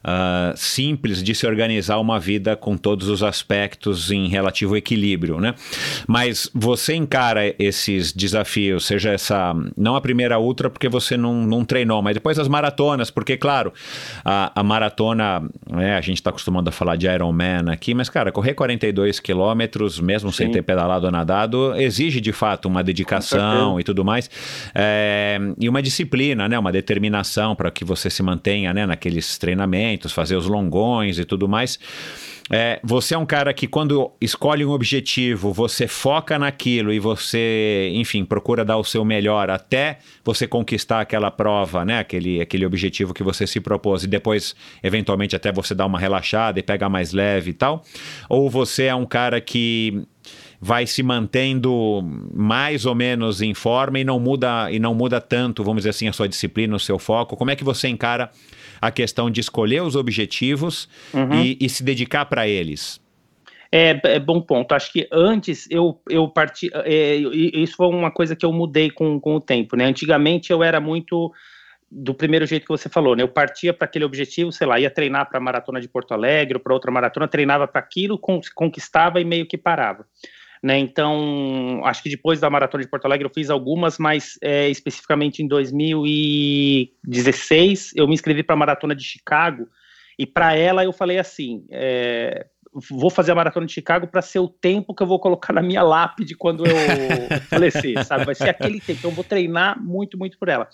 [0.03, 5.55] uh, simples de se organizar uma vida com todos os aspectos em relativo equilíbrio, né?
[6.07, 11.65] Mas você encara esses desafios, seja essa, não a primeira ultra porque você não, não
[11.65, 13.73] treinou, mas depois as maratonas, porque, claro,
[14.25, 18.33] a, a maratona, né, a gente está acostumado a falar de Ironman aqui, mas, cara,
[18.33, 20.45] correr 42 quilômetros, mesmo Sim.
[20.45, 24.31] sem ter pedalado ou nadado, exige de fato uma dedicação e tudo mais,
[24.75, 29.92] é, e uma disciplina, né, uma determinação para que você se mantenha né, naqueles treinamentos
[29.99, 31.79] fazer os longões e tudo mais.
[32.51, 37.91] É, você é um cara que, quando escolhe um objetivo, você foca naquilo e você,
[37.95, 42.01] enfim, procura dar o seu melhor até você conquistar aquela prova, né?
[42.01, 46.59] Aquele, aquele objetivo que você se propôs e depois, eventualmente, até você dar uma relaxada
[46.59, 47.85] e pegar mais leve e tal.
[48.29, 50.03] Ou você é um cara que
[50.61, 52.01] vai se mantendo
[52.35, 56.07] mais ou menos em forma e não muda e não muda tanto, vamos dizer assim,
[56.07, 57.37] a sua disciplina, o seu foco.
[57.37, 58.31] Como é que você encara
[58.83, 61.41] a questão de escolher os objetivos uhum.
[61.41, 63.01] e, e se dedicar para eles?
[63.71, 64.73] É, é, bom ponto.
[64.73, 66.69] Acho que antes eu, eu parti.
[66.85, 69.85] É, isso foi uma coisa que eu mudei com, com o tempo, né?
[69.85, 71.33] Antigamente eu era muito
[71.89, 73.23] do primeiro jeito que você falou, né?
[73.23, 76.59] Eu partia para aquele objetivo, sei lá, ia treinar para a maratona de Porto Alegre,
[76.59, 80.07] para outra maratona, treinava para aquilo, conquistava e meio que parava.
[80.63, 80.79] Né?
[80.79, 85.43] Então, acho que depois da Maratona de Porto Alegre eu fiz algumas, mas é, especificamente
[85.43, 89.67] em 2016 eu me inscrevi para a Maratona de Chicago
[90.17, 92.47] e para ela eu falei assim: é,
[92.91, 95.63] vou fazer a Maratona de Chicago para ser o tempo que eu vou colocar na
[95.63, 96.75] minha lápide quando eu
[97.51, 98.25] falecer, sabe?
[98.25, 100.69] Vai ser aquele tempo, então eu vou treinar muito, muito por ela.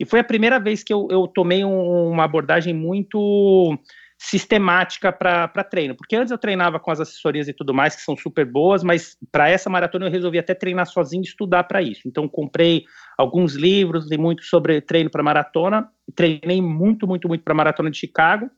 [0.00, 3.78] E foi a primeira vez que eu, eu tomei um, uma abordagem muito
[4.24, 5.94] sistemática para treino.
[5.94, 9.18] Porque antes eu treinava com as assessorias e tudo mais, que são super boas, mas
[9.30, 12.02] para essa maratona eu resolvi até treinar sozinho e estudar para isso.
[12.06, 12.84] Então comprei
[13.18, 17.98] alguns livros, li muito sobre treino para maratona, treinei muito, muito, muito para maratona de
[17.98, 18.50] Chicago.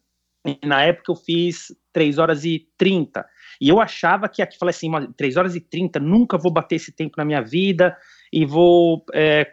[0.47, 3.27] E na época eu fiz 3 horas e 30.
[3.61, 6.93] E eu achava que aqui, falei assim, 3 horas e 30, nunca vou bater esse
[6.93, 7.97] tempo na minha vida
[8.33, 9.53] e vou é,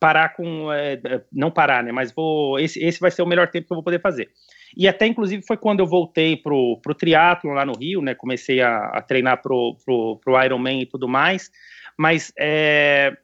[0.00, 0.72] parar com.
[0.72, 1.00] É,
[1.32, 1.92] não parar, né?
[1.92, 2.58] Mas vou.
[2.58, 4.28] Esse, esse vai ser o melhor tempo que eu vou poder fazer.
[4.76, 8.14] E até, inclusive, foi quando eu voltei pro, pro triatlo lá no Rio, né?
[8.14, 11.50] Comecei a, a treinar pro, pro, pro Ironman e tudo mais.
[11.96, 13.16] Mas, é,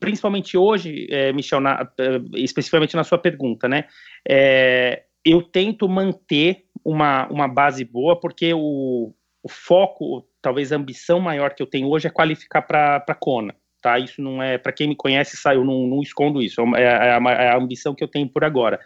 [0.00, 3.84] principalmente hoje, é, Michel, na, é, especificamente na sua pergunta, né?
[4.28, 11.20] É, eu tento manter uma, uma base boa, porque o, o foco, talvez a ambição
[11.20, 13.54] maior que eu tenho hoje é qualificar para Kona.
[13.80, 13.98] Tá?
[13.98, 17.30] Isso não é, para quem me conhece, eu não, não escondo isso, é, é, a,
[17.32, 18.80] é a ambição que eu tenho por agora.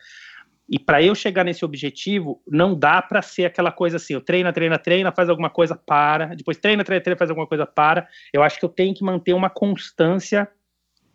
[0.68, 4.52] E para eu chegar nesse objetivo, não dá para ser aquela coisa assim, eu treina,
[4.52, 8.06] treina, treina, faz alguma coisa, para, depois treina, treina, treina, faz alguma coisa, para.
[8.32, 10.48] Eu acho que eu tenho que manter uma constância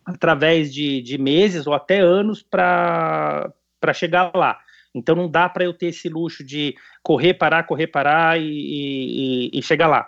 [0.04, 3.52] através de, de meses ou até anos para
[3.92, 4.58] chegar lá.
[4.94, 9.58] Então não dá para eu ter esse luxo de correr, parar, correr, parar e, e,
[9.58, 10.06] e chegar lá.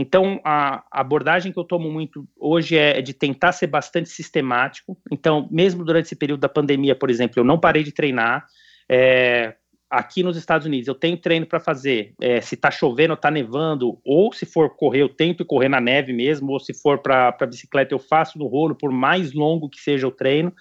[0.00, 4.96] Então, a, abordagem que eu tomo muito hoje é, é de tentar ser bastante sistemático.
[5.10, 8.46] Então, mesmo durante esse período da pandemia, por exemplo, eu não parei de treinar.
[8.88, 9.54] É,
[9.90, 12.14] aqui nos Estados Unidos, eu tenho treino para fazer.
[12.20, 16.12] É, se está chovendo, está nevando, ou se for correr, eu tento correr na neve
[16.12, 20.06] mesmo, ou se for para bicicleta, eu faço no rolo, por mais longo que seja
[20.06, 20.52] o treino.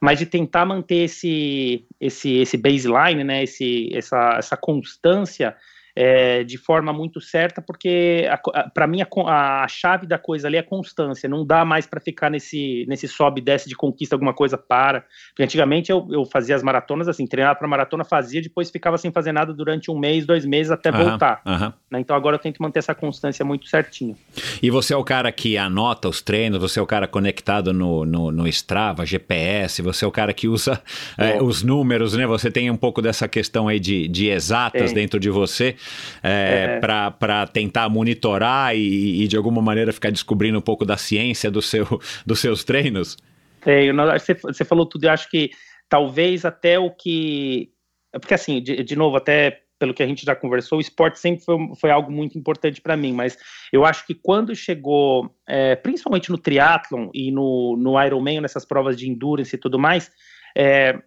[0.00, 5.56] Mas de tentar manter esse, esse, esse baseline, né, esse, essa, essa constância
[5.96, 8.28] é, de forma muito certa, porque
[8.72, 12.30] para mim a, a, chave da coisa ali é constância, não dá mais para ficar
[12.30, 15.04] nesse, nesse sobe e desce de conquista alguma coisa para.
[15.28, 19.12] Porque antigamente eu, eu fazia as maratonas assim, treinava para maratona, fazia, depois ficava sem
[19.12, 21.42] fazer nada durante um mês, dois meses até voltar.
[21.90, 22.00] Né?
[22.00, 24.16] Então agora eu tento manter essa constância muito certinho.
[24.60, 28.04] E você é o cara que anota os treinos, você é o cara conectado no,
[28.04, 30.82] no, no Strava, GPS, você é o cara que usa
[31.16, 32.26] é, os números, né?
[32.26, 35.76] Você tem um pouco dessa questão aí de, de exatas dentro de você
[36.22, 36.80] é, é.
[36.80, 41.62] para tentar monitorar e, e, de alguma maneira, ficar descobrindo um pouco da ciência do
[41.62, 41.86] seu,
[42.24, 43.16] dos seus treinos?
[43.60, 43.94] Tenho.
[43.94, 45.04] Você, você falou tudo.
[45.04, 45.50] Eu acho que
[45.88, 47.70] talvez até o que.
[48.12, 51.44] Porque, assim, de, de novo, até pelo que a gente já conversou, o esporte sempre
[51.44, 53.36] foi, foi algo muito importante para mim, mas
[53.72, 58.96] eu acho que quando chegou, é, principalmente no triatlon e no, no Ironman, nessas provas
[58.96, 60.10] de endurance e tudo mais,
[60.56, 60.98] é,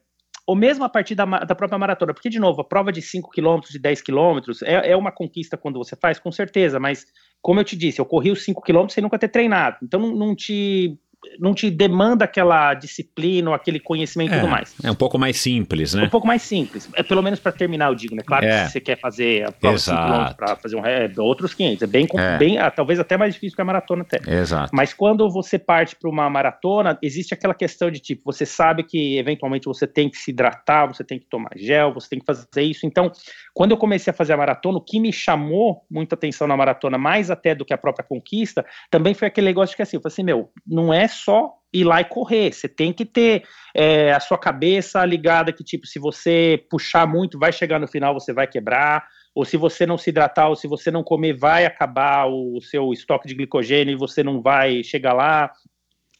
[0.47, 3.29] ou mesmo a partir da, da, própria maratona, porque, de novo, a prova de 5
[3.29, 7.05] km, de 10 km, é, é, uma conquista quando você faz, com certeza, mas,
[7.41, 10.15] como eu te disse, eu corri os 5 km sem nunca ter treinado, então não,
[10.15, 10.97] não te
[11.39, 14.75] não te demanda aquela disciplina ou aquele conhecimento é, e tudo mais.
[14.83, 16.03] É um pouco mais simples, né?
[16.03, 16.89] Um pouco mais simples.
[16.95, 18.21] É pelo menos para terminar, eu digo, né?
[18.25, 18.49] Claro é.
[18.49, 22.07] que se você quer fazer a prova para fazer um é, outros 500, é bem,
[22.15, 22.37] é.
[22.37, 24.19] bem ah, talvez até mais difícil que a maratona até.
[24.31, 24.71] Exato.
[24.73, 29.17] Mas quando você parte para uma maratona, existe aquela questão de tipo, você sabe que
[29.17, 32.61] eventualmente você tem que se hidratar, você tem que tomar gel, você tem que fazer
[32.61, 32.85] isso.
[32.85, 33.11] Então,
[33.53, 36.97] quando eu comecei a fazer a maratona, o que me chamou muita atenção na maratona,
[36.97, 40.13] mais até do que a própria conquista, também foi aquele negócio que assim, eu falei
[40.13, 42.53] assim, meu, não é só ir lá e correr.
[42.53, 43.43] Você tem que ter
[43.75, 48.13] é, a sua cabeça ligada que, tipo, se você puxar muito, vai chegar no final,
[48.13, 49.07] você vai quebrar.
[49.35, 52.91] Ou se você não se hidratar, ou se você não comer, vai acabar o seu
[52.91, 55.51] estoque de glicogênio e você não vai chegar lá.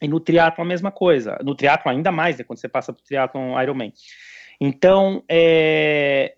[0.00, 1.38] E no triatlo a mesma coisa.
[1.42, 3.92] No triatlo ainda mais, né, quando você passa para o triatlo Ironman.
[4.60, 6.36] Então, é,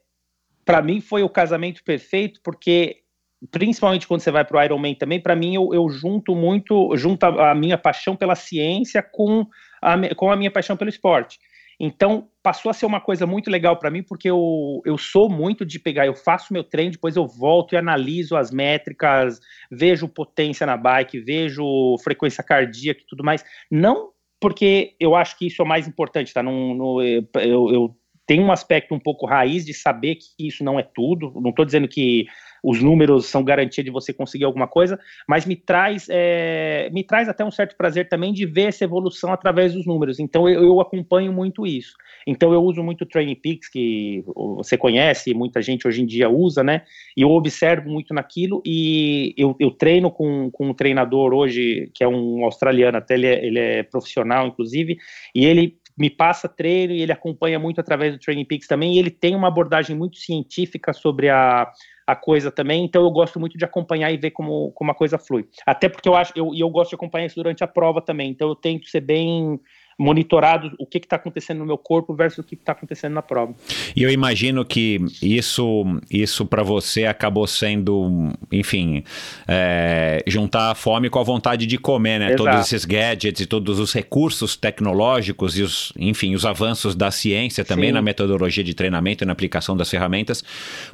[0.64, 3.02] para mim foi o casamento perfeito, porque
[3.50, 7.24] principalmente quando você vai para o Ironman também, para mim eu, eu, junto muito, junto
[7.24, 9.46] a, a, minha paixão pela ciência com
[9.80, 11.38] a, com a minha paixão pelo esporte.
[11.82, 15.64] Então passou a ser uma coisa muito legal para mim, porque eu, eu sou muito
[15.64, 19.40] de pegar, eu faço meu treino, depois eu volto e analiso as métricas,
[19.70, 23.42] vejo potência na bike, vejo frequência cardíaca e tudo mais.
[23.70, 24.10] Não
[24.40, 26.42] porque eu acho que isso é o mais importante, tá?
[26.42, 27.96] Não, não eu, eu
[28.30, 31.32] tenho um aspecto um pouco raiz de saber que isso não é tudo.
[31.40, 32.26] Não estou dizendo que
[32.62, 37.28] os números são garantia de você conseguir alguma coisa, mas me traz, é, me traz
[37.28, 40.20] até um certo prazer também de ver essa evolução através dos números.
[40.20, 41.92] Então eu, eu acompanho muito isso.
[42.24, 46.28] Então eu uso muito o Training Peaks, que você conhece, muita gente hoje em dia
[46.28, 46.82] usa, né?
[47.16, 52.04] E eu observo muito naquilo e eu, eu treino com, com um treinador hoje, que
[52.04, 54.98] é um australiano, até ele é, ele é profissional, inclusive,
[55.34, 58.98] e ele me passa treino e ele acompanha muito através do Training Peaks também, e
[58.98, 61.70] ele tem uma abordagem muito científica sobre a,
[62.06, 65.18] a coisa também, então eu gosto muito de acompanhar e ver como, como a coisa
[65.18, 65.46] flui.
[65.66, 68.48] Até porque eu acho, eu, eu gosto de acompanhar isso durante a prova também, então
[68.48, 69.60] eu tento ser bem
[70.00, 73.54] monitorado o que está acontecendo no meu corpo versus o que está acontecendo na prova.
[73.94, 79.04] E eu imagino que isso, isso para você acabou sendo, enfim,
[79.46, 82.26] é, juntar a fome com a vontade de comer, né?
[82.28, 82.44] Exato.
[82.44, 87.62] Todos esses gadgets e todos os recursos tecnológicos e os, enfim, os avanços da ciência
[87.62, 87.94] também Sim.
[87.94, 90.42] na metodologia de treinamento e na aplicação das ferramentas,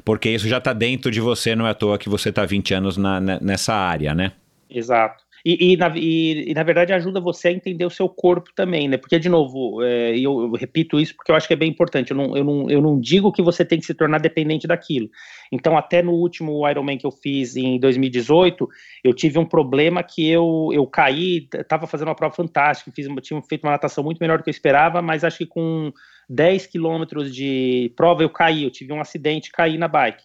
[0.03, 2.73] porque isso já está dentro de você, não é à toa que você está 20
[2.73, 4.33] anos na, nessa área, né?
[4.69, 5.26] Exato.
[5.49, 8.89] E, e, na, e, e, na, verdade ajuda você a entender o seu corpo também,
[8.89, 8.97] né?
[8.97, 12.11] Porque, de novo, é, eu, eu, repito isso porque eu acho que é bem importante.
[12.11, 15.09] Eu não, eu, não, eu não digo que você tem que se tornar dependente daquilo.
[15.49, 18.67] Então, até no último Ironman que eu fiz em 2018,
[19.05, 23.41] eu tive um problema que eu, eu caí, estava fazendo uma prova fantástica, fiz, tinha
[23.41, 25.93] feito uma natação muito melhor do que eu esperava, mas acho que com
[26.29, 30.23] 10 quilômetros de prova eu caí, eu tive um acidente, caí na bike.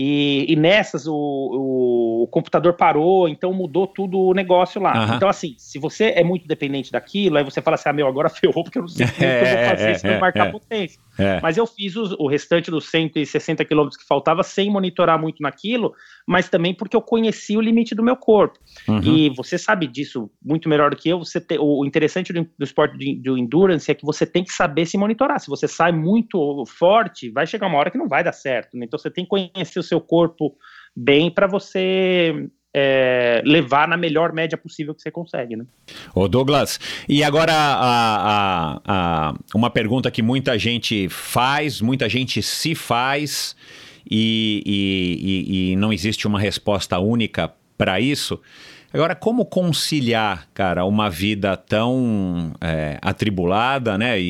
[0.00, 5.08] E, e nessas o, o, o, computador parou, então mudou tudo o negócio lá.
[5.08, 5.16] Uhum.
[5.16, 8.28] Então, assim, se você é muito dependente daquilo, aí você fala assim: ah, meu, agora
[8.30, 10.52] ferrou, porque eu não sei o que eu vou fazer se não é, marcar é,
[10.52, 11.00] potência.
[11.18, 11.40] É.
[11.42, 15.92] Mas eu fiz os, o restante dos 160 quilômetros que faltava sem monitorar muito naquilo,
[16.24, 18.56] mas também porque eu conheci o limite do meu corpo.
[18.86, 19.00] Uhum.
[19.02, 21.18] E você sabe disso muito melhor do que eu.
[21.18, 24.52] Você te, o interessante do, do esporte de, do endurance é que você tem que
[24.52, 25.40] saber se monitorar.
[25.40, 28.76] Se você sai muito forte, vai chegar uma hora que não vai dar certo.
[28.76, 28.84] Né?
[28.86, 30.54] Então você tem que conhecer o seu corpo
[30.94, 35.64] bem para você é, levar na melhor média possível que você consegue, né?
[36.14, 36.78] Ô Douglas,
[37.08, 43.56] e agora a, a, a, uma pergunta que muita gente faz, muita gente se faz
[44.08, 48.40] e, e, e, e não existe uma resposta única para isso.
[48.90, 54.18] Agora, como conciliar, cara, uma vida tão é, atribulada, né?
[54.18, 54.24] E,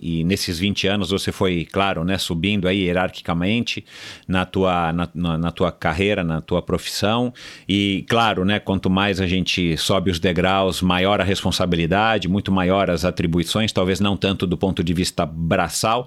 [0.00, 3.84] e, e, nesses 20 anos você foi, claro, né, subindo aí hierarquicamente
[4.28, 7.34] na tua, na, na, na, tua carreira, na tua profissão.
[7.68, 12.90] E, claro, né, quanto mais a gente sobe os degraus, maior a responsabilidade, muito maior
[12.90, 16.06] as atribuições, talvez não tanto do ponto de vista braçal,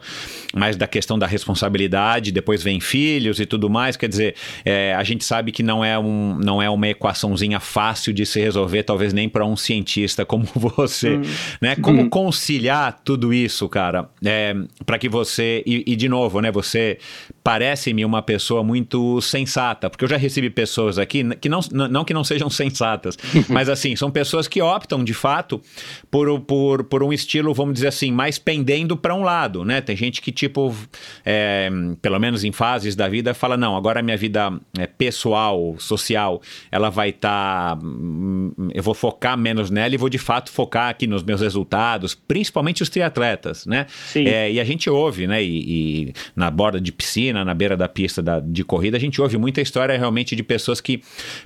[0.55, 3.97] mas da questão da responsabilidade, depois vem filhos e tudo mais.
[3.97, 7.96] Quer dizer, é, a gente sabe que não é, um, não é uma equaçãozinha fácil
[7.97, 11.21] fácil de se resolver, talvez nem para um cientista como você, hum.
[11.59, 11.75] né?
[11.75, 12.09] Como hum.
[12.09, 14.55] conciliar tudo isso, cara, é,
[14.85, 16.51] para que você e, e, de novo, né?
[16.51, 16.99] Você
[17.43, 22.13] parece-me uma pessoa muito sensata, porque eu já recebi pessoas aqui que não, não que
[22.13, 23.17] não sejam sensatas,
[23.49, 25.59] mas assim são pessoas que optam de fato
[26.11, 29.81] por, por, por um estilo, vamos dizer assim, mais pendendo para um lado, né?
[29.81, 30.75] Tem gente que tipo,
[31.25, 31.69] é,
[32.01, 36.41] pelo menos em fases da vida, fala não, agora a minha vida é, pessoal, social,
[36.71, 37.86] ela vai estar tá
[38.73, 42.83] eu vou focar menos nela e vou de fato focar aqui nos meus resultados, principalmente
[42.83, 43.85] os triatletas, né?
[44.27, 45.43] É, e a gente ouve, né?
[45.43, 49.21] E, e, na borda de piscina, na beira da pista da, de corrida, a gente
[49.21, 51.01] ouve muita história realmente de pessoas que,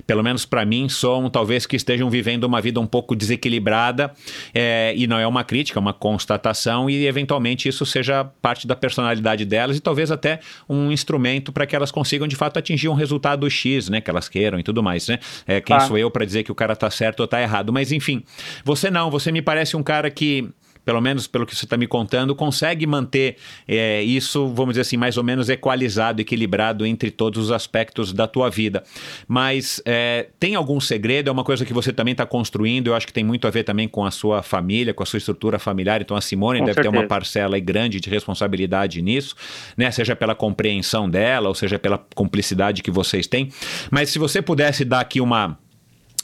[0.06, 4.12] pelo menos para mim, são talvez que estejam vivendo uma vida um pouco desequilibrada
[4.54, 8.74] é, e não é uma crítica, é uma constatação e eventualmente isso seja parte da
[8.74, 12.94] personalidade delas e talvez até um instrumento para que elas consigam de fato atingir um
[12.94, 14.00] resultado X, né?
[14.00, 15.18] Que elas queiram e tudo mais, né?
[15.46, 17.72] É, quem sou eu para dizer que o cara tá certo ou tá errado.
[17.72, 18.22] Mas enfim,
[18.64, 20.52] você não, você me parece um cara que
[20.84, 23.36] pelo menos pelo que você está me contando, consegue manter
[23.66, 28.26] é, isso, vamos dizer assim, mais ou menos equalizado, equilibrado entre todos os aspectos da
[28.26, 28.82] tua vida.
[29.28, 31.28] Mas é, tem algum segredo?
[31.28, 33.64] É uma coisa que você também está construindo, eu acho que tem muito a ver
[33.64, 36.00] também com a sua família, com a sua estrutura familiar.
[36.00, 36.92] Então a Simone com deve certeza.
[36.92, 39.34] ter uma parcela grande de responsabilidade nisso,
[39.76, 39.90] né?
[39.90, 43.50] Seja pela compreensão dela, ou seja pela cumplicidade que vocês têm.
[43.90, 45.58] Mas se você pudesse dar aqui uma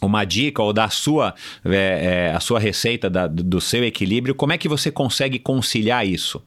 [0.00, 1.34] uma dica ou da sua
[1.64, 6.06] é, é, a sua receita da, do seu equilíbrio, como é que você consegue conciliar
[6.06, 6.42] isso?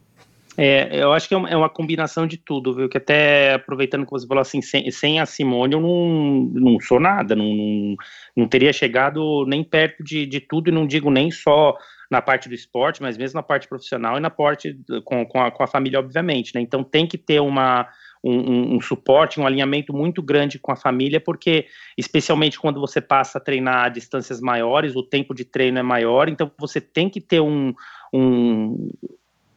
[0.57, 2.90] É, eu acho que é uma, é uma, combinação de tudo, viu?
[2.90, 6.99] Que até aproveitando que você falou assim, sem, sem a Simone eu não, não sou
[6.99, 7.95] nada, não, não,
[8.36, 11.78] não teria chegado nem perto de, de tudo, e não digo nem só
[12.11, 15.49] na parte do esporte, mas mesmo na parte profissional e na parte com, com, a,
[15.49, 16.60] com a família, obviamente, né?
[16.60, 17.88] Então tem que ter uma,
[18.23, 21.65] um, um, um, suporte, um alinhamento muito grande com a família, porque,
[21.98, 26.30] especialmente quando você passa a treinar a distâncias maiores, o tempo de treino é maior,
[26.30, 27.73] então você tem que ter um.
[28.14, 28.89] um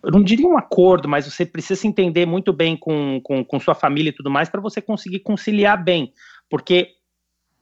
[0.03, 3.61] eu não diria um acordo, mas você precisa se entender muito bem com, com, com
[3.61, 6.13] sua família e tudo mais para você conseguir conciliar bem,
[6.51, 6.91] porque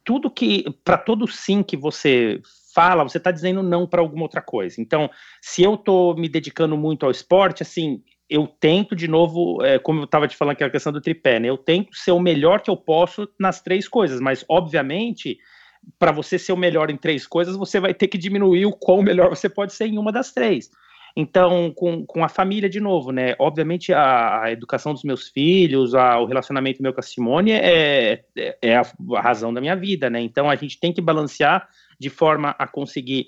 [0.05, 2.41] tudo que, para todo sim que você
[2.75, 4.81] fala, você está dizendo não para alguma outra coisa.
[4.81, 5.11] Então,
[5.41, 8.03] se eu estou me dedicando muito ao esporte, assim,
[8.33, 11.39] eu tento, de novo, é, como eu estava te falando que a questão do tripé,
[11.39, 11.51] né?
[11.51, 15.39] Eu tento ser o melhor que eu posso nas três coisas, mas, obviamente,
[15.99, 19.03] para você ser o melhor em três coisas, você vai ter que diminuir o quão
[19.03, 20.71] melhor você pode ser em uma das três.
[21.15, 23.35] Então, com, com a família, de novo, né?
[23.39, 28.25] Obviamente, a, a educação dos meus filhos, a, o relacionamento meu com a Simone é,
[28.35, 28.83] é, é a,
[29.17, 30.23] a razão da minha vida, né?
[30.23, 31.69] Então, a gente tem que balancear
[32.01, 33.27] de forma a conseguir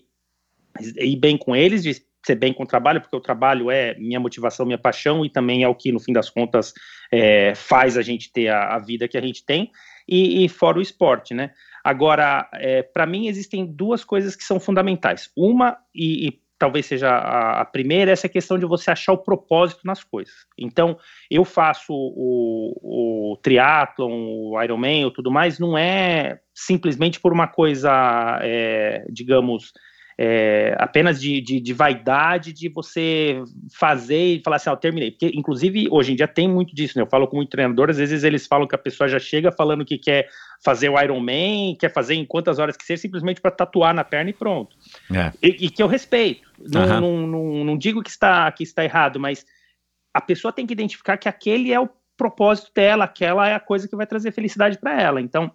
[0.96, 1.94] ir bem com eles, de
[2.24, 5.62] ser bem com o trabalho, porque o trabalho é minha motivação, minha paixão e também
[5.62, 6.72] é o que, no fim das contas,
[7.12, 9.70] é, faz a gente ter a, a, vida que a gente tem,
[10.08, 11.50] e, e fora o esporte, né?
[11.82, 15.30] Agora, é, para mim, existem duas coisas que são fundamentais.
[15.36, 19.80] Uma, e, e talvez seja a, a, primeira, essa questão de você achar o propósito
[19.84, 20.34] nas coisas.
[20.58, 20.96] Então,
[21.30, 27.46] eu faço o, o triatlon, o Ironman, ou tudo mais, não é simplesmente por uma
[27.46, 29.72] coisa, é, digamos,
[30.16, 33.42] é, apenas de, de, de, vaidade de você
[33.72, 35.10] fazer e falar assim, ah, eu terminei.
[35.10, 37.02] Porque, inclusive, hoje em dia tem muito disso, né?
[37.02, 39.84] Eu falo com muito treinador, às vezes eles falam que a pessoa já chega falando
[39.84, 40.28] que quer
[40.64, 44.30] fazer o Ironman, quer fazer em quantas horas que seja, simplesmente para tatuar na perna
[44.30, 44.76] e pronto.
[45.12, 45.32] É.
[45.42, 46.48] E, e, que eu respeito.
[46.58, 47.00] Não, uhum.
[47.00, 49.44] não, não, não, digo que está, que está errado, mas
[50.12, 53.88] a pessoa tem que identificar que aquele é o propósito dela, aquela é a coisa
[53.88, 55.20] que vai trazer felicidade para ela.
[55.20, 55.50] Então,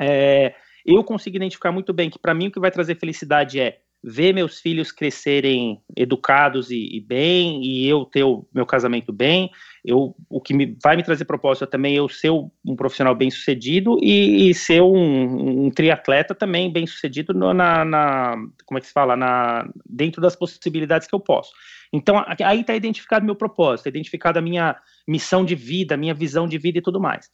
[0.00, 0.54] é,
[0.84, 4.34] eu consigo identificar muito bem que para mim o que vai trazer felicidade é ver
[4.34, 9.50] meus filhos crescerem educados e, e, bem, e eu ter o meu casamento bem.
[9.82, 13.30] Eu, o que me, vai me trazer propósito é também eu ser um profissional bem
[13.30, 18.34] sucedido e, e ser um, um, triatleta também bem sucedido no, na, na,
[18.66, 21.52] como é que se fala, na, dentro das possibilidades que eu posso.
[21.90, 24.76] Então, aí está identificado meu propósito, está identificado a minha
[25.06, 27.28] missão de vida, minha visão de vida e tudo mais.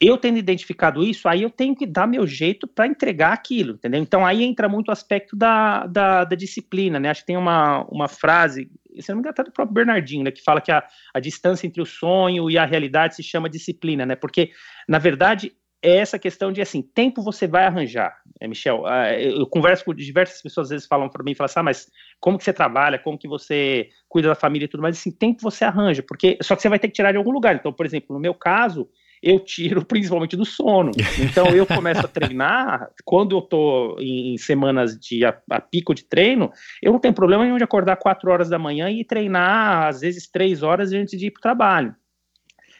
[0.00, 4.00] Eu tendo identificado isso, aí eu tenho que dar meu jeito para entregar aquilo, entendeu?
[4.00, 7.10] Então, aí entra muito o aspecto da, da, da, disciplina, né?
[7.10, 10.30] Acho que tem uma, uma frase, se não me engano, até do próprio Bernardinho, né,
[10.30, 10.82] que fala que a,
[11.12, 14.16] a distância entre o sonho e a realidade se chama disciplina, né?
[14.16, 14.50] Porque,
[14.88, 15.52] na verdade,
[15.82, 18.82] é essa questão de assim, tempo você vai arranjar, é, Michel.
[18.82, 21.90] Uh, eu converso com diversas pessoas, às vezes falam para mim, falam assim, ah, mas
[22.20, 25.42] como que você trabalha, como que você cuida da família e tudo mais, assim, tempo
[25.42, 27.56] você arranja, porque só que você vai ter que tirar de algum lugar.
[27.56, 28.88] Então, por exemplo, no meu caso,
[29.22, 30.92] eu tiro principalmente do sono.
[31.18, 36.04] Então eu começo a treinar, quando eu tô em, semanas de a, a, pico de
[36.04, 40.00] treino, eu não tenho problema nenhum de acordar 4 horas da manhã e treinar às
[40.00, 41.94] vezes 3 horas antes de ir para o trabalho.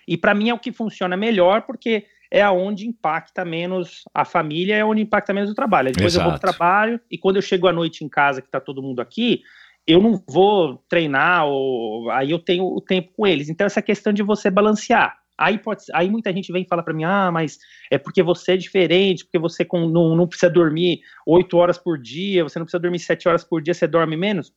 [0.06, 4.74] E para mim é o que funciona melhor, porque é aonde impacta menos a família,
[4.74, 5.92] é onde impacta menos o trabalho.
[5.92, 6.26] Depois Exato.
[6.26, 8.58] eu vou para o trabalho e quando eu chego à noite em casa, que está
[8.58, 9.42] todo mundo aqui,
[9.86, 13.50] eu não vou treinar, ou aí eu tenho o tempo com eles.
[13.50, 15.18] Então, essa questão de você balancear.
[15.36, 17.58] Aí, pode, aí muita gente vem e fala para mim, ah, mas
[17.90, 21.98] é porque você é diferente, porque você com, não, não precisa dormir oito horas por
[21.98, 24.54] dia, você não precisa dormir sete horas por dia, você dorme menos.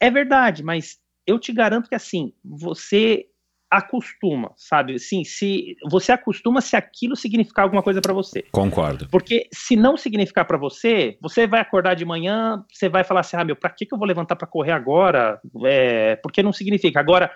[0.00, 3.26] É verdade, mas eu te garanto que assim, você
[3.72, 4.98] acostuma, sabe?
[4.98, 8.44] Sim, se você acostuma se aquilo significar alguma coisa para você.
[8.52, 9.08] Concordo.
[9.10, 13.36] Porque se não significar para você, você vai acordar de manhã, você vai falar assim:
[13.36, 17.00] "Ah, meu, para que que eu vou levantar para correr agora?" É, porque não significa.
[17.00, 17.30] Agora,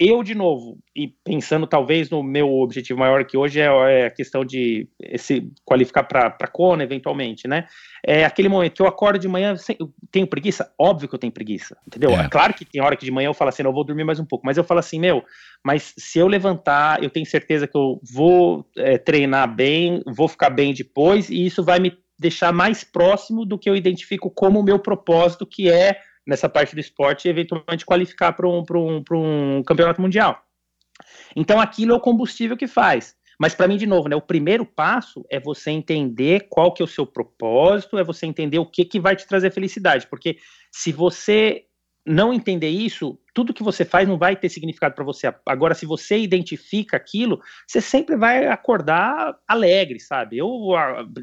[0.00, 4.10] eu, de novo, e pensando talvez no meu objetivo maior que hoje é, é a
[4.10, 7.66] questão de se qualificar para Kona, eventualmente, né?
[8.02, 10.72] É aquele momento que eu acordo de manhã, eu tenho preguiça?
[10.78, 12.12] Óbvio que eu tenho preguiça, entendeu?
[12.12, 12.30] É.
[12.30, 14.18] Claro que tem hora que de manhã eu falo assim, não, eu vou dormir mais
[14.18, 15.22] um pouco, mas eu falo assim, meu,
[15.62, 20.48] mas se eu levantar, eu tenho certeza que eu vou é, treinar bem, vou ficar
[20.48, 24.62] bem depois, e isso vai me deixar mais próximo do que eu identifico como o
[24.62, 26.00] meu propósito, que é
[26.30, 29.02] nessa parte do esporte e eventualmente qualificar para um, um,
[29.58, 30.40] um campeonato mundial.
[31.34, 33.16] Então aquilo é o combustível que faz.
[33.36, 36.84] Mas para mim, de novo, né, o primeiro passo é você entender qual que é
[36.84, 40.06] o seu propósito, é você entender o que, que vai te trazer felicidade.
[40.06, 40.36] Porque
[40.70, 41.64] se você
[42.06, 45.32] não entender isso, tudo que você faz não vai ter significado para você.
[45.46, 50.38] Agora, se você identifica aquilo, você sempre vai acordar alegre, sabe?
[50.38, 50.50] Eu,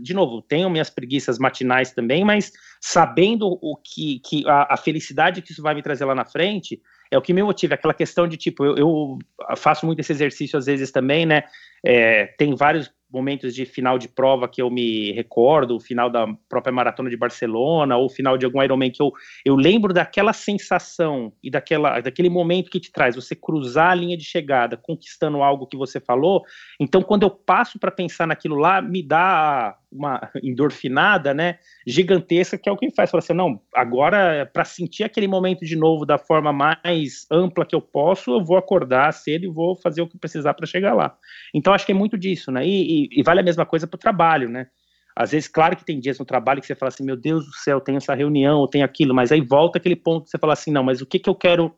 [0.01, 5.41] de novo, tenho minhas preguiças matinais também, mas sabendo o que, que a, a felicidade
[5.41, 6.79] que isso vai me trazer lá na frente,
[7.09, 9.19] é o que me motiva, aquela questão de tipo, eu, eu
[9.55, 11.43] faço muito esse exercício às vezes também, né?
[11.83, 16.27] É, tem vários momentos de final de prova que eu me recordo, o final da
[16.49, 19.11] própria maratona de Barcelona, ou o final de algum Ironman que eu,
[19.45, 24.17] eu lembro daquela sensação e daquela, daquele momento que te traz, você cruzar a linha
[24.17, 26.43] de chegada, conquistando algo que você falou.
[26.79, 32.67] Então, quando eu passo para pensar naquilo lá, me dá uma endorfinada, né, gigantesca, que
[32.67, 36.05] é o que me faz falar assim, não, agora para sentir aquele momento de novo
[36.05, 40.07] da forma mais ampla que eu posso, eu vou acordar cedo e vou fazer o
[40.07, 41.15] que precisar para chegar lá.
[41.53, 42.67] Então acho que é muito disso, né?
[42.67, 44.67] E, e, vale a mesma coisa para o trabalho, né?
[45.15, 47.53] Às vezes, claro que tem dias no trabalho que você fala assim, meu Deus do
[47.53, 50.53] céu, tenho essa reunião, eu tenho aquilo, mas aí volta aquele ponto que você fala
[50.53, 51.75] assim, não, mas o que, que eu quero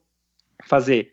[0.68, 1.10] fazer?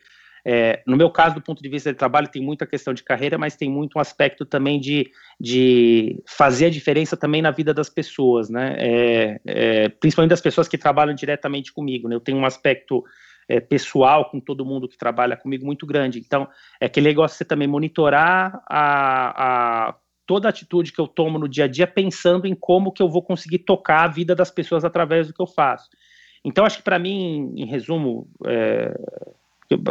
[0.49, 3.37] É, no meu caso, do ponto de vista de trabalho, tem muita questão de carreira,
[3.37, 7.89] mas tem muito um aspecto também de, de fazer a diferença também na vida das
[7.89, 8.75] pessoas, né?
[8.77, 12.15] É, é, principalmente das pessoas que trabalham diretamente comigo, né?
[12.15, 13.03] Eu tenho um aspecto
[13.47, 16.19] é, pessoal com todo mundo que trabalha comigo muito grande.
[16.19, 16.47] Então,
[16.79, 19.95] é aquele negócio de você também monitorar a, a
[20.25, 23.09] toda a atitude que eu tomo no dia a dia pensando em como que eu
[23.09, 25.89] vou conseguir tocar a vida das pessoas através do que eu faço.
[26.43, 28.93] Então, acho que para mim, em resumo, é,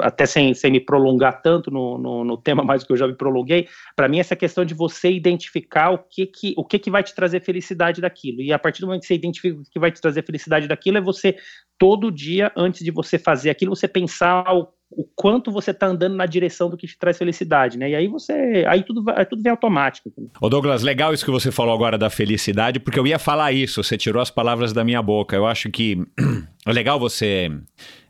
[0.00, 3.06] até sem, sem me prolongar tanto no, no, no tema mais do que eu já
[3.06, 6.90] me prolonguei, para mim essa questão de você identificar o que que, o que que
[6.90, 8.40] vai te trazer felicidade daquilo.
[8.40, 10.98] E a partir do momento que você identifica o que vai te trazer felicidade daquilo,
[10.98, 11.36] é você,
[11.78, 16.16] todo dia, antes de você fazer aquilo, você pensar o, o quanto você está andando
[16.16, 17.90] na direção do que te traz felicidade, né?
[17.90, 20.12] E aí você, aí tudo, aí tudo vem automático.
[20.40, 23.82] Ô Douglas, legal isso que você falou agora da felicidade, porque eu ia falar isso,
[23.82, 25.36] você tirou as palavras da minha boca.
[25.36, 25.98] Eu acho que
[26.64, 27.50] é legal você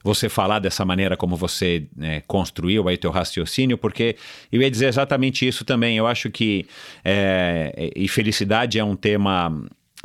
[0.06, 4.16] você falar dessa maneira como você né, construiu aí teu raciocínio, porque
[4.50, 5.96] eu ia dizer exatamente isso também.
[5.96, 6.64] Eu acho que
[7.04, 9.52] é, e felicidade é um tema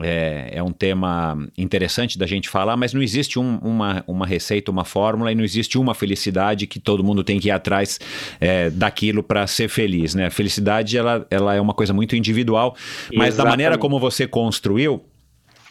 [0.01, 4.71] é, é, um tema interessante da gente falar, mas não existe um, uma, uma receita,
[4.71, 7.99] uma fórmula e não existe uma felicidade que todo mundo tem que ir atrás
[8.39, 10.29] é, daquilo para ser feliz, né?
[10.29, 12.75] Felicidade ela, ela é uma coisa muito individual,
[13.13, 13.37] mas Exatamente.
[13.37, 15.03] da maneira como você construiu,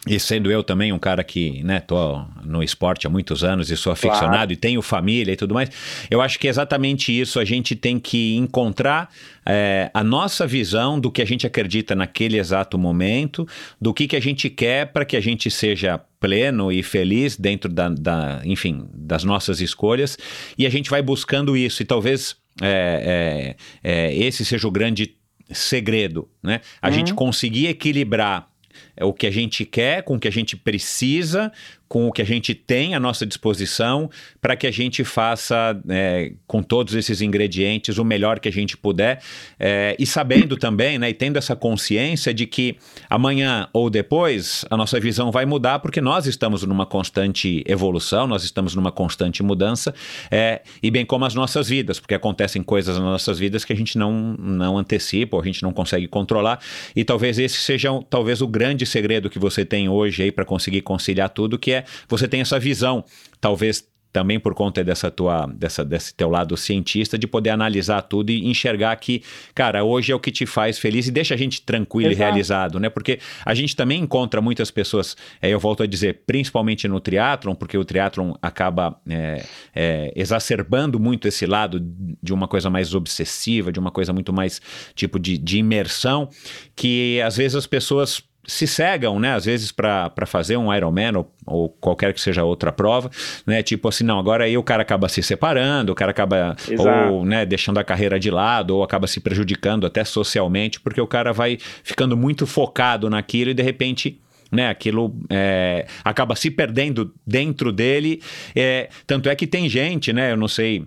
[0.07, 3.77] e sendo eu também um cara que, né, tô no esporte há muitos anos e
[3.77, 4.53] sou aficionado claro.
[4.53, 5.69] e tenho família e tudo mais,
[6.09, 7.39] eu acho que é exatamente isso.
[7.39, 9.09] A gente tem que encontrar
[9.45, 13.47] é, a nossa visão do que a gente acredita naquele exato momento,
[13.79, 17.71] do que, que a gente quer para que a gente seja pleno e feliz dentro
[17.71, 20.17] da, da, enfim, das nossas escolhas
[20.57, 21.83] e a gente vai buscando isso.
[21.83, 25.15] E talvez é, é, é esse seja o grande
[25.51, 26.61] segredo, né?
[26.81, 26.93] A uhum.
[26.93, 28.50] gente conseguir equilibrar
[28.95, 31.51] é o que a gente quer, com o que a gente precisa,
[31.91, 34.09] com o que a gente tem à nossa disposição,
[34.39, 38.77] para que a gente faça, é, com todos esses ingredientes, o melhor que a gente
[38.77, 39.21] puder.
[39.59, 42.77] É, e sabendo também, né, e tendo essa consciência de que
[43.09, 48.45] amanhã ou depois a nossa visão vai mudar, porque nós estamos numa constante evolução, nós
[48.45, 49.93] estamos numa constante mudança,
[50.31, 53.75] é, e bem como as nossas vidas, porque acontecem coisas nas nossas vidas que a
[53.75, 56.61] gente não, não antecipa, ou a gente não consegue controlar.
[56.95, 60.83] E talvez esse seja talvez o grande segredo que você tem hoje aí para conseguir
[60.83, 63.03] conciliar tudo, que é você tem essa visão,
[63.39, 68.29] talvez também por conta dessa tua, dessa, desse teu lado cientista, de poder analisar tudo
[68.29, 69.23] e enxergar que,
[69.55, 72.21] cara, hoje é o que te faz feliz e deixa a gente tranquilo Exato.
[72.21, 72.89] e realizado, né?
[72.89, 77.55] Porque a gente também encontra muitas pessoas, é, eu volto a dizer, principalmente no triatlon,
[77.55, 81.79] porque o triatlon acaba é, é, exacerbando muito esse lado
[82.21, 84.61] de uma coisa mais obsessiva, de uma coisa muito mais
[84.93, 86.29] tipo de, de imersão,
[86.75, 91.31] que às vezes as pessoas se cegam, né, às vezes para fazer um Ironman ou,
[91.45, 93.09] ou qualquer que seja outra prova,
[93.45, 97.13] né, tipo assim, não, agora aí o cara acaba se separando, o cara acaba Exato.
[97.13, 101.07] ou, né, deixando a carreira de lado ou acaba se prejudicando até socialmente, porque o
[101.07, 104.19] cara vai ficando muito focado naquilo e de repente
[104.51, 104.67] né?
[104.67, 108.21] Aquilo é, acaba se perdendo dentro dele.
[108.53, 110.33] É, tanto é que tem gente, né?
[110.33, 110.85] Eu não sei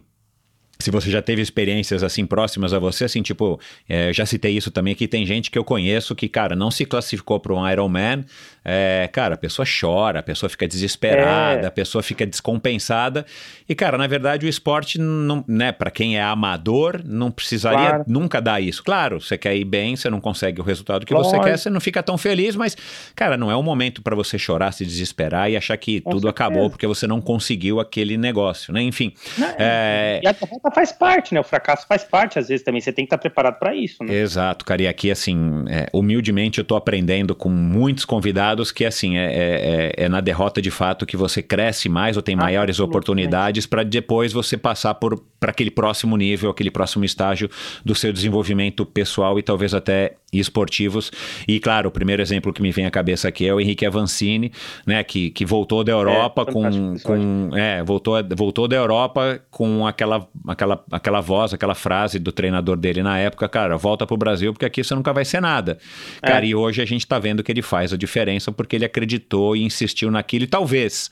[0.84, 3.58] se você já teve experiências assim próximas a você, assim, tipo,
[3.88, 6.84] é, já citei isso também, que tem gente que eu conheço que, cara, não se
[6.84, 8.22] classificou para um Ironman,
[8.62, 11.66] é, cara, a pessoa chora, a pessoa fica desesperada, é.
[11.66, 13.24] a pessoa fica descompensada,
[13.66, 18.04] e, cara, na verdade o esporte, não, né, para quem é amador, não precisaria claro.
[18.06, 18.84] nunca dar isso.
[18.84, 21.34] Claro, você quer ir bem, você não consegue o resultado que Lógico.
[21.34, 22.76] você quer, você não fica tão feliz, mas,
[23.16, 26.26] cara, não é um momento para você chorar, se desesperar e achar que Com tudo
[26.26, 26.30] certeza.
[26.30, 28.82] acabou porque você não conseguiu aquele negócio, né?
[28.82, 29.14] Enfim.
[29.58, 30.34] É, e a
[30.74, 31.40] faz parte, né?
[31.40, 32.80] O fracasso faz parte, às vezes, também.
[32.80, 34.12] Você tem que estar preparado para isso, né?
[34.14, 34.82] Exato, cara.
[34.82, 40.04] E aqui, assim, é, humildemente, eu estou aprendendo com muitos convidados que, assim, é, é,
[40.04, 43.82] é, na derrota de fato que você cresce mais ou tem ah, maiores oportunidades para
[43.82, 47.50] depois você passar por para aquele próximo nível, aquele próximo estágio
[47.84, 51.12] do seu desenvolvimento pessoal e talvez até esportivos.
[51.46, 54.50] E, claro, o primeiro exemplo que me vem à cabeça aqui é o Henrique Avancini,
[54.86, 55.04] né?
[55.04, 56.98] Que, que voltou da Europa é, com.
[57.02, 62.78] com é, voltou, voltou da Europa com aquela aquela, aquela voz, aquela frase do treinador
[62.78, 65.76] dele na época, cara, volta pro Brasil porque aqui você nunca vai ser nada.
[66.22, 66.26] É.
[66.26, 69.54] Cara, e hoje a gente tá vendo que ele faz a diferença porque ele acreditou
[69.54, 71.10] e insistiu naquilo e talvez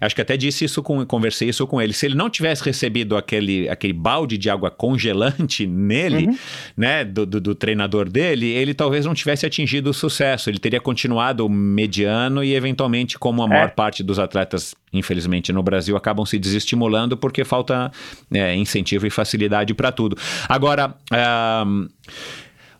[0.00, 1.92] Acho que até disse isso com, conversei isso com ele.
[1.92, 6.38] Se ele não tivesse recebido aquele, aquele balde de água congelante nele, uhum.
[6.76, 10.50] né, do, do, do, treinador dele, ele talvez não tivesse atingido o sucesso.
[10.50, 13.72] Ele teria continuado mediano e eventualmente, como a maior é.
[13.72, 17.90] parte dos atletas infelizmente no Brasil acabam se desestimulando porque falta
[18.32, 20.16] é, incentivo e facilidade para tudo.
[20.48, 21.88] Agora, uh,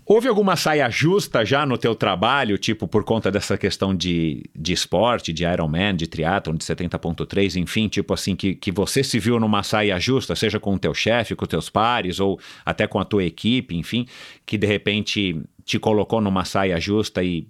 [0.08, 4.72] Houve alguma saia justa já no teu trabalho, tipo, por conta dessa questão de, de
[4.72, 9.40] esporte, de Ironman, de triatlon, de 70.3, enfim, tipo assim, que, que você se viu
[9.40, 13.00] numa saia justa, seja com o teu chefe, com os teus pares, ou até com
[13.00, 14.06] a tua equipe, enfim,
[14.46, 17.48] que de repente te colocou numa saia justa e,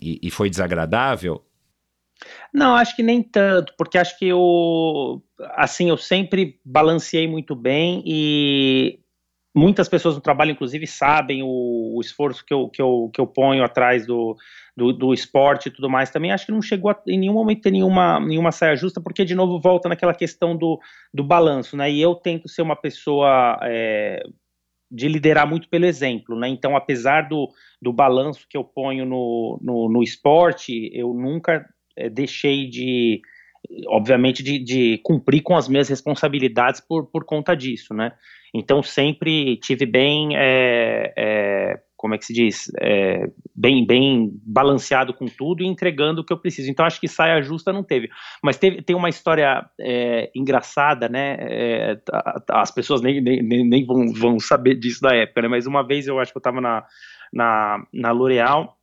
[0.00, 1.44] e, e foi desagradável?
[2.50, 5.22] Não, acho que nem tanto, porque acho que eu,
[5.54, 9.00] assim, eu sempre balanceei muito bem e
[9.54, 13.26] muitas pessoas no trabalho, inclusive, sabem o, o esforço que eu, que, eu, que eu
[13.26, 14.36] ponho atrás do,
[14.76, 16.10] do, do, esporte e tudo mais.
[16.10, 19.24] Também acho que não chegou a, em nenhum momento ter nenhuma, nenhuma saia justa, porque,
[19.24, 20.78] de novo, volta naquela questão do,
[21.12, 21.90] do balanço, né?
[21.90, 24.22] E eu tento ser uma pessoa é,
[24.90, 26.48] de liderar muito pelo exemplo, né?
[26.48, 27.48] Então, apesar do,
[27.82, 31.66] do balanço que eu ponho no, no, no esporte, eu nunca
[31.96, 33.20] é, deixei de
[33.88, 38.12] obviamente de, de, cumprir com as minhas responsabilidades por, por conta disso, né?
[38.54, 45.14] Então sempre tive bem, é, é, como é que se diz, é, bem, bem balanceado
[45.14, 46.70] com tudo e entregando o que eu preciso.
[46.70, 48.08] Então acho que saia justa não teve,
[48.42, 51.36] mas teve, tem uma história é, engraçada, né?
[51.40, 52.00] É,
[52.50, 55.48] as pessoas nem, nem, nem vão, vão, saber disso da época, né?
[55.48, 56.84] Mas uma vez eu acho que eu estava na,
[57.32, 58.76] na, na L'Oréal,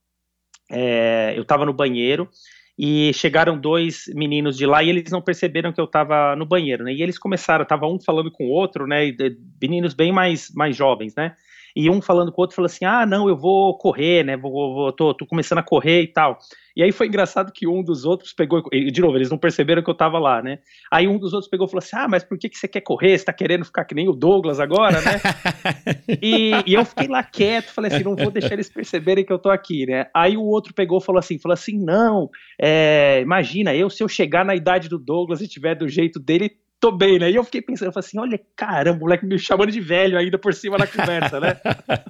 [0.72, 2.30] é, eu estava no banheiro
[2.78, 6.84] e chegaram dois meninos de lá e eles não perceberam que eu estava no banheiro,
[6.84, 6.94] né?
[6.94, 9.12] E eles começaram, tava um falando com o outro, né?
[9.60, 11.34] Meninos bem mais, mais jovens, né?
[11.80, 14.36] E um falando com o outro falou assim: ah, não, eu vou correr, né?
[14.36, 16.40] Vou, vou tô, tô começando a correr e tal.
[16.76, 19.90] E aí foi engraçado que um dos outros pegou, de novo, eles não perceberam que
[19.90, 20.58] eu tava lá, né?
[20.92, 22.82] Aí um dos outros pegou e falou assim: Ah, mas por que, que você quer
[22.82, 23.16] correr?
[23.16, 25.22] Você tá querendo ficar que nem o Douglas agora, né?
[26.20, 29.38] e, e, eu fiquei lá quieto, falei assim: não vou deixar eles perceberem que eu
[29.38, 30.08] tô aqui, né?
[30.16, 32.28] Aí o outro pegou e falou assim: falou assim, não,
[32.60, 36.58] é, imagina, eu, se eu chegar na idade do Douglas e tiver do jeito dele,
[36.80, 37.32] tô bem, né?
[37.32, 40.18] E eu fiquei pensando, eu falei assim, olha, caramba, o moleque me chamando de velho
[40.18, 41.60] ainda por cima da conversa, né?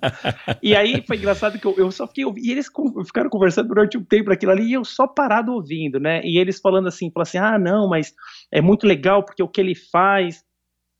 [0.61, 2.67] e aí foi engraçado que eu, eu só fiquei ouvindo, e eles
[3.05, 6.21] ficaram conversando durante um tempo aquilo ali, e eu só parado ouvindo, né?
[6.23, 8.13] E eles falando assim, falando assim, ah, não, mas
[8.51, 10.43] é muito legal porque o que ele faz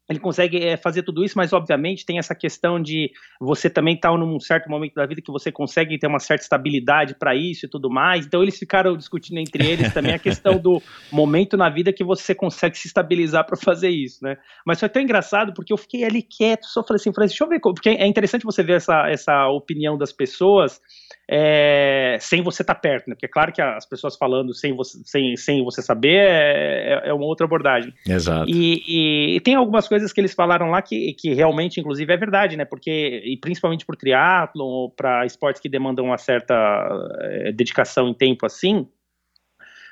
[0.10, 4.12] ele consegue é, fazer tudo isso, mas obviamente tem essa questão de você também estar
[4.12, 7.66] tá num certo momento da vida que você consegue ter uma certa estabilidade para isso
[7.66, 8.26] e tudo mais.
[8.26, 10.82] Então eles ficaram discutindo entre eles também a questão do
[11.12, 14.38] momento na vida que você consegue se estabilizar para fazer isso, né?
[14.66, 17.44] Mas foi tão engraçado porque eu fiquei ali quieto, só falei assim, falei, assim, deixa
[17.44, 20.80] eu ver, porque é interessante você ver essa, essa opinião das pessoas
[21.30, 23.16] é, sem você estar tá perto, né?
[23.16, 27.10] Porque é claro que as pessoas falando sem você, sem, sem você saber é, é,
[27.10, 27.94] é uma outra abordagem.
[28.08, 28.50] Exato.
[28.50, 32.18] E, e, e, tem algumas coisas que eles falaram lá que, que realmente, inclusive, é
[32.18, 32.66] verdade, né?
[32.66, 36.56] Porque, e principalmente por triatlon ou para esportes que demandam uma certa
[37.22, 38.88] é, dedicação em tempo assim,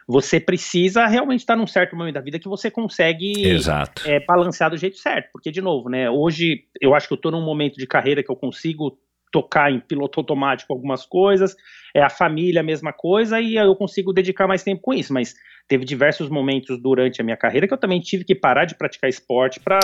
[0.07, 4.07] você precisa realmente estar num certo momento da vida que você consegue Exato.
[4.07, 5.31] É, balancear do jeito certo.
[5.31, 6.09] Porque, de novo, né?
[6.09, 8.99] Hoje eu acho que eu estou num momento de carreira que eu consigo
[9.35, 11.57] tocar em piloto automático algumas coisas,
[11.93, 15.35] é a família a mesma coisa e eu consigo dedicar mais tempo com isso, mas
[15.67, 19.09] teve diversos momentos durante a minha carreira que eu também tive que parar de praticar
[19.09, 19.81] esporte para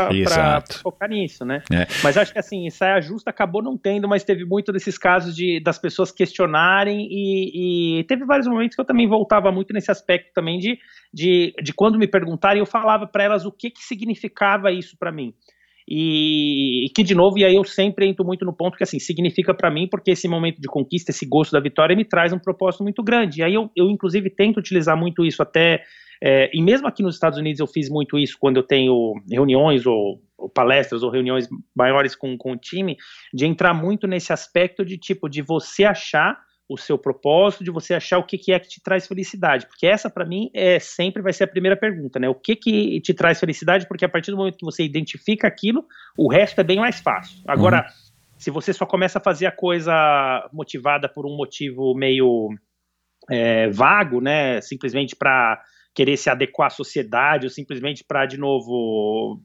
[0.81, 1.63] focar nisso, né?
[1.69, 1.85] É.
[2.01, 5.59] Mas acho que assim, saia justa acabou não tendo, mas teve muito desses casos de
[5.59, 10.31] das pessoas questionarem e, e teve vários momentos que eu também voltava muito nesse aspecto
[10.33, 10.79] também de,
[11.13, 15.11] de, de quando me perguntarem, eu falava para elas o que que significava isso para
[15.11, 15.33] mim.
[15.93, 18.97] E, e, que, de novo, e aí eu sempre entro muito no ponto que, assim,
[18.97, 22.39] significa para mim, porque esse momento de conquista, esse gosto da vitória, me traz um
[22.39, 23.41] propósito muito grande.
[23.41, 25.83] E aí eu, eu inclusive, tento utilizar muito isso até.
[26.23, 29.85] É, e mesmo aqui nos Estados Unidos eu fiz muito isso quando eu tenho reuniões
[29.85, 32.95] ou, ou palestras ou reuniões maiores com, com o time,
[33.33, 36.39] de entrar muito nesse aspecto de tipo, de você achar
[36.71, 39.67] o seu propósito, de você achar o que, que é que te traz felicidade.
[39.67, 42.29] Porque essa, para mim, é sempre vai ser a primeira pergunta, né?
[42.29, 43.87] O que, que te traz felicidade?
[43.87, 45.85] Porque a partir do momento que você identifica aquilo,
[46.17, 47.39] o resto é bem mais fácil.
[47.45, 48.11] Agora, uhum.
[48.37, 52.49] se você só começa a fazer a coisa motivada por um motivo meio
[53.29, 54.61] é, vago, né?
[54.61, 55.61] Simplesmente para
[55.93, 59.41] querer se adequar à sociedade, ou simplesmente para, de novo,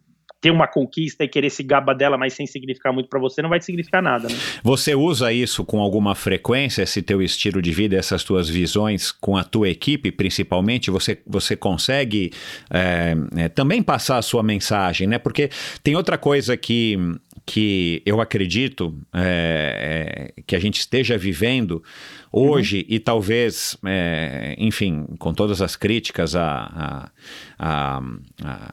[0.47, 3.49] ter uma conquista e querer se gaba dela, mas sem significar muito para você, não
[3.49, 4.29] vai significar nada.
[4.29, 4.35] Né?
[4.63, 9.37] Você usa isso com alguma frequência, esse teu estilo de vida, essas tuas visões com
[9.37, 10.89] a tua equipe, principalmente?
[10.89, 12.31] Você, você consegue
[12.71, 15.19] é, é, também passar a sua mensagem, né?
[15.19, 15.51] Porque
[15.83, 16.97] tem outra coisa que,
[17.45, 21.83] que eu acredito é, é que a gente esteja vivendo
[22.31, 22.95] hoje uhum.
[22.95, 27.11] e talvez, é, enfim, com todas as críticas a,
[27.59, 28.03] a, a,
[28.45, 28.73] a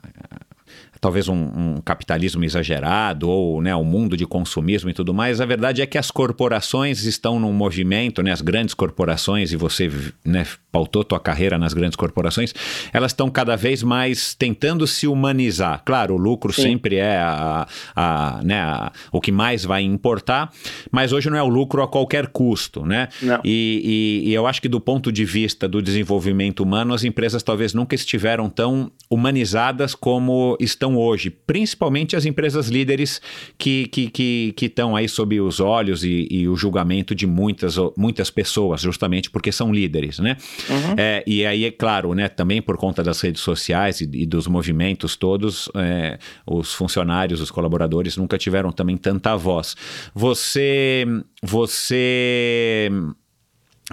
[1.04, 5.42] talvez um, um, capitalismo exagerado ou né, um mundo de consumismo e tudo mais.
[5.42, 9.92] A verdade é que as corporações estão num movimento, né, as grandes corporações, e você
[10.24, 12.54] né, pautou tua carreira nas grandes corporações,
[12.92, 15.84] elas estão cada vez mais tentando se humanizar.
[15.86, 16.64] Claro, o lucro Sim.
[16.64, 20.52] sempre é a, a, né, a, o que mais vai importar,
[20.92, 22.84] mas hoje não é o lucro a qualquer custo.
[22.86, 23.08] Né?
[23.44, 27.44] E, e, e eu acho que do ponto de vista do desenvolvimento humano, as empresas
[27.44, 33.22] talvez nunca estiveram tão humanizadas como estão hoje, principalmente as empresas líderes
[33.58, 37.76] que estão que, que, que aí sob os olhos e, e, o julgamento de muitas,
[37.96, 40.38] muitas pessoas, justamente porque são líderes, né?
[40.70, 40.96] Uhum.
[40.98, 44.48] É, e aí, é claro, né, também por conta das redes sociais e, e dos
[44.48, 49.76] movimentos todos, é, os funcionários, os colaboradores nunca tiveram também tanta voz.
[50.14, 51.06] Você,
[51.42, 52.90] você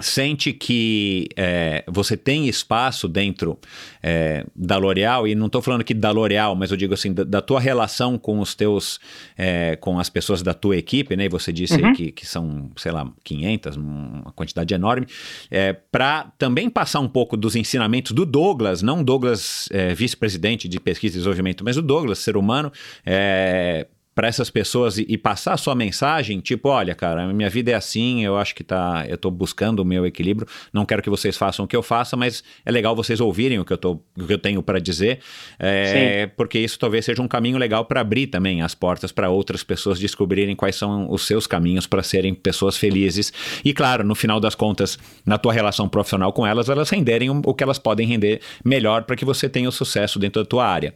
[0.01, 3.59] sente que é, você tem espaço dentro
[4.01, 7.23] é, da L'Oréal, e não estou falando aqui da L'Oréal, mas eu digo assim, da,
[7.23, 8.99] da, tua relação com os teus,
[9.37, 11.25] é, com as pessoas da tua equipe, né?
[11.25, 11.93] E você disse uhum.
[11.93, 15.07] que, que são, sei lá, 500, uma quantidade enorme,
[15.49, 20.79] é, para também passar um pouco dos ensinamentos do Douglas, não Douglas é, vice-presidente de
[20.79, 22.71] pesquisa e desenvolvimento, mas o Douglas, ser humano,
[23.05, 23.87] é,
[24.21, 27.73] para essas pessoas e, e, passar a sua mensagem, tipo, olha, cara, minha vida é
[27.73, 31.35] assim, eu acho que tá, eu tô buscando o meu equilíbrio, não quero que vocês
[31.35, 34.27] façam o que eu faça, mas é legal vocês ouvirem o que eu, tô, o
[34.27, 35.21] que eu tenho para dizer,
[35.57, 39.63] é, porque isso talvez seja um caminho legal para abrir também as portas para outras
[39.63, 43.33] pessoas descobrirem quais são os seus caminhos para serem pessoas felizes.
[43.65, 47.53] E claro, no final das contas, na tua relação profissional com elas, elas renderem o
[47.55, 50.93] que elas podem render melhor para que você tenha o sucesso dentro da tua área.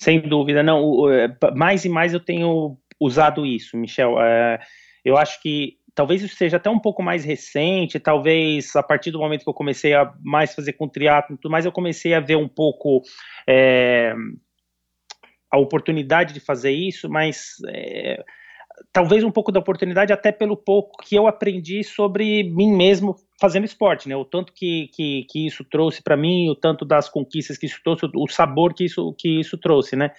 [0.00, 1.10] Sem dúvida, não.
[1.10, 4.20] É, mais e mais eu tenho usado isso, Michel.
[4.20, 4.58] É,
[5.04, 9.18] eu acho que talvez isso seja até um pouco mais recente, talvez a partir do
[9.18, 12.36] momento que eu comecei a mais fazer com triatlo, tudo mais, eu comecei a ver
[12.36, 13.02] um pouco
[13.46, 14.14] é,
[15.50, 18.24] a oportunidade de fazer isso, mas é,
[18.92, 23.64] talvez um pouco da oportunidade até pelo pouco que eu aprendi sobre mim mesmo fazendo
[23.64, 24.16] esporte, né?
[24.16, 27.80] O tanto que, que, que isso trouxe para mim, o tanto das conquistas que isso
[27.82, 30.10] trouxe, o sabor que isso, que isso trouxe, né?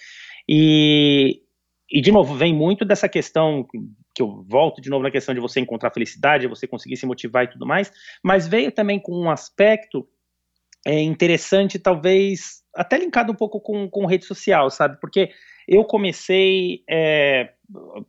[0.47, 1.41] E,
[1.89, 3.65] e de novo, vem muito dessa questão
[4.13, 7.43] que eu volto de novo na questão de você encontrar felicidade, você conseguir se motivar
[7.43, 7.91] e tudo mais,
[8.23, 10.07] mas veio também com um aspecto
[10.85, 14.99] é, interessante, talvez até linkado um pouco com, com rede social, sabe?
[14.99, 15.29] Porque
[15.71, 17.51] eu comecei é,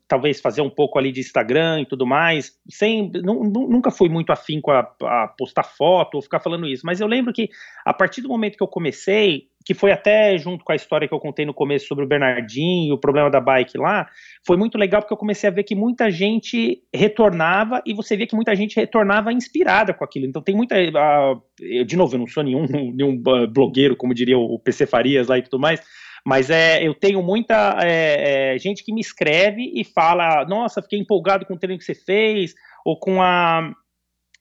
[0.08, 4.60] talvez fazer um pouco ali de Instagram e tudo mais, sem nunca fui muito afim
[4.60, 7.48] com a, a, postar foto ou ficar falando isso, mas eu lembro que
[7.86, 11.14] a partir do momento que eu comecei, que foi até junto com a história que
[11.14, 14.08] eu contei no começo sobre o Bernardinho e o problema da bike lá,
[14.44, 18.26] foi muito legal porque eu comecei a ver que muita gente retornava e você via
[18.26, 20.26] que muita gente retornava inspirada com aquilo.
[20.26, 23.16] Então tem muita, uh, de novo, eu não sou nenhum, nenhum
[23.48, 25.80] blogueiro, como diria o PC Farias lá e tudo mais,
[26.24, 30.98] mas é, eu tenho muita é, é, gente que me escreve e fala: Nossa, fiquei
[30.98, 32.54] empolgado com o treino que você fez,
[32.84, 33.72] ou com a.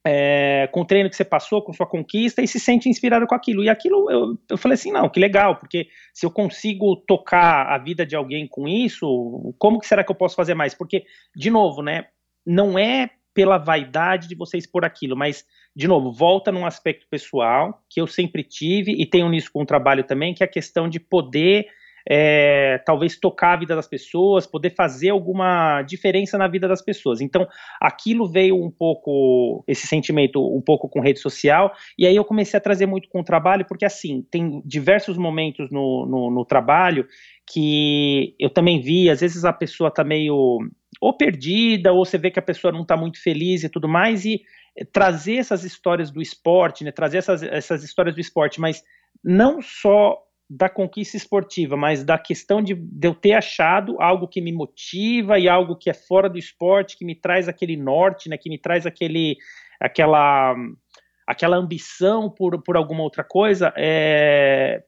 [0.03, 3.35] É, com o treino que você passou, com sua conquista, e se sente inspirado com
[3.35, 3.63] aquilo.
[3.63, 7.77] E aquilo eu, eu falei assim: não, que legal, porque se eu consigo tocar a
[7.77, 10.73] vida de alguém com isso, como que será que eu posso fazer mais?
[10.75, 11.03] Porque,
[11.35, 12.05] de novo, né,
[12.45, 15.45] não é pela vaidade de você expor aquilo, mas
[15.75, 19.65] de novo, volta num aspecto pessoal que eu sempre tive e tenho nisso com o
[19.65, 21.67] trabalho também, que é a questão de poder
[22.09, 27.21] é, talvez tocar a vida das pessoas, poder fazer alguma diferença na vida das pessoas.
[27.21, 27.47] Então,
[27.79, 32.57] aquilo veio um pouco, esse sentimento um pouco com rede social, e aí eu comecei
[32.57, 37.07] a trazer muito com o trabalho, porque assim, tem diversos momentos no, no, no trabalho
[37.51, 40.59] que eu também vi, às vezes a pessoa está meio
[40.99, 44.25] ou perdida, ou você vê que a pessoa não está muito feliz e tudo mais,
[44.25, 44.41] e
[44.91, 48.83] trazer essas histórias do esporte, né, trazer essas, essas histórias do esporte, mas
[49.23, 50.17] não só
[50.49, 55.39] da conquista esportiva, mas da questão de, de, eu ter achado algo que me motiva
[55.39, 58.57] e algo que é fora do esporte, que me traz aquele norte, né, que me
[58.57, 59.37] traz aquele,
[59.79, 60.53] aquela,
[61.25, 64.83] aquela ambição por, por alguma outra coisa, é,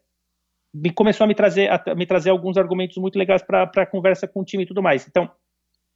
[0.73, 4.27] me começou a me trazer, a me trazer alguns argumentos muito legais para a conversa
[4.27, 5.07] com o time e tudo mais.
[5.07, 5.31] Então,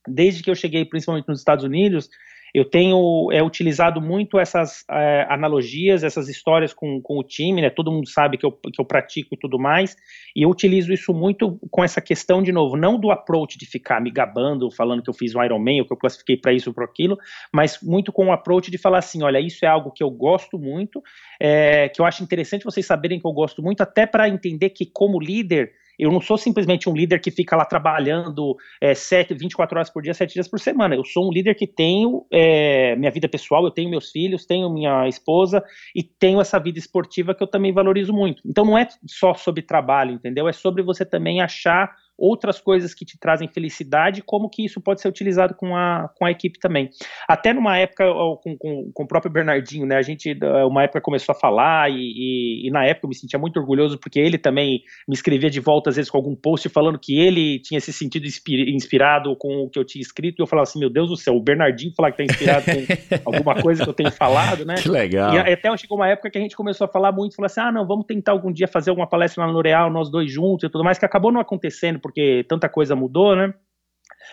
[0.07, 2.09] desde que eu cheguei, principalmente nos Estados Unidos,
[2.53, 7.69] eu tenho é, utilizado muito essas é, analogias, essas histórias com, com o time, né?
[7.69, 9.95] Todo mundo sabe que eu, que eu pratico e tudo mais,
[10.35, 14.01] e eu utilizo isso muito com essa questão, de novo, não do approach de ficar
[14.01, 16.73] me gabando, falando que eu fiz um Ironman, ou que eu classifiquei para isso ou
[16.73, 17.17] para aquilo,
[17.53, 20.57] mas muito com o approach de falar assim: olha, isso é algo que eu gosto
[20.57, 21.03] muito,
[21.39, 24.85] é, que eu acho interessante vocês saberem que eu gosto muito, até para entender que,
[24.85, 29.77] como líder, eu não sou simplesmente um líder que fica lá trabalhando é, 7, 24
[29.77, 30.95] horas por dia, 7 dias por semana.
[30.95, 34.69] Eu sou um líder que tenho é, minha vida pessoal, eu tenho meus filhos, tenho
[34.69, 35.63] minha esposa
[35.95, 38.41] e tenho essa vida esportiva que eu também valorizo muito.
[38.45, 40.47] Então não é só sobre trabalho, entendeu?
[40.47, 45.01] É sobre você também achar outras coisas que te trazem felicidade, como que isso pode
[45.01, 46.89] ser utilizado com a, com a equipe também.
[47.27, 48.05] Até numa época,
[48.41, 51.95] com, com, com o próprio Bernardinho, né, a gente, uma época começou a falar, e,
[51.95, 55.59] e, e, na época eu me sentia muito orgulhoso, porque ele também me escrevia de
[55.59, 58.25] volta, às vezes, com algum post falando que ele tinha se sentido
[58.67, 61.35] inspirado com o que eu tinha escrito, e eu falava assim, meu Deus do céu,
[61.35, 64.75] o Bernardinho falar que está inspirado com alguma coisa que eu tenho falado, né?
[64.75, 65.33] Que legal.
[65.33, 67.71] E até chegou uma época que a gente começou a falar muito, falou assim, ah,
[67.71, 70.69] não, vamos tentar algum dia fazer alguma palestra lá no L'Oréal, nós dois juntos e
[70.69, 73.53] tudo mais, que acabou não acontecendo, porque tanta coisa mudou, né?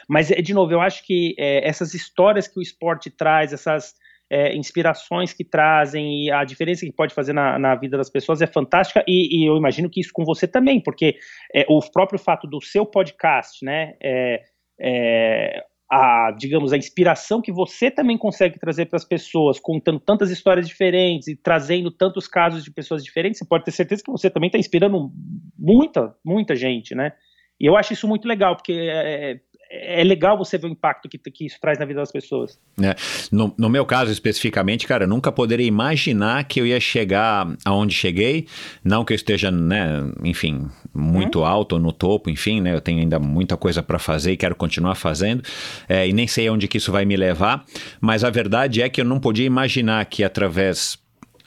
[0.09, 3.95] Mas, de novo, eu acho que é, essas histórias que o esporte traz, essas,
[4.31, 8.41] é, inspirações que trazem e a diferença que pode fazer na, na vida das pessoas
[8.41, 11.17] é fantástica e, e, eu imagino que isso com você também, porque
[11.53, 14.41] é, o próprio fato do seu podcast, né, é,
[14.81, 20.31] é a, digamos, a inspiração que você também consegue trazer para as pessoas, contando tantas
[20.31, 24.31] histórias diferentes e trazendo tantos casos de pessoas diferentes, você pode ter certeza que você
[24.31, 25.11] também está inspirando
[25.59, 27.13] muita, muita gente, né?
[27.61, 29.41] E eu acho isso muito legal, porque é,
[29.71, 32.59] é legal você ver o impacto que, que isso traz na vida das pessoas.
[32.81, 32.95] É.
[33.31, 38.47] No, no, meu caso especificamente, cara, nunca poderia imaginar que eu ia chegar aonde cheguei.
[38.85, 41.45] Não que eu esteja, né, enfim, muito hum.
[41.45, 44.95] alto no topo, enfim, né, eu tenho ainda muita coisa para fazer e quero continuar
[44.95, 45.43] fazendo.
[45.89, 47.65] É, e nem sei onde que isso vai me levar.
[48.01, 50.99] Mas a verdade é que eu não podia imaginar que através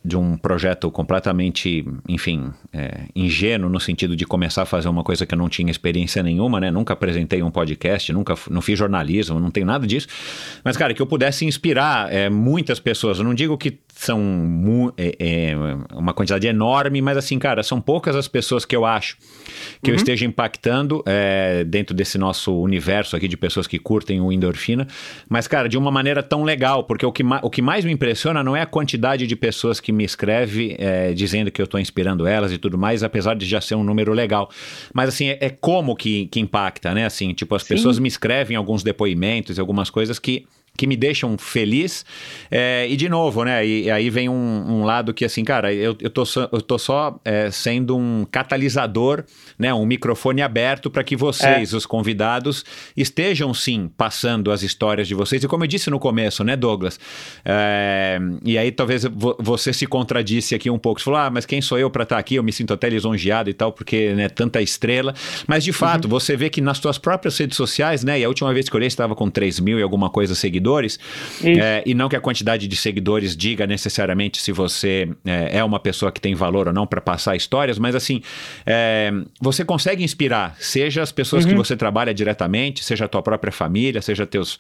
[0.04, 5.26] de um projeto completamente, enfim, é, ingênuo no sentido de começar a fazer uma coisa
[5.26, 6.72] que eu não tinha experiência nenhuma, né?
[6.72, 10.08] Nunca apresentei um podcast, nunca não fiz jornalismo, não tem nada disso.
[10.64, 13.18] Mas, cara, que eu pudesse inspirar é, muitas pessoas.
[13.18, 15.56] Eu não digo que são é, é,
[15.94, 19.18] uma quantidade enorme, mas assim, cara, são poucas as pessoas que eu acho
[19.82, 19.96] que uhum.
[19.96, 24.88] eu esteja impactando é, dentro desse nosso universo aqui de pessoas que curtem o endorfina.
[25.28, 28.44] Mas, cara, de uma maneira tão legal, porque o que, o que mais me impressiona
[28.44, 32.28] não é a quantidade de pessoas que me escreve é, dizendo que eu estou inspirando
[32.28, 34.50] elas e tudo mais, apesar de já ser um número legal.
[34.94, 37.06] Mas assim, é, é como que, que impacta, né?
[37.06, 37.76] Assim, tipo, as Sim.
[37.76, 40.46] pessoas me escrevem alguns depoimentos, algumas coisas que
[40.78, 42.06] que me deixam feliz.
[42.52, 43.66] É, e de novo, né?
[43.66, 46.62] E, e aí vem um, um, lado que, assim, cara, eu, eu, tô, só, eu
[46.62, 49.24] tô só é, sendo um catalisador,
[49.58, 49.74] né?
[49.74, 51.76] Um microfone aberto para que vocês, é.
[51.76, 52.64] os convidados,
[52.96, 55.44] estejam sim passando as histórias de vocês.
[55.44, 57.00] E como eu disse no começo, né, Douglas?
[57.44, 59.04] É, e aí talvez
[59.40, 61.02] você se contradisse aqui um pouco.
[61.02, 62.36] Você falou, ah, mas quem sou eu para estar tá aqui?
[62.36, 65.16] Eu me sinto até lisonjeado e tal, porque né, tanta estrela.
[65.48, 66.12] Mas de fato, uhum.
[66.12, 68.20] você vê que nas suas próprias redes sociais, né?
[68.20, 70.67] E a última vez que eu olhei, estava com 3 mil e alguma coisa seguidores
[70.68, 71.00] seguidores,
[71.44, 75.80] é, e não que a quantidade de seguidores diga necessariamente se você é, é uma
[75.80, 78.22] pessoa que tem valor ou não para passar histórias, mas assim,
[78.66, 81.52] é, você consegue inspirar, seja as pessoas uhum.
[81.52, 84.60] que você trabalha diretamente, seja a tua própria família, seja teus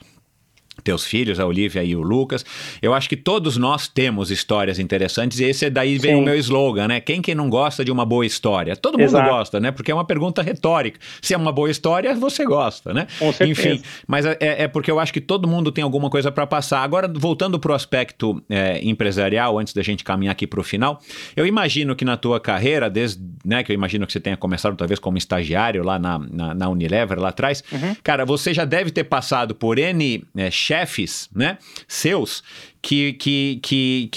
[0.83, 2.45] teus filhos, a Olivia e o Lucas.
[2.81, 6.21] Eu acho que todos nós temos histórias interessantes e esse é daí vem Sim.
[6.21, 6.99] o meu slogan, né?
[6.99, 8.75] Quem que não gosta de uma boa história?
[8.75, 9.29] Todo mundo Exato.
[9.29, 9.71] gosta, né?
[9.71, 10.99] Porque é uma pergunta retórica.
[11.21, 13.07] Se é uma boa história, você gosta, né?
[13.19, 13.69] Com certeza.
[13.69, 16.81] Enfim, mas é, é, porque eu acho que todo mundo tem alguma coisa para passar.
[16.81, 21.01] Agora, voltando para o aspecto é, empresarial, antes da gente caminhar aqui para o final,
[21.35, 24.75] eu imagino que na tua carreira, desde, né, que eu imagino que você tenha começado
[24.75, 27.95] talvez como estagiário lá na, na, na Unilever, lá atrás, uhum.
[28.03, 31.57] cara, você já deve ter passado por N é, chefes, né,
[31.87, 32.43] seus,
[32.87, 34.09] que, que, que,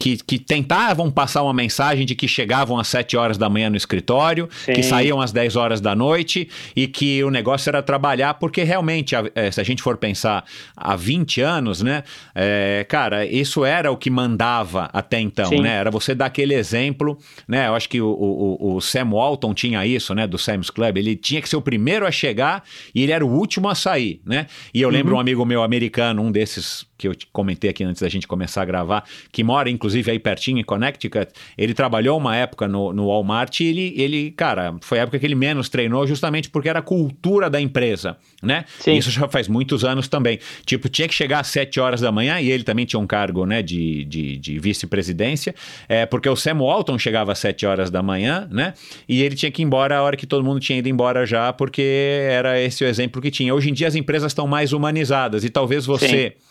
[0.00, 3.76] que, que, tentavam passar uma mensagem de que chegavam às 7 horas da manhã no
[3.76, 4.72] escritório, Sim.
[4.72, 9.14] que saíam às 10 horas da noite e que o negócio era trabalhar, porque realmente,
[9.36, 10.44] é, se a gente for pensar
[10.76, 12.02] há 20 anos, né,
[12.34, 15.60] é, cara, isso era o que mandava até então, Sim.
[15.60, 15.76] né?
[15.76, 17.16] Era você dar aquele exemplo,
[17.46, 17.68] né?
[17.68, 21.14] Eu acho que o, o, o Sam Walton tinha isso, né, do Sam's Club, ele
[21.14, 24.48] tinha que ser o primeiro a chegar e ele era o último a sair, né?
[24.74, 25.18] E eu lembro uhum.
[25.18, 28.64] um amigo meu americano, um desses que eu comentei aqui antes da gente começar a
[28.64, 33.60] gravar, que mora inclusive aí pertinho em Connecticut, ele trabalhou uma época no, no Walmart
[33.60, 36.82] e ele, ele, cara, foi a época que ele menos treinou justamente porque era a
[36.82, 38.64] cultura da empresa, né?
[38.78, 38.96] Sim.
[38.96, 40.38] Isso já faz muitos anos também.
[40.64, 43.44] Tipo, tinha que chegar às 7 horas da manhã e ele também tinha um cargo,
[43.44, 45.54] né, de, de, de vice-presidência,
[45.88, 48.74] é, porque o Sam Walton chegava às 7 horas da manhã, né?
[49.08, 51.52] E ele tinha que ir embora a hora que todo mundo tinha ido embora já,
[51.52, 51.82] porque
[52.30, 53.54] era esse o exemplo que tinha.
[53.54, 56.34] Hoje em dia as empresas estão mais humanizadas e talvez você...
[56.38, 56.44] Sim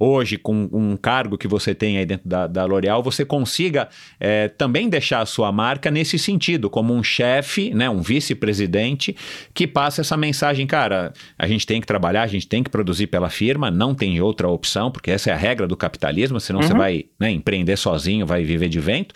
[0.00, 3.86] hoje, com um cargo que você tem aí dentro da, da L'Oréal, você consiga
[4.18, 9.14] é, também deixar a sua marca nesse sentido, como um chefe, né, um vice-presidente,
[9.52, 13.08] que passa essa mensagem, cara, a gente tem que trabalhar, a gente tem que produzir
[13.08, 16.66] pela firma, não tem outra opção, porque essa é a regra do capitalismo, senão uhum.
[16.66, 19.14] você vai né, empreender sozinho, vai viver de vento.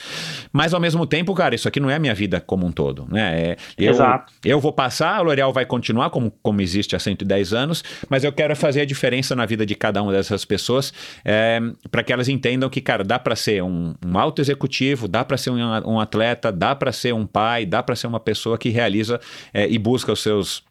[0.52, 3.06] Mas ao mesmo tempo, cara, isso aqui não é a minha vida como um todo.
[3.10, 3.40] Né?
[3.40, 4.30] É, eu, Exato.
[4.44, 8.32] eu vou passar, a L'Oréal vai continuar como, como existe há 110 anos, mas eu
[8.32, 10.92] quero fazer a diferença na vida de cada uma dessas pessoas pessoas
[11.24, 11.60] é,
[11.90, 15.36] para que elas entendam que, cara, dá para ser um, um alto executivo, dá para
[15.36, 18.68] ser um, um, atleta, dá para ser um pai, dá para ser uma pessoa que
[18.68, 19.20] realiza
[19.52, 20.62] é, e busca os seus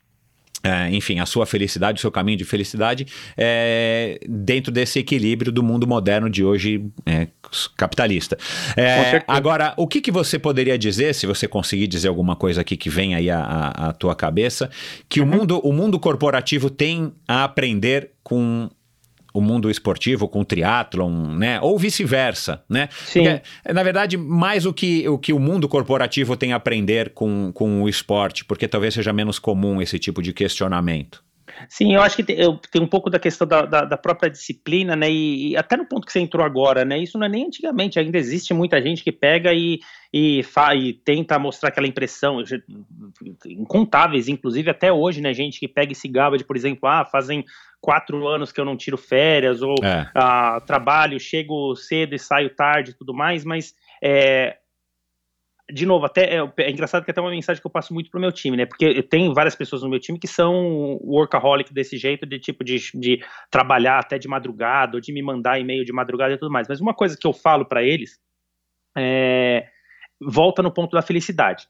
[0.66, 3.06] é, enfim, a sua felicidade, o seu caminho de felicidade
[3.36, 7.28] é, dentro desse equilíbrio do mundo moderno de hoje é,
[7.76, 8.38] capitalista.
[8.78, 12.78] É, agora, o que, que você poderia dizer, se você conseguir dizer alguma coisa aqui
[12.78, 13.42] que vem aí à,
[13.76, 14.70] à tua cabeça,
[15.10, 15.28] que uhum.
[15.28, 18.70] o, mundo, o mundo corporativo tem a aprender com
[19.34, 21.60] o mundo esportivo com o triatlon, né?
[21.60, 22.88] Ou vice-versa, né?
[22.92, 23.24] Sim.
[23.24, 27.52] Porque, na verdade, mais o que, o que o mundo corporativo tem a aprender com,
[27.52, 31.24] com o esporte, porque talvez seja menos comum esse tipo de questionamento.
[31.70, 34.30] Sim, eu acho que tem, eu, tem um pouco da questão da, da, da própria
[34.30, 35.12] disciplina, né?
[35.12, 36.98] E, e, até no ponto que você entrou agora, né?
[36.98, 39.80] Isso não é nem antigamente, ainda existe muita gente que pega e,
[40.12, 42.44] e, fa, e tenta mostrar aquela impressão,
[43.45, 45.34] incontáveis, inclusive até hoje, né?
[45.34, 47.44] Gente que pega e se gaba de, por exemplo, ah, fazem
[47.82, 50.10] quatro anos que eu não tiro férias, ou é.
[50.16, 54.58] ah, trabalho, chego cedo e saio tarde e tudo mais, mas é,
[55.72, 58.20] de novo, até é, é, engraçado que até uma mensagem que eu passo muito pro
[58.20, 58.66] meu time, né?
[58.66, 62.64] Porque eu tenho várias pessoas no meu time que são workaholic desse jeito, de tipo
[62.64, 66.52] de, de trabalhar até de madrugada, ou de me mandar e-mail de madrugada e tudo
[66.52, 66.68] mais.
[66.68, 68.20] Mas uma coisa que eu falo para eles
[68.98, 69.68] é
[70.22, 71.68] volta no ponto da felicidade.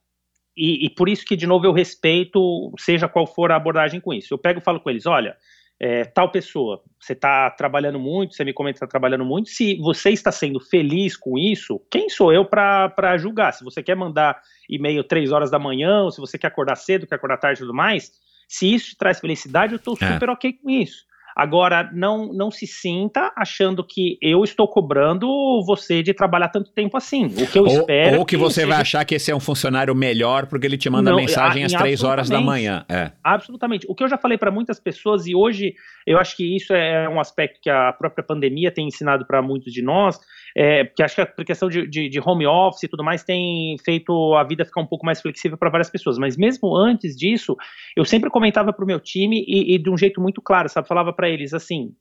[0.55, 4.13] E, e, por isso que, de novo, eu respeito, seja qual for a abordagem com
[4.13, 4.33] isso.
[4.33, 5.35] Eu pego e falo com eles: olha,
[5.79, 9.75] é, tal pessoa, você está trabalhando muito, você me comenta que está trabalhando muito, se
[9.77, 13.51] você está sendo feliz com isso, quem sou eu para julgar?
[13.51, 14.39] Se você quer mandar
[14.69, 17.63] e-mail três horas da manhã, ou se você quer acordar cedo, quer acordar tarde e
[17.63, 18.11] tudo mais,
[18.47, 20.13] se isso te traz felicidade, eu estou é.
[20.13, 21.03] super ok com isso.
[21.35, 25.27] Agora, não, não se sinta achando que eu estou cobrando
[25.65, 27.25] você de trabalhar tanto tempo assim.
[27.25, 28.19] O que eu ou, espero.
[28.19, 28.67] Ou que, que você seja...
[28.67, 31.73] vai achar que esse é um funcionário melhor porque ele te manda não, mensagem às
[31.73, 32.85] três horas da manhã.
[32.87, 33.11] É.
[33.23, 33.85] Absolutamente.
[33.89, 35.73] O que eu já falei para muitas pessoas, e hoje
[36.05, 39.73] eu acho que isso é um aspecto que a própria pandemia tem ensinado para muitos
[39.73, 40.19] de nós,
[40.55, 43.75] é, porque acho que a questão de, de, de, home office e tudo mais tem
[43.83, 46.17] feito a vida ficar um pouco mais flexível para várias pessoas.
[46.17, 47.55] Mas mesmo antes disso,
[47.95, 50.87] eu sempre comentava para o meu time e, e, de um jeito muito claro, sabe?
[50.87, 51.95] Falava para eles assim.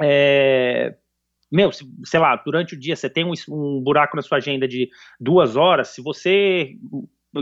[0.00, 0.94] É,
[1.52, 4.88] meu, sei lá, durante o dia você tem um, um, buraco na sua agenda de
[5.20, 6.72] duas horas, se você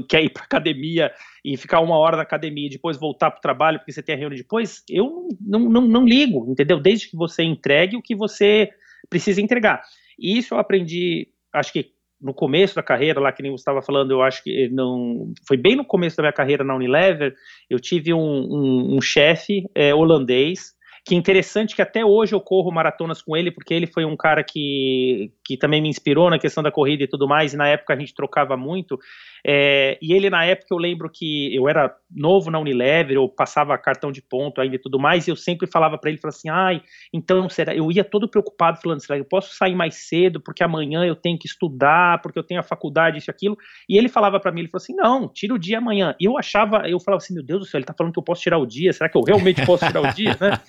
[0.09, 1.12] quer ir para academia
[1.44, 4.14] e ficar uma hora na academia e depois voltar para o trabalho porque você tem
[4.14, 6.81] a reunião depois, eu não, não, não ligo, entendeu?
[6.81, 8.70] Desde que você entregue o que você
[9.09, 9.82] precisa entregar.
[10.18, 11.90] E isso eu aprendi, acho que
[12.20, 15.56] no começo da carreira, lá que nem você estava falando, eu acho que não foi
[15.56, 17.34] bem no começo da minha carreira na Unilever,
[17.68, 20.72] eu tive um, um, um chefe é, holandês
[21.05, 24.45] que interessante que até hoje eu corro maratonas com ele, porque ele foi um cara
[24.45, 27.93] que, que também me inspirou na questão da corrida e tudo mais, e na época
[27.93, 28.99] a gente trocava muito,
[29.45, 33.77] é, e ele, na época, eu lembro que eu era novo na Unilever, eu passava
[33.77, 36.49] cartão de ponto ainda e tudo mais, e eu sempre falava para ele, falava assim,
[36.49, 40.62] ai, então, será, eu ia todo preocupado, falando, será eu posso sair mais cedo, porque
[40.62, 43.57] amanhã eu tenho que estudar, porque eu tenho a faculdade, isso e aquilo,
[43.89, 46.39] e ele falava para mim, ele falou assim, não, tira o dia amanhã, e eu
[46.39, 48.59] achava, eu falava assim, meu Deus do céu, ele tá falando que eu posso tirar
[48.59, 50.61] o dia, será que eu realmente posso tirar o dia, né?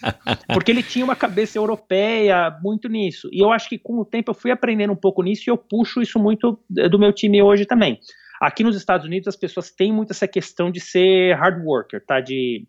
[0.53, 4.31] Porque ele tinha uma cabeça europeia muito nisso, e eu acho que com o tempo
[4.31, 7.65] eu fui aprendendo um pouco nisso, e eu puxo isso muito do meu time hoje
[7.65, 7.99] também.
[8.41, 12.19] Aqui nos Estados Unidos as pessoas têm muito essa questão de ser hard worker, tá?
[12.19, 12.67] De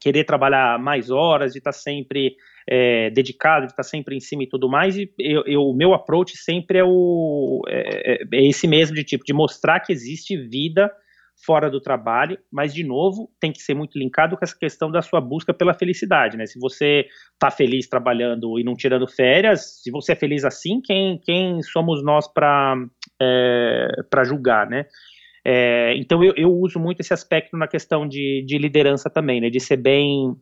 [0.00, 2.36] querer trabalhar mais horas, de estar tá sempre
[2.68, 4.96] é, dedicado, de estar tá sempre em cima e tudo mais.
[4.96, 9.24] E eu, o meu approach sempre é, o, é, é, é esse mesmo de tipo,
[9.24, 10.90] de mostrar que existe vida
[11.44, 15.02] fora do trabalho, mas de novo tem que ser muito linkado com essa questão da
[15.02, 16.46] sua busca pela felicidade, né?
[16.46, 21.18] Se você está feliz trabalhando e não tirando férias, se você é feliz assim, quem,
[21.18, 22.76] quem somos nós para
[23.20, 24.86] é, para julgar, né?
[25.44, 29.50] É, então eu, eu, uso muito esse aspecto na questão de, de liderança também, né?
[29.50, 30.36] De ser bem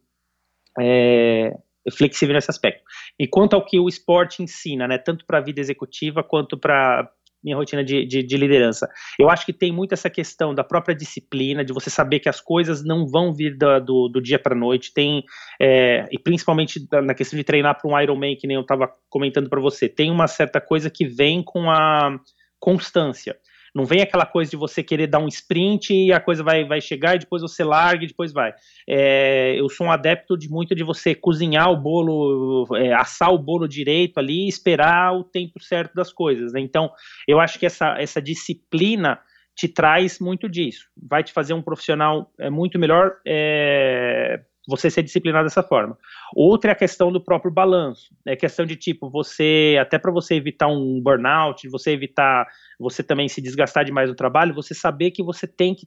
[0.79, 1.55] é,
[1.97, 2.83] flexível nesse aspecto.
[3.19, 4.99] E quanto ao que o esporte ensina, né?
[4.99, 7.11] Tanto para a vida executiva quanto para
[7.43, 8.89] minha rotina de, de, de, liderança.
[9.19, 12.41] Eu acho que tem muito essa questão da própria disciplina, de você saber que as
[12.41, 14.93] coisas não vão vir do, do, dia para noite.
[14.93, 15.25] Tem
[15.61, 19.49] é, e principalmente na questão de treinar para um Ironman, que nem eu estava comentando
[19.49, 22.19] para você, tem uma certa coisa que vem com a
[22.59, 23.37] constância.
[23.75, 26.81] Não vem aquela coisa de você querer dar um sprint e a coisa vai, vai
[26.81, 28.53] chegar e depois você larga e depois vai.
[28.89, 33.39] É, eu sou um adepto de muito de você cozinhar o bolo, é, assar o
[33.39, 36.53] bolo direito ali e esperar o tempo certo das coisas.
[36.53, 36.61] Né?
[36.61, 36.91] Então,
[37.27, 39.21] eu acho que essa, essa disciplina
[39.57, 40.89] te traz muito disso.
[40.97, 44.41] Vai te fazer um profissional é, muito melhor é,
[44.71, 45.99] você ser disciplinado dessa forma.
[46.35, 48.15] Outra é a questão do próprio balanço.
[48.25, 52.47] É questão de tipo, você, até para você evitar um burnout, você evitar
[52.79, 55.87] você também se desgastar demais no trabalho, você saber que você tem que,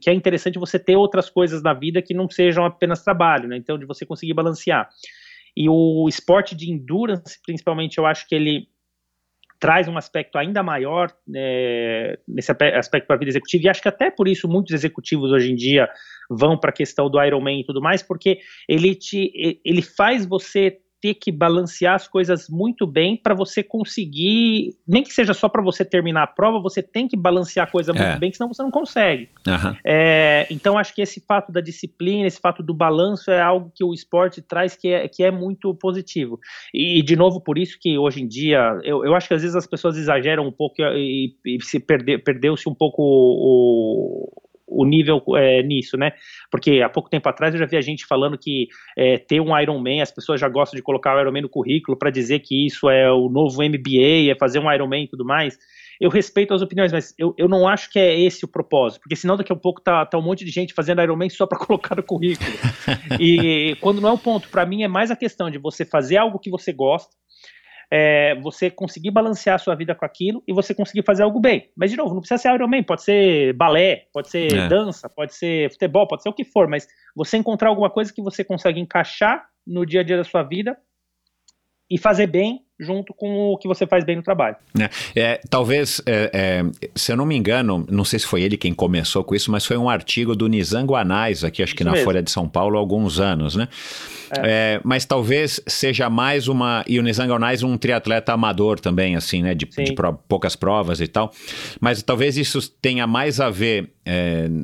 [0.00, 3.56] que é interessante você ter outras coisas na vida que não sejam apenas trabalho, né?
[3.56, 4.88] Então, de você conseguir balancear.
[5.56, 8.66] E o esporte de endurance, principalmente, eu acho que ele
[9.62, 13.88] traz um aspecto ainda maior é, nesse aspecto para a vida executiva, e acho que
[13.88, 15.88] até por isso muitos executivos hoje em dia
[16.28, 20.78] vão para a questão do Ironman e tudo mais, porque ele, te, ele faz você
[21.02, 25.60] ter que balancear as coisas muito bem para você conseguir, nem que seja só para
[25.60, 28.18] você terminar a prova, você tem que balancear a coisa muito é.
[28.18, 29.28] bem, senão você não consegue.
[29.44, 29.76] Uhum.
[29.84, 33.82] É, então acho que esse fato da disciplina, esse fato do balanço é algo que
[33.82, 36.38] o esporte traz que é, que é muito positivo.
[36.72, 39.56] E de novo por isso que hoje em dia eu, eu acho que às vezes
[39.56, 44.41] as pessoas exageram um pouco e, e se perde, perdeu-se um pouco o
[44.74, 46.12] o nível é, nisso, né?
[46.50, 49.58] Porque há pouco tempo atrás eu já vi a gente falando que é, ter um
[49.58, 52.88] Ironman, as pessoas já gostam de colocar o Ironman no currículo para dizer que isso
[52.88, 55.58] é o novo MBA, é fazer um Ironman e tudo mais
[56.02, 59.14] eu respeito as opiniões, mas eu, eu não acho que é esse o propósito, porque
[59.14, 61.94] senão daqui a pouco tá, tá um monte de gente fazendo Ironman só para colocar
[61.94, 62.50] no currículo.
[63.20, 66.16] e quando não é o ponto, para mim é mais a questão de você fazer
[66.16, 67.14] algo que você gosta,
[67.94, 71.70] é, você conseguir balancear a sua vida com aquilo e você conseguir fazer algo bem.
[71.76, 74.66] Mas, de novo, não precisa ser Ironman, pode ser balé, pode ser é.
[74.66, 78.22] dança, pode ser futebol, pode ser o que for, mas você encontrar alguma coisa que
[78.22, 80.74] você consegue encaixar no dia a dia da sua vida
[81.90, 84.56] e fazer bem junto com o que você faz bem no trabalho.
[84.78, 88.56] É, é talvez, é, é, se eu não me engano, não sei se foi ele
[88.56, 91.88] quem começou com isso, mas foi um artigo do Nizango Anais, aqui acho que isso
[91.88, 92.04] na mesmo.
[92.04, 93.68] Folha de São Paulo há alguns anos, né?
[94.36, 94.76] É.
[94.76, 96.84] É, mas talvez seja mais uma.
[96.88, 99.54] E o Nizango Anais um triatleta amador também, assim, né?
[99.54, 101.30] De, de pro, poucas provas e tal.
[101.80, 103.90] Mas talvez isso tenha mais a ver,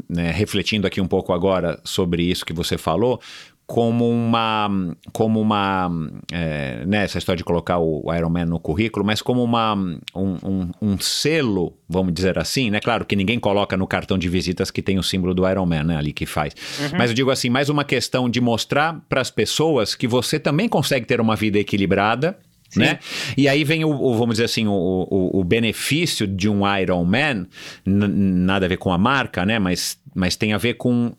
[0.08, 3.20] né, refletindo aqui um pouco agora sobre isso que você falou,
[3.68, 4.70] como uma,
[5.12, 5.90] como uma
[6.32, 10.36] é, né, essa história de colocar o Iron Man no currículo, mas como uma, um,
[10.42, 12.80] um, um, selo, vamos dizer assim, né?
[12.80, 15.84] Claro que ninguém coloca no cartão de visitas que tem o símbolo do Iron Man,
[15.84, 16.54] né, ali que faz.
[16.80, 16.96] Uhum.
[16.96, 20.66] Mas eu digo assim, mais uma questão de mostrar para as pessoas que você também
[20.66, 22.38] consegue ter uma vida equilibrada,
[22.70, 22.80] Sim.
[22.80, 22.98] né?
[23.36, 27.04] E aí vem o, o, vamos dizer assim, o, o, o benefício de um Iron
[27.04, 27.46] Man,
[27.84, 29.58] nada a ver com a marca, né?
[29.58, 31.12] Mas, mas tem a ver com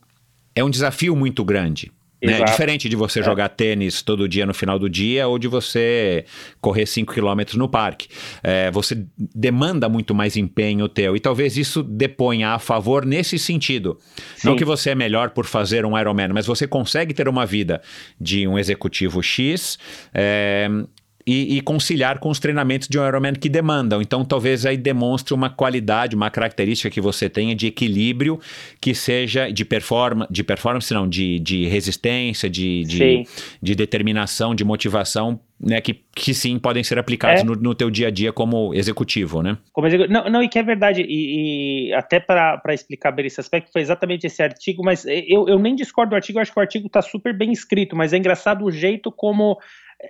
[0.56, 1.92] é um desafio muito grande.
[2.22, 2.44] Né?
[2.44, 3.24] Diferente de você é.
[3.24, 6.26] jogar tênis todo dia no final do dia ou de você
[6.60, 8.10] correr 5 km no parque.
[8.44, 13.98] É, você demanda muito mais empenho teu e talvez isso deponha a favor nesse sentido.
[14.36, 14.50] Sim.
[14.50, 17.82] Não que você é melhor por fazer um Ironman, mas você consegue ter uma vida
[18.20, 19.80] de um executivo X
[20.14, 20.70] é,
[21.32, 24.02] e, e, conciliar com os treinamentos de um Ironman que demandam.
[24.02, 28.40] Então, talvez aí demonstre uma qualidade, uma característica que você tenha de equilíbrio
[28.82, 33.24] que seja de performance, de performance não, de, de resistência, de, de,
[33.62, 37.44] de determinação, de motivação né, que, que sim podem ser aplicados é.
[37.44, 39.58] no, no teu dia a dia como executivo, né?
[39.72, 40.14] Como executivo.
[40.14, 43.82] Não, não, e que é verdade, e, e até para explicar bem esse aspecto, foi
[43.82, 46.88] exatamente esse artigo, mas eu, eu nem discordo do artigo, eu acho que o artigo
[46.88, 49.60] está super bem escrito, mas é engraçado o jeito como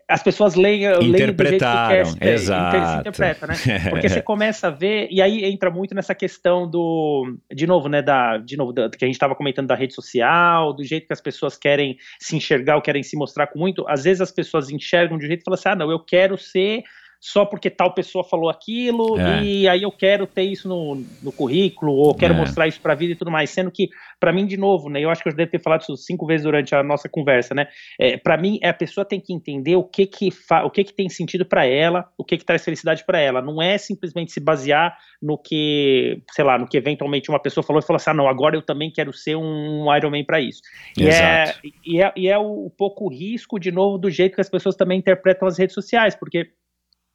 [0.07, 1.87] as pessoas leem, leem do jeito que
[2.19, 2.77] quer, exato.
[2.77, 3.55] se interpreta, né?
[3.89, 8.01] Porque você começa a ver, e aí entra muito nessa questão do, de novo, né,
[8.01, 11.13] da, de novo, da, que a gente estava comentando da rede social, do jeito que
[11.13, 14.69] as pessoas querem se enxergar ou querem se mostrar com muito, às vezes as pessoas
[14.69, 16.83] enxergam de um jeito e falam assim, ah, não, eu quero ser
[17.19, 19.43] só porque tal pessoa falou aquilo é.
[19.43, 22.37] e aí eu quero ter isso no, no currículo ou quero é.
[22.37, 23.89] mostrar isso para a vida e tudo mais, sendo que
[24.19, 26.43] para mim de novo, né, eu acho que eu devo ter falado isso cinco vezes
[26.43, 27.67] durante a nossa conversa, né?
[27.99, 30.29] É, para mim é a pessoa tem que entender o que que
[30.63, 33.61] o que que tem sentido para ela, o que que traz felicidade para ela, não
[33.61, 37.85] é simplesmente se basear no que, sei lá, no que eventualmente uma pessoa falou e
[37.85, 40.61] falou assim, ah, não, agora eu também quero ser um Ironman para isso.
[40.97, 41.53] E é,
[41.85, 44.99] e é, e é o pouco risco de novo do jeito que as pessoas também
[44.99, 46.51] interpretam as redes sociais, porque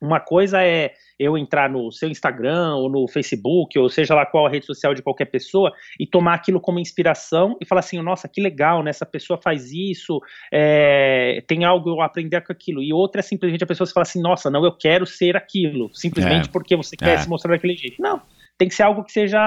[0.05, 4.47] uma coisa é eu entrar no seu Instagram ou no Facebook, ou seja lá qual
[4.47, 8.29] a rede social de qualquer pessoa, e tomar aquilo como inspiração e falar assim: nossa,
[8.29, 8.91] que legal, né?
[8.91, 10.21] Essa pessoa faz isso,
[10.53, 12.83] é, tem algo eu aprender com aquilo.
[12.83, 15.91] E outra é simplesmente a pessoa se falar assim: nossa, não, eu quero ser aquilo,
[15.95, 17.19] simplesmente é, porque você quer é.
[17.19, 18.01] se mostrar daquele jeito.
[18.01, 18.21] Não
[18.57, 19.39] tem que ser algo que seja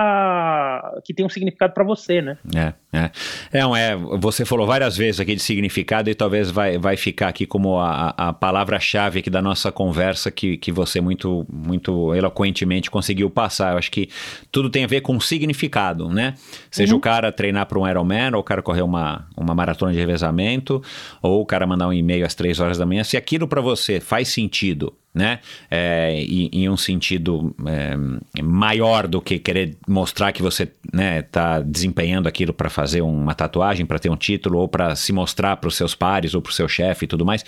[1.05, 2.37] que tenha um significado para você, né?
[2.53, 3.11] É, é.
[3.53, 7.45] É, é, você falou várias vezes aqui de significado e talvez vai, vai ficar aqui
[7.45, 13.29] como a, a palavra-chave aqui da nossa conversa que, que você muito, muito eloquentemente conseguiu
[13.29, 13.73] passar.
[13.73, 14.09] Eu acho que
[14.51, 16.33] tudo tem a ver com significado, né?
[16.69, 16.99] Seja uhum.
[16.99, 20.81] o cara treinar para um Ironman, ou o cara correr uma, uma maratona de revezamento,
[21.21, 23.05] ou o cara mandar um e-mail às três horas da manhã.
[23.05, 25.39] Se aquilo para você faz sentido, né?
[25.69, 31.65] É, em, em, um sentido é, maior do que querer mostrar que você está né,
[31.65, 35.67] desempenhando aquilo para fazer uma tatuagem, para ter um título, ou para se mostrar para
[35.67, 37.43] os seus pares ou para o seu chefe e tudo mais.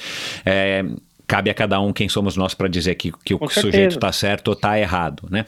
[0.45, 0.83] É,
[1.29, 4.47] cabe a cada um quem somos nós para dizer que, que o sujeito está certo
[4.47, 5.45] ou está errado, né?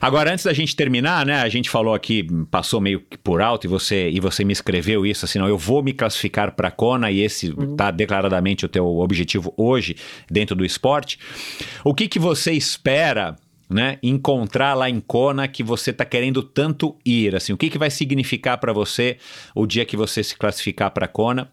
[0.00, 1.42] Agora, antes da gente terminar, né?
[1.42, 5.24] A gente falou aqui, passou meio por alto e você e você me escreveu isso
[5.24, 7.96] assim, não, eu vou me classificar para Kona e esse está uhum.
[7.96, 9.96] declaradamente o teu objetivo hoje
[10.30, 11.18] dentro do esporte.
[11.82, 13.34] O que que você espera
[13.68, 17.34] né, encontrar lá em Kona que você está querendo tanto ir?
[17.34, 19.16] Assim, o que, que vai significar para você
[19.52, 21.50] o dia que você se classificar para Kona?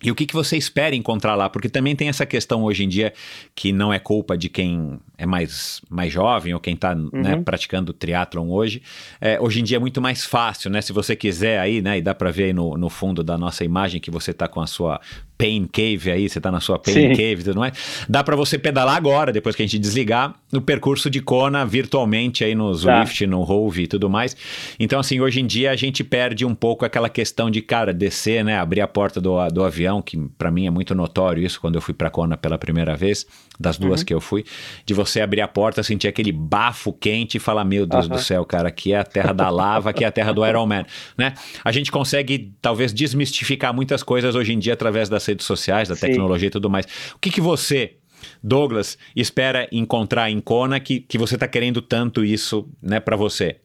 [0.00, 1.50] E o que, que você espera encontrar lá?
[1.50, 3.12] Porque também tem essa questão hoje em dia
[3.52, 7.20] que não é culpa de quem é mais, mais jovem ou quem está né, uhum.
[7.20, 8.80] né, praticando triatlon hoje.
[9.20, 10.80] É, hoje em dia é muito mais fácil, né?
[10.80, 11.98] Se você quiser aí, né?
[11.98, 14.60] E dá para ver aí no, no fundo da nossa imagem que você está com
[14.60, 15.00] a sua
[15.38, 17.08] Pain Cave aí, você tá na sua Pain Sim.
[17.10, 17.72] Cave e tudo mais.
[18.08, 22.42] Dá para você pedalar agora, depois que a gente desligar, no percurso de Kona virtualmente
[22.42, 23.30] aí no Zwift, tá.
[23.30, 24.36] no Rove e tudo mais.
[24.80, 28.44] Então, assim, hoje em dia a gente perde um pouco aquela questão de, cara, descer,
[28.44, 31.76] né, abrir a porta do, do avião, que para mim é muito notório isso quando
[31.76, 33.24] eu fui para Kona pela primeira vez,
[33.58, 34.06] das duas uhum.
[34.06, 34.44] que eu fui,
[34.84, 38.12] de você abrir a porta, sentir aquele bafo quente e falar, meu Deus uhum.
[38.12, 40.66] do céu, cara, aqui é a terra da lava, aqui é a terra do Iron
[40.66, 40.84] Man,
[41.16, 41.34] né?
[41.64, 45.96] A gente consegue talvez desmistificar muitas coisas hoje em dia através das redes sociais, da
[45.96, 46.08] Sim.
[46.08, 46.86] tecnologia e tudo mais.
[47.14, 47.96] O que, que você,
[48.42, 53.56] Douglas, espera encontrar em Kona que, que você está querendo tanto isso né, para você?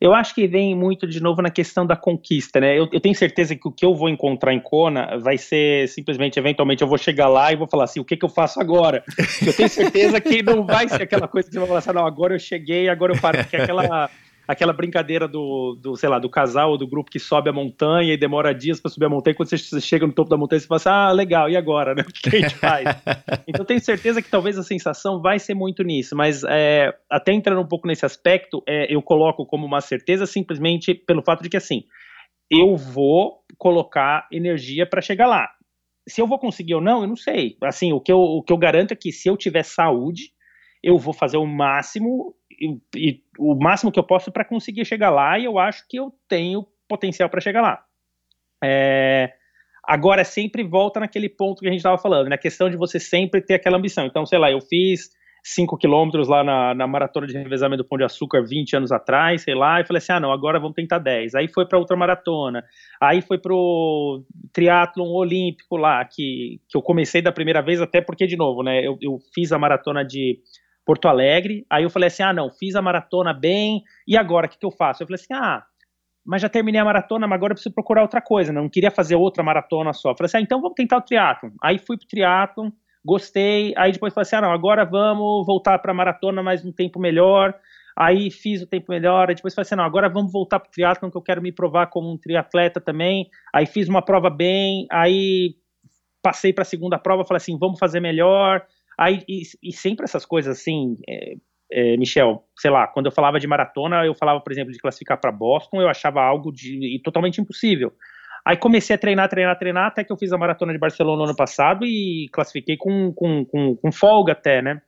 [0.00, 2.78] Eu acho que vem muito de novo na questão da conquista, né?
[2.78, 6.38] Eu, eu, tenho certeza que o que eu vou encontrar em Kona vai ser simplesmente,
[6.38, 9.02] eventualmente, eu vou chegar lá e vou falar assim: o que, que eu faço agora?
[9.46, 12.06] Eu tenho certeza que não vai ser aquela coisa que você vai falar assim: não,
[12.06, 14.10] agora eu cheguei, agora eu paro, porque é aquela
[14.46, 18.12] aquela brincadeira do, do, sei lá, do casal ou do grupo que sobe a montanha
[18.12, 19.34] e demora dias para subir a montanha.
[19.34, 22.02] Quando você chega no topo da montanha, você fala assim: ah, legal, e agora, né?
[22.06, 22.84] O que a gente faz?
[23.46, 27.60] então, tenho certeza que talvez a sensação vai ser muito nisso, mas é, até entrando
[27.60, 31.56] um pouco nesse aspecto, é, eu coloco como uma certeza simplesmente pelo fato de que,
[31.56, 31.84] assim,
[32.50, 35.48] eu vou colocar energia para chegar lá.
[36.08, 37.56] Se eu vou conseguir ou não, eu não sei.
[37.64, 40.30] Assim, o que eu, o que eu garanto é que se eu tiver saúde,
[40.82, 45.10] eu vou fazer o máximo e, e o máximo que eu posso para conseguir chegar
[45.10, 47.82] lá, e eu acho que eu tenho potencial para chegar lá.
[48.62, 49.32] É,
[49.84, 53.40] agora, sempre volta naquele ponto que a gente estava falando, na questão de você sempre
[53.40, 54.06] ter aquela ambição.
[54.06, 55.10] Então, sei lá, eu fiz
[55.46, 59.42] 5 quilômetros lá na, na, maratona de revezamento do Pão de Açúcar 20 anos atrás,
[59.42, 61.36] sei lá, e falei assim, ah, não, agora vamos tentar 10.
[61.36, 62.64] Aí foi para outra maratona,
[63.00, 68.26] aí foi pro triatlon olímpico lá, que, que eu comecei da primeira vez, até porque,
[68.26, 70.40] de novo, né, eu, eu fiz a maratona de
[70.86, 71.66] Porto Alegre.
[71.68, 74.64] Aí eu falei assim: ah, não, fiz a maratona bem, e agora o que, que
[74.64, 75.02] eu faço?
[75.02, 75.64] Eu falei assim: ah,
[76.24, 79.16] mas já terminei a maratona, mas agora eu preciso procurar outra coisa, não queria fazer
[79.16, 80.10] outra maratona só.
[80.10, 81.50] Eu falei assim: ah, então vamos tentar o triatlon.
[81.62, 82.70] Aí fui pro triatlon,
[83.04, 86.72] gostei, aí depois falei assim: ah, não, agora vamos voltar para a maratona, mas um
[86.72, 87.52] tempo melhor.
[87.98, 91.10] Aí fiz o tempo melhor, aí depois falei assim: não, agora vamos voltar pro triatlon,
[91.10, 93.28] que eu quero me provar como um triatleta também.
[93.52, 95.56] Aí fiz uma prova bem, aí
[96.22, 98.62] passei para a segunda prova, falei assim: vamos fazer melhor.
[98.98, 101.34] Aí, e, e sempre essas coisas assim, é,
[101.70, 105.20] é, Michel, sei lá, quando eu falava de maratona, eu falava, por exemplo, de classificar
[105.20, 107.92] para Boston, eu achava algo de totalmente impossível.
[108.46, 111.24] Aí comecei a treinar, treinar, treinar, até que eu fiz a maratona de Barcelona no
[111.24, 114.80] ano passado e classifiquei com, com, com, com folga até, né?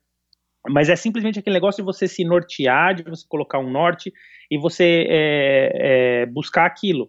[0.69, 4.13] Mas é simplesmente aquele negócio de você se nortear, de você colocar um norte
[4.49, 5.73] e você é,
[6.23, 7.09] é, buscar aquilo.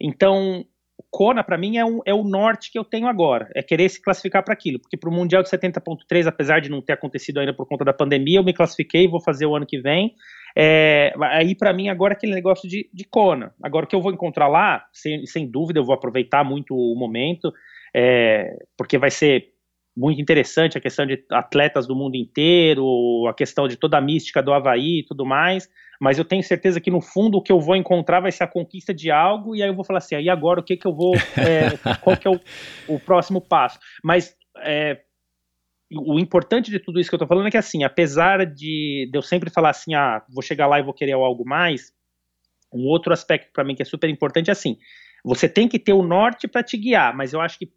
[0.00, 0.64] Então,
[1.10, 4.00] Kona, para mim, é, um, é o norte que eu tenho agora, é querer se
[4.00, 7.52] classificar para aquilo, porque para o Mundial de 70.3, apesar de não ter acontecido ainda
[7.52, 10.14] por conta da pandemia, eu me classifiquei, vou fazer o ano que vem.
[10.56, 13.52] É, aí, para mim, agora é aquele negócio de, Kona.
[13.62, 16.96] Agora, o que eu vou encontrar lá, sem, sem dúvida, eu vou aproveitar muito o
[16.96, 17.52] momento,
[17.94, 19.53] é, porque vai ser
[19.96, 24.42] muito interessante a questão de atletas do mundo inteiro, a questão de toda a mística
[24.42, 25.68] do Havaí e tudo mais
[26.00, 28.48] mas eu tenho certeza que no fundo o que eu vou encontrar vai ser a
[28.48, 30.94] conquista de algo, e aí eu vou falar assim, e agora o que que eu
[30.94, 32.40] vou, é, qual que é o,
[32.88, 33.78] o próximo passo?
[34.02, 35.00] Mas é,
[35.90, 39.16] o importante de tudo isso que eu tô falando é que assim, apesar de, de
[39.16, 41.92] eu sempre falar assim, ah, vou chegar lá e vou querer algo mais,
[42.72, 44.76] um outro aspecto para mim que é super importante é assim,
[45.24, 47.72] você tem que ter o norte para te guiar, mas eu acho que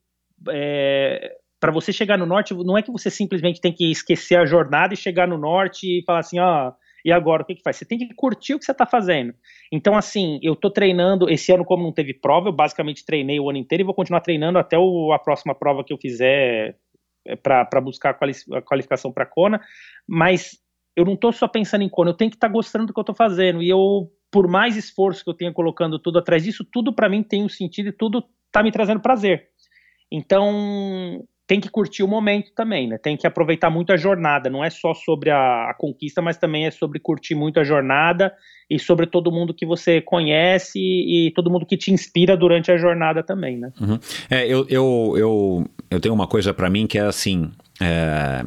[0.49, 4.45] é, para você chegar no norte, não é que você simplesmente tem que esquecer a
[4.45, 6.73] jornada e chegar no norte e falar assim, ah,
[7.03, 7.77] e agora o que, que faz?
[7.77, 9.33] Você tem que curtir o que você está fazendo.
[9.71, 13.49] Então, assim, eu estou treinando, esse ano, como não teve prova, eu basicamente treinei o
[13.49, 16.77] ano inteiro e vou continuar treinando até o, a próxima prova que eu fizer
[17.25, 19.61] é, para buscar a, qualificação para Kona,
[20.07, 20.59] mas
[20.95, 22.99] eu não estou só pensando em Kona, eu tenho que estar tá gostando do que
[22.99, 23.61] eu estou fazendo.
[23.61, 27.23] E eu, por mais esforço que eu tenha colocando tudo atrás disso, tudo para mim
[27.23, 29.47] tem um sentido e tudo está me trazendo prazer.
[30.11, 32.97] Então, tem que curtir o momento também, né?
[32.97, 34.49] Tem que aproveitar muito a jornada.
[34.49, 38.33] Não é só sobre a, a, conquista, mas também é sobre curtir muito a jornada
[38.69, 42.77] e sobre todo mundo que você conhece e, todo mundo que te inspira durante a
[42.77, 43.71] jornada também, né?
[43.79, 43.97] Uhum.
[44.29, 47.49] É, eu, eu, eu, eu tenho uma coisa para mim que é assim.
[47.79, 48.43] É,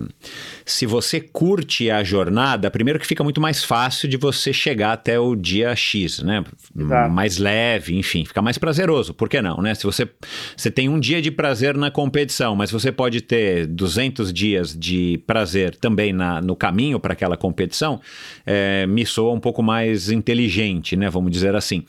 [0.64, 5.18] se você curte a jornada, primeiro que fica muito mais fácil de você chegar até
[5.18, 6.44] o dia X, né?
[6.76, 7.12] Exato.
[7.12, 9.14] Mais leve, enfim, fica mais prazeroso.
[9.14, 9.74] Por que não, né?
[9.74, 10.08] Se você,
[10.56, 15.22] você tem um dia de prazer na competição, mas você pode ter 200 dias de
[15.26, 18.00] prazer também na, no caminho para aquela competição,
[18.44, 21.08] é, me soa um pouco mais inteligente, né?
[21.08, 21.84] Vamos dizer assim.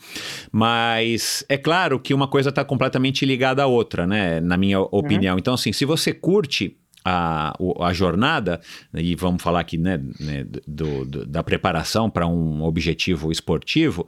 [0.50, 4.40] Mas é claro que uma coisa está completamente ligada à outra, né?
[4.40, 5.34] Na minha opinião.
[5.34, 5.38] Uhum.
[5.38, 8.60] Então, assim, se você curte a, a jornada,
[8.94, 14.06] e vamos falar aqui né, né do, do, da preparação para um objetivo esportivo,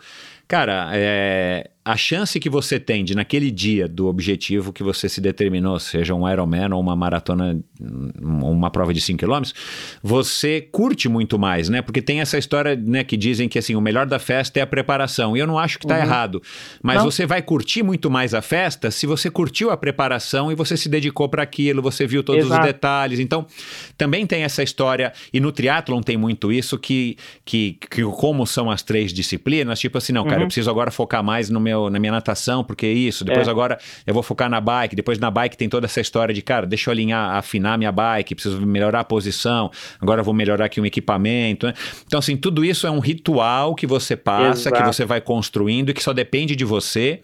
[0.49, 5.21] cara, é, a chance que você tem de, naquele dia do objetivo que você se
[5.21, 7.61] determinou, seja um Ironman ou uma maratona,
[8.19, 9.43] uma prova de 5 km,
[10.03, 11.83] você curte muito mais, né?
[11.83, 14.67] Porque tem essa história, né, que dizem que assim, o melhor da festa é a
[14.67, 15.37] preparação.
[15.37, 16.03] E eu não acho que está uhum.
[16.03, 16.43] errado.
[16.83, 17.11] Mas não.
[17.11, 20.89] você vai curtir muito mais a festa se você curtiu a preparação e você se
[20.89, 22.61] dedicou para aquilo, você viu todos Exato.
[22.63, 23.19] os detalhes.
[23.19, 23.47] Então,
[23.99, 28.71] também tem essa história, e no triatlon tem muito isso, que, que, que como são
[28.71, 30.45] as três disciplinas, tipo assim, não, cara, uhum.
[30.45, 33.51] eu preciso agora focar mais no meu, na minha natação, porque é isso, depois é.
[33.51, 36.67] agora eu vou focar na bike, depois na bike tem toda essa história de, cara,
[36.67, 39.71] deixa eu alinhar, afinar minha bike, preciso melhorar a posição,
[40.01, 41.67] agora eu vou melhorar aqui um equipamento.
[41.67, 41.75] Né?
[42.07, 44.77] Então, assim, tudo isso é um ritual que você passa, Exato.
[44.77, 47.21] que você vai construindo e que só depende de você,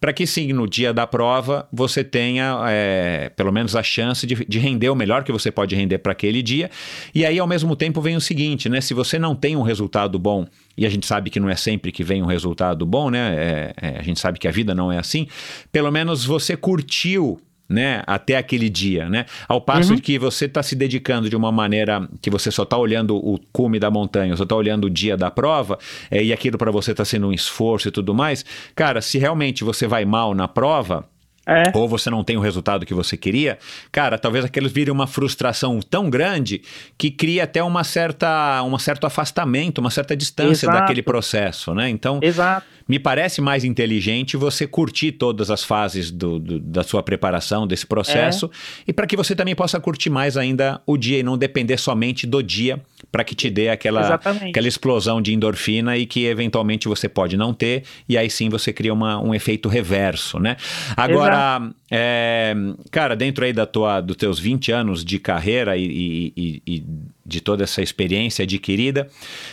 [0.00, 4.44] para que sim, no dia da prova, você tenha é, pelo menos a chance de,
[4.44, 6.70] de render o melhor que você pode render para aquele dia.
[7.14, 8.80] E aí, ao mesmo tempo, vem o seguinte, né?
[8.80, 10.46] Se você não tem um resultado bom
[10.78, 13.34] e a gente sabe que não é sempre que vem um resultado bom, né?
[13.36, 15.26] É, é, a gente sabe que a vida não é assim.
[15.72, 19.26] Pelo menos você curtiu né, até aquele dia, né?
[19.48, 19.98] Ao passo uhum.
[19.98, 23.80] que você está se dedicando de uma maneira que você só está olhando o cume
[23.80, 25.78] da montanha, só está olhando o dia da prova,
[26.10, 28.44] é, e aquilo para você está sendo um esforço e tudo mais,
[28.74, 31.08] cara, se realmente você vai mal na prova,
[31.48, 31.72] é.
[31.74, 33.58] ou você não tem o resultado que você queria,
[33.90, 36.60] cara, talvez aqueles virem uma frustração tão grande
[36.98, 40.80] que cria até uma certa, um certo afastamento, uma certa distância Exato.
[40.80, 41.88] daquele processo, né?
[41.88, 42.66] Então, Exato.
[42.88, 47.86] Me parece mais inteligente você curtir todas as fases do, do da sua preparação, desse
[47.86, 48.84] processo, é.
[48.88, 52.26] e para que você também possa curtir mais ainda o dia e não depender somente
[52.26, 52.80] do dia
[53.12, 57.54] para que te dê aquela, aquela explosão de endorfina e que eventualmente você pode não
[57.54, 60.56] ter, e aí sim você cria uma, um efeito reverso, né?
[60.96, 62.54] Agora, é,
[62.90, 66.84] cara, dentro aí da tua, dos teus 20 anos de carreira e, e, e
[67.28, 69.08] de toda essa experiência adquirida.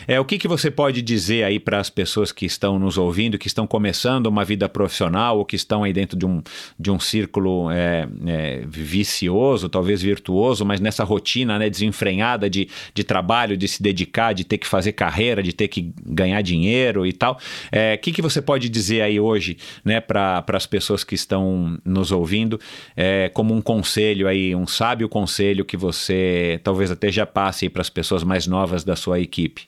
[0.07, 3.37] É, o que, que você pode dizer aí para as pessoas que estão nos ouvindo,
[3.37, 6.41] que estão começando uma vida profissional ou que estão aí dentro de um,
[6.79, 13.03] de um círculo é, é, vicioso, talvez virtuoso, mas nessa rotina né, desenfrenhada de, de
[13.03, 17.11] trabalho, de se dedicar, de ter que fazer carreira, de ter que ganhar dinheiro e
[17.11, 17.33] tal.
[17.33, 17.37] O
[17.73, 22.11] é, que, que você pode dizer aí hoje né, para as pessoas que estão nos
[22.11, 22.57] ouvindo,
[22.95, 27.81] é, como um conselho aí, um sábio conselho que você talvez até já passe para
[27.81, 29.67] as pessoas mais novas da sua equipe?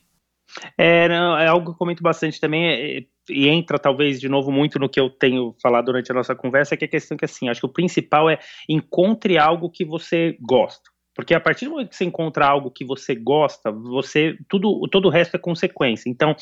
[0.77, 4.79] É, é algo que eu comento bastante também, é, e entra talvez de novo muito
[4.79, 7.49] no que eu tenho falado durante a nossa conversa, que é a questão que assim,
[7.49, 10.89] acho que o principal é encontre algo que você gosta.
[11.13, 15.07] Porque a partir do momento que você encontra algo que você gosta, você tudo, todo
[15.07, 16.09] o resto é consequência.
[16.09, 16.35] Então,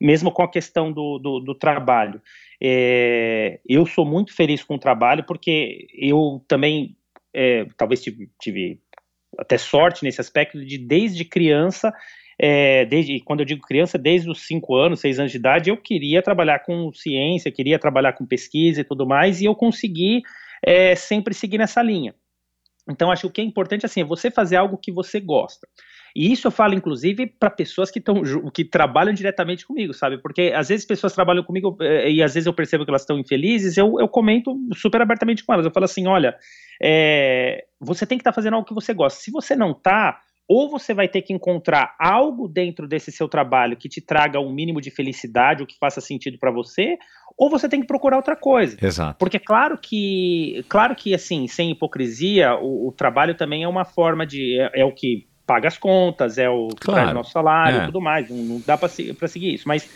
[0.00, 2.22] mesmo com a questão do, do, do trabalho,
[2.58, 6.96] é, eu sou muito feliz com o trabalho porque eu também
[7.34, 8.80] é, talvez tive, tive
[9.38, 11.92] até sorte nesse aspecto de desde criança
[12.38, 15.76] é, desde quando eu digo criança, desde os 5 anos, 6 anos de idade, eu
[15.76, 20.22] queria trabalhar com ciência, queria trabalhar com pesquisa e tudo mais, e eu consegui
[20.62, 22.14] é, sempre seguir nessa linha.
[22.88, 25.66] Então, acho que o que é importante assim, é você fazer algo que você gosta.
[26.14, 28.22] E isso eu falo, inclusive, para pessoas que, tão,
[28.52, 30.18] que trabalham diretamente comigo, sabe?
[30.18, 33.18] Porque às vezes pessoas trabalham comigo eh, e às vezes eu percebo que elas estão
[33.18, 35.66] infelizes, eu, eu comento super abertamente com elas.
[35.66, 36.36] Eu falo assim: olha,
[36.80, 39.20] é, você tem que estar tá fazendo algo que você gosta.
[39.20, 43.76] Se você não está, ou você vai ter que encontrar algo dentro desse seu trabalho
[43.76, 46.96] que te traga um mínimo de felicidade, o que faça sentido para você,
[47.36, 48.76] ou você tem que procurar outra coisa.
[48.80, 49.18] Exato.
[49.18, 54.24] Porque claro que, claro que assim, sem hipocrisia, o, o trabalho também é uma forma
[54.26, 57.02] de é, é o que paga as contas, é o que claro.
[57.02, 57.86] traz nosso salário e é.
[57.86, 58.28] tudo mais.
[58.28, 59.68] Não, não dá para seguir isso.
[59.68, 59.88] Mas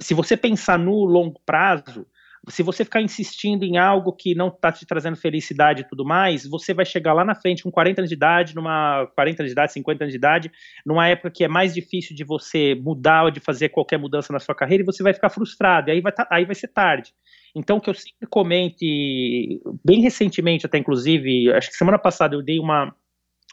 [0.00, 2.06] se você pensar no longo prazo,
[2.48, 6.44] se você ficar insistindo em algo que não está te trazendo felicidade e tudo mais,
[6.44, 9.52] você vai chegar lá na frente com 40 anos de idade, numa 40 anos de
[9.52, 10.52] idade, 50 anos de idade,
[10.84, 14.40] numa época que é mais difícil de você mudar ou de fazer qualquer mudança na
[14.40, 17.12] sua carreira e você vai ficar frustrado, e aí vai, tá, aí vai ser tarde.
[17.54, 18.78] Então, o que eu sempre comento,
[19.84, 22.92] bem recentemente, até inclusive, acho que semana passada eu dei uma,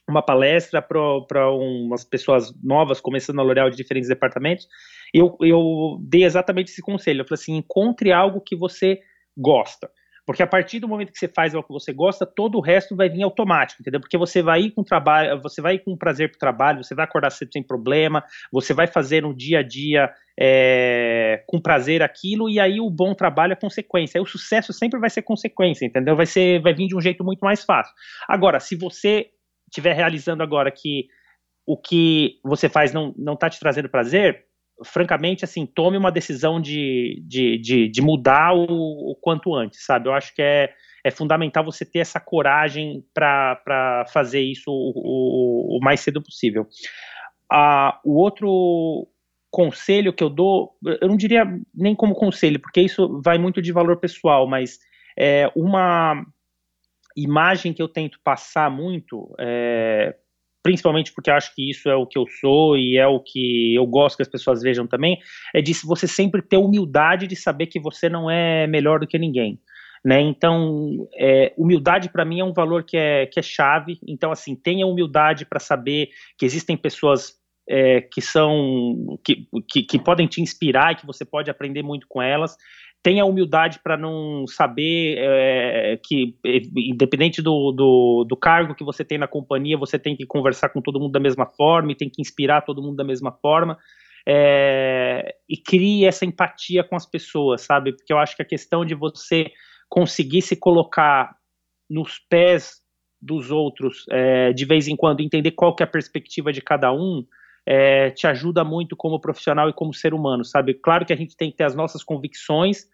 [0.10, 4.68] uma palestra para umas pessoas novas começando na L'Oréal de diferentes departamentos,
[5.14, 7.22] eu, eu dei exatamente esse conselho.
[7.22, 9.00] Eu falei assim: encontre algo que você
[9.38, 9.90] gosta.
[10.30, 12.96] Porque a partir do momento que você faz algo que você gosta, todo o resto
[12.96, 14.00] vai vir automático, entendeu?
[14.00, 16.94] Porque você vai ir com trabalho, você vai ir com prazer para o trabalho, você
[16.94, 20.08] vai acordar cedo sem problema, você vai fazer no dia a dia
[20.40, 24.20] é, com prazer aquilo, e aí o bom trabalho é consequência.
[24.20, 26.16] Aí o sucesso sempre vai ser consequência, entendeu?
[26.16, 27.92] Vai, ser, vai vir de um jeito muito mais fácil.
[28.28, 29.32] Agora, se você
[29.70, 31.08] estiver realizando agora que
[31.66, 34.46] o que você faz não não está te trazendo prazer,
[34.84, 40.08] francamente, assim, tome uma decisão de, de, de, de mudar o, o, quanto antes, sabe?
[40.08, 40.74] Eu acho que é,
[41.04, 46.68] é fundamental você ter essa coragem para fazer isso o, o, o, mais cedo possível.
[47.52, 49.08] Ah, o outro
[49.52, 53.72] conselho que eu dou, eu não diria nem como conselho, porque isso vai muito de
[53.72, 54.80] valor pessoal, mas
[55.18, 56.24] é uma
[57.22, 60.16] imagem que eu tento passar muito, é,
[60.64, 63.86] principalmente porque acho que isso é o que eu sou e é o que eu
[63.86, 65.18] gosto que as pessoas vejam também,
[65.54, 69.18] é de você sempre ter humildade de saber que você não é melhor do que
[69.18, 69.60] ninguém.
[70.04, 70.22] Né?
[70.22, 74.00] Então, é, humildade para mim é um valor que é, que é chave.
[74.08, 77.38] Então, assim, tenha humildade para saber que existem pessoas
[77.70, 82.08] é, que são que, que, que, podem te inspirar e que você pode aprender muito
[82.08, 82.58] com elas.
[83.02, 86.36] Tenha humildade para não saber é, que,
[86.76, 90.82] independente do, do, do, cargo que você tem na companhia, você tem que conversar com
[90.82, 93.78] todo mundo da mesma forma e tem que inspirar todo mundo da mesma forma.
[94.28, 97.94] É, e crie essa empatia com as pessoas, sabe?
[97.96, 99.50] Porque eu acho que a questão de você
[99.88, 101.36] conseguir se colocar
[101.90, 102.82] nos pés
[103.22, 106.92] dos outros é, de vez em quando, entender qual que é a perspectiva de cada
[106.92, 107.26] um,
[107.70, 110.74] é, te ajuda muito como profissional e como ser humano, sabe?
[110.74, 112.88] Claro que a gente tem que ter as nossas convicções,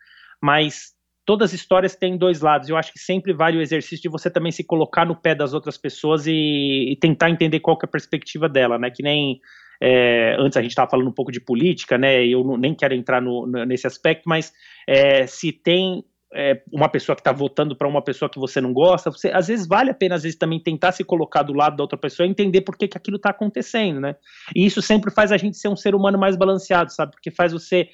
[0.43, 0.93] mas
[1.25, 2.67] todas as histórias têm dois lados.
[2.67, 5.53] Eu acho que sempre vale o exercício de você também se colocar no pé das
[5.53, 8.91] outras pessoas e, e tentar entender qual é a perspectiva dela, né?
[8.91, 9.39] Que nem
[9.81, 12.25] é, antes a gente estava falando um pouco de política, né?
[12.25, 14.51] Eu não, nem quero entrar no, nesse aspecto, mas
[14.85, 16.03] é, se tem
[16.35, 19.47] é, uma pessoa que está votando para uma pessoa que você não gosta, você, às
[19.47, 22.27] vezes vale a pena, às vezes, também tentar se colocar do lado da outra pessoa
[22.27, 24.15] e entender por que, que aquilo está acontecendo, né?
[24.53, 27.13] E isso sempre faz a gente ser um ser humano mais balanceado, sabe?
[27.13, 27.89] Porque faz você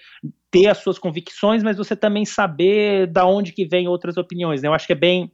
[0.50, 4.68] ter as suas convicções, mas você também saber da onde que vem outras opiniões, né?
[4.68, 5.32] Eu acho que é bem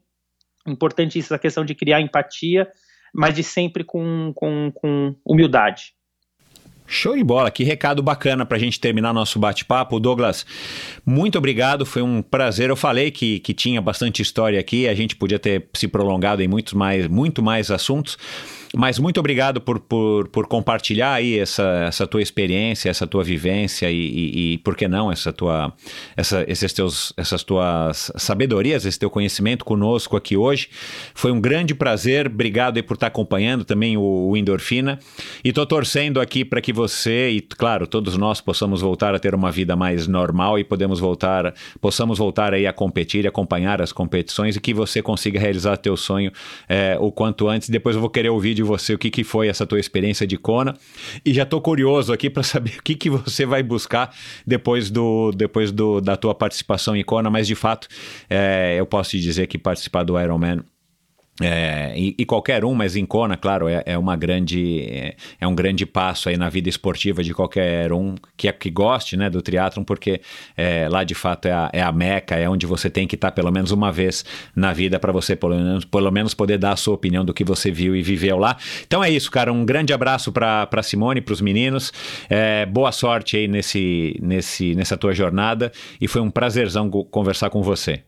[0.67, 2.69] importante isso, a questão de criar empatia,
[3.13, 5.96] mas de sempre com, com, com humildade.
[6.87, 9.99] Show de bola, que recado bacana para a gente terminar nosso bate-papo.
[9.99, 10.45] Douglas,
[11.05, 12.69] muito obrigado, foi um prazer.
[12.69, 16.47] Eu falei que, que tinha bastante história aqui, a gente podia ter se prolongado em
[16.47, 18.17] muitos mais, muito mais assuntos.
[18.77, 23.89] Mas muito obrigado por, por, por compartilhar aí essa, essa tua experiência, essa tua vivência
[23.89, 25.73] e, e, e, por que não, essa tua,
[26.15, 30.69] essa, esses teus, essas tuas sabedorias, esse teu conhecimento conosco aqui hoje.
[31.15, 32.27] Foi um grande prazer.
[32.27, 34.99] Obrigado aí por estar acompanhando também o, o Endorfina.
[35.43, 39.33] E tô torcendo aqui para que você e, claro, todos nós possamos voltar a ter
[39.33, 41.51] uma vida mais normal e podemos voltar,
[41.81, 46.31] possamos voltar aí a competir acompanhar as competições e que você consiga realizar teu sonho
[46.69, 47.69] é, o quanto antes.
[47.69, 50.37] Depois eu vou querer ouvir de você o que, que foi essa tua experiência de
[50.37, 50.75] Kona.
[51.25, 54.13] E já estou curioso aqui para saber o que, que você vai buscar
[54.45, 57.87] depois, do, depois do, da tua participação em Kona, mas de fato
[58.29, 60.63] é, eu posso te dizer que participar do Ironman
[61.41, 65.47] é, e, e, qualquer um, mas em Kona, claro, é, é uma grande é, é,
[65.47, 69.29] um grande passo aí na vida esportiva de qualquer um que, é, que goste né,
[69.29, 70.19] do triatlon, porque
[70.55, 73.31] é, lá de fato é a, é a meca, é onde você tem que estar
[73.31, 76.75] pelo menos uma vez na vida para você pelo menos, pelo menos poder dar a
[76.75, 78.57] sua opinião do que você viu e viveu lá.
[78.85, 79.53] Então é isso, cara.
[79.53, 81.93] Um grande abraço para Simone, para os meninos.
[82.29, 87.61] É, boa sorte aí nesse, nesse, nessa tua jornada e foi um prazerzão conversar com
[87.61, 88.01] você.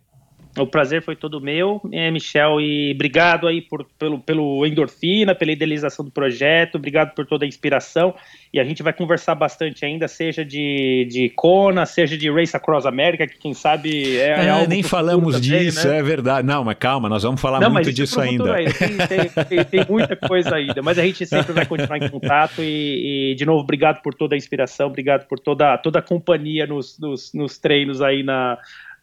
[0.64, 5.52] O prazer foi todo meu, é, Michel, e obrigado aí por, pelo, pelo endorfina, pela
[5.52, 8.14] idealização do projeto, obrigado por toda a inspiração.
[8.52, 12.88] E a gente vai conversar bastante ainda, seja de, de Kona, seja de Race Across
[12.88, 16.00] America, que quem sabe é, é, é algo Nem falamos também, disso, né?
[16.00, 16.48] é verdade.
[16.48, 18.56] Não, mas calma, nós vamos falar Não, muito disso ainda.
[18.56, 18.74] ainda.
[18.74, 22.62] Tem, tem, tem, tem, muita coisa ainda, mas a gente sempre vai continuar em contato.
[22.64, 26.66] E, e, de novo, obrigado por toda a inspiração, obrigado por toda, toda a companhia
[26.66, 28.58] nos, nos, nos treinos aí na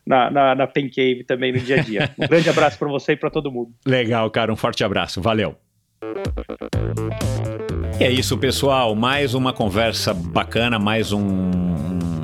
[0.06, 2.14] na, na, na Pen Cave também no dia a dia.
[2.18, 3.72] Um grande abraço para você e para todo mundo.
[3.84, 4.52] Legal, cara.
[4.52, 5.20] Um forte abraço.
[5.20, 5.56] Valeu.
[7.98, 8.94] E é isso, pessoal.
[8.94, 11.50] Mais uma conversa bacana, mais um,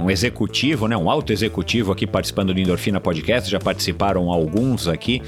[0.03, 0.97] um executivo, né?
[0.97, 3.51] Um alto executivo aqui participando do Endorfina Podcast.
[3.51, 5.23] Já participaram alguns aqui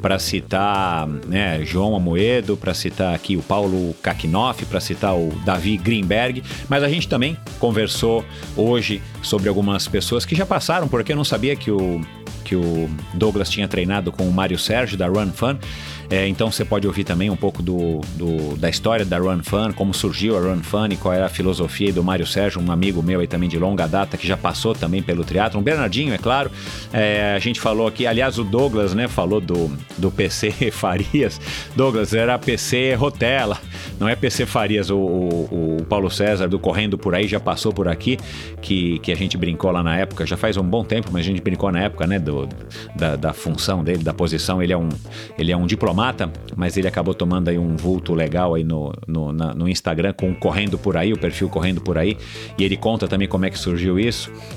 [0.00, 5.76] para citar né, João Amoedo, para citar aqui o Paulo Kakinoff, para citar o Davi
[5.76, 8.24] Greenberg, mas a gente também conversou
[8.56, 12.00] hoje sobre algumas pessoas que já passaram, porque eu não sabia que o,
[12.44, 15.58] que o Douglas tinha treinado com o Mário Sérgio da Run Fun.
[16.10, 19.72] É, então você pode ouvir também um pouco do, do, da história da Run Fun,
[19.74, 23.02] como surgiu a Run Fun e qual era a filosofia do Mário Sérgio, um amigo
[23.02, 25.28] meu aí também de longa data que já passou também pelo.
[25.54, 26.50] Um Bernardinho, é claro.
[26.92, 31.40] É, a gente falou aqui, aliás, o Douglas, né, falou do, do PC Farias.
[31.76, 33.58] Douglas, era PC Rotela,
[34.00, 34.90] não é PC Farias.
[34.90, 38.18] O, o, o, Paulo César do Correndo por aí já passou por aqui,
[38.60, 41.24] que, que a gente brincou lá na época, já faz um bom tempo, mas a
[41.24, 42.48] gente brincou na época, né, do,
[42.96, 44.62] da, da, função dele, da posição.
[44.62, 44.88] Ele é, um,
[45.38, 49.32] ele é um diplomata, mas ele acabou tomando aí um vulto legal aí no, no,
[49.32, 52.16] na, no Instagram, com Correndo Por Aí, o perfil Correndo Por Aí.
[52.58, 54.07] E ele conta também como é que surgiu isso.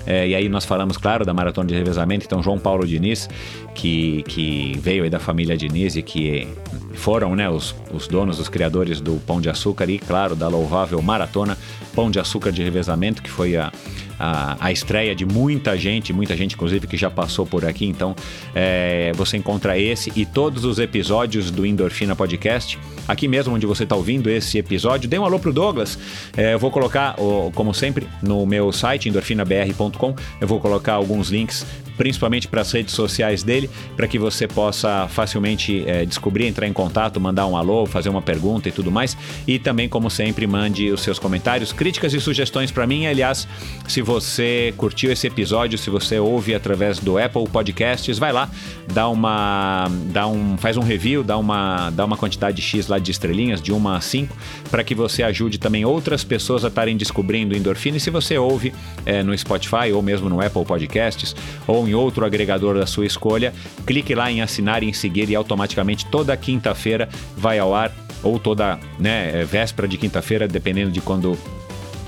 [0.05, 2.25] É, e aí nós falamos, claro, da maratona de revezamento.
[2.25, 3.29] Então, João Paulo Diniz,
[3.75, 6.47] que, que veio aí da família Diniz e que
[6.93, 11.01] foram né, os, os donos, os criadores do Pão de Açúcar e, claro, da louvável
[11.01, 11.57] maratona
[11.95, 13.71] Pão de Açúcar de Revezamento, que foi a,
[14.19, 17.85] a, a estreia de muita gente, muita gente, inclusive, que já passou por aqui.
[17.85, 18.15] Então,
[18.53, 22.77] é, você encontra esse e todos os episódios do Endorfina Podcast
[23.07, 25.09] aqui mesmo onde você está ouvindo esse episódio.
[25.09, 25.97] Dê um alô pro Douglas.
[26.35, 27.15] É, eu vou colocar,
[27.53, 31.65] como sempre, no meu site, endorfinabr.com, eu vou colocar alguns links
[31.97, 36.73] principalmente para as redes sociais dele, para que você possa facilmente é, descobrir, entrar em
[36.73, 39.15] contato, mandar um alô, fazer uma pergunta e tudo mais.
[39.45, 43.05] E também, como sempre, mande os seus comentários, críticas e sugestões para mim.
[43.05, 43.47] Aliás,
[43.87, 48.49] se você curtiu esse episódio, se você ouve através do Apple Podcasts, vai lá,
[48.91, 53.11] dá uma, dá um, faz um review, dá uma, dá uma quantidade X lá de
[53.11, 54.35] estrelinhas, de uma a cinco,
[54.71, 57.97] para que você ajude também outras pessoas a estarem descobrindo endorfina.
[57.97, 58.73] E se você ouve
[59.05, 61.35] é, no Spotify ou mesmo no Apple Podcasts
[61.67, 63.53] ou em em outro agregador da sua escolha.
[63.85, 67.91] Clique lá em assinar e em seguir e automaticamente toda quinta-feira vai ao ar
[68.23, 71.37] ou toda né, é, véspera de quinta-feira, dependendo de quando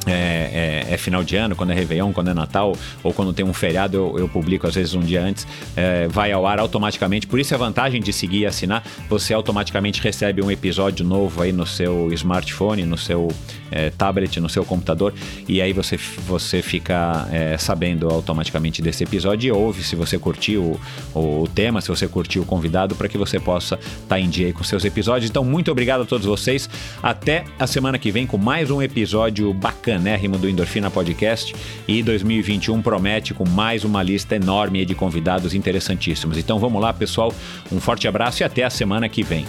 [0.07, 3.45] é, é, é, final de ano, quando é Réveillon, quando é Natal ou quando tem
[3.45, 7.27] um feriado, eu, eu publico às vezes um dia antes, é, vai ao ar automaticamente.
[7.27, 11.51] Por isso a vantagem de seguir e assinar, você automaticamente recebe um episódio novo aí
[11.51, 13.29] no seu smartphone, no seu
[13.73, 15.13] é, tablet, no seu computador,
[15.47, 20.79] e aí você, você fica é, sabendo automaticamente desse episódio e ouve se você curtiu
[21.13, 24.29] o, o tema, se você curtiu o convidado, para que você possa estar tá em
[24.29, 25.29] dia com seus episódios.
[25.29, 26.69] Então, muito obrigado a todos vocês.
[27.01, 31.55] Até a semana que vem com mais um episódio bacanérrimo do Endorfina Podcast
[31.87, 36.37] e 2021 promete com mais uma lista enorme de convidados interessantíssimos.
[36.37, 37.33] Então vamos lá, pessoal.
[37.71, 39.45] Um forte abraço e até a semana que vem.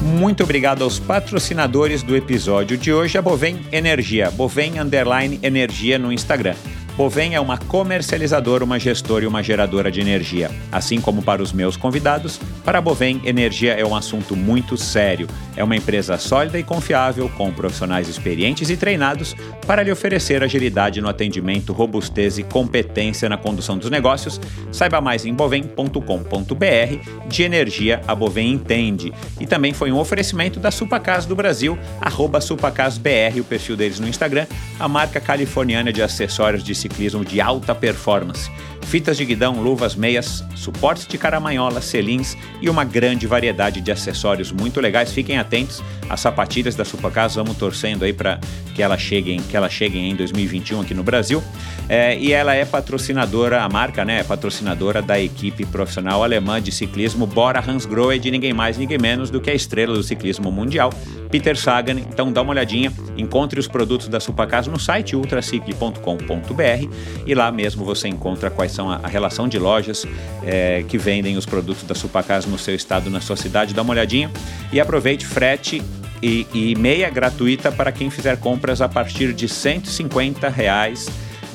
[0.00, 6.10] Muito obrigado aos patrocinadores do episódio de hoje, a Bovem Energia, Bovem Underline Energia no
[6.10, 6.54] Instagram.
[7.00, 10.50] Bovem é uma comercializadora, uma gestora e uma geradora de energia.
[10.70, 15.26] Assim como para os meus convidados, para a Bovem, energia é um assunto muito sério.
[15.56, 19.34] É uma empresa sólida e confiável, com profissionais experientes e treinados
[19.66, 24.38] para lhe oferecer agilidade no atendimento, robustez e competência na condução dos negócios.
[24.70, 27.28] Saiba mais em bovem.com.br.
[27.28, 29.10] De energia, a Bovem entende.
[29.40, 34.06] E também foi um oferecimento da Supacas do Brasil, arroba SupacasBR, o perfil deles no
[34.06, 34.46] Instagram,
[34.78, 38.50] a marca californiana de acessórios de ciclismo de alta performance.
[38.82, 44.50] Fitas de guidão, luvas, meias, suportes de caramanhola, selins e uma grande variedade de acessórios
[44.50, 45.12] muito legais.
[45.12, 48.40] Fiquem atentos às sapatilhas da Supacas, vamos torcendo aí para
[48.74, 51.42] que elas cheguem, que elas em 2021 aqui no Brasil.
[51.88, 56.70] É, e ela é patrocinadora, a marca, né, é patrocinadora da equipe profissional alemã de
[56.70, 60.90] ciclismo Bora Hansgrohe, de ninguém mais, ninguém menos do que a estrela do ciclismo mundial,
[61.30, 61.98] Peter Sagan.
[61.98, 66.94] Então dá uma olhadinha, encontre os produtos da Supacas no site ultracicle.com.br
[67.26, 70.06] e lá mesmo você encontra quais são a, relação de lojas
[70.44, 73.74] é, que vendem os produtos da Supacas no seu estado, na sua cidade.
[73.74, 74.30] Dá uma olhadinha
[74.72, 75.82] e aproveite frete
[76.22, 81.08] e, e meia gratuita para quem fizer compras a partir de 150 reais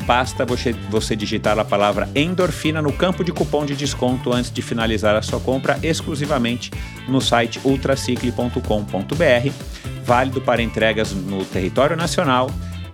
[0.06, 4.62] basta você, você digitar a palavra endorfina no campo de cupom de desconto antes de
[4.62, 6.72] finalizar a sua compra exclusivamente
[7.08, 9.50] no site ultracicle.com.br,
[10.04, 12.50] válido para entregas no território nacional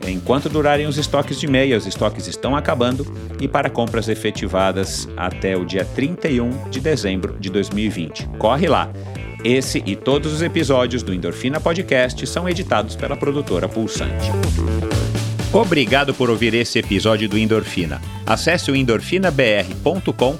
[0.07, 3.06] enquanto durarem os estoques de meia, os estoques estão acabando,
[3.40, 8.28] e para compras efetivadas até o dia 31 de dezembro de 2020.
[8.38, 8.91] Corre lá!
[9.44, 14.30] Esse e todos os episódios do Endorfina Podcast são editados pela produtora Pulsante.
[15.52, 17.99] Obrigado por ouvir esse episódio do Endorfina.
[18.26, 20.40] Acesse o endorfinabr.com,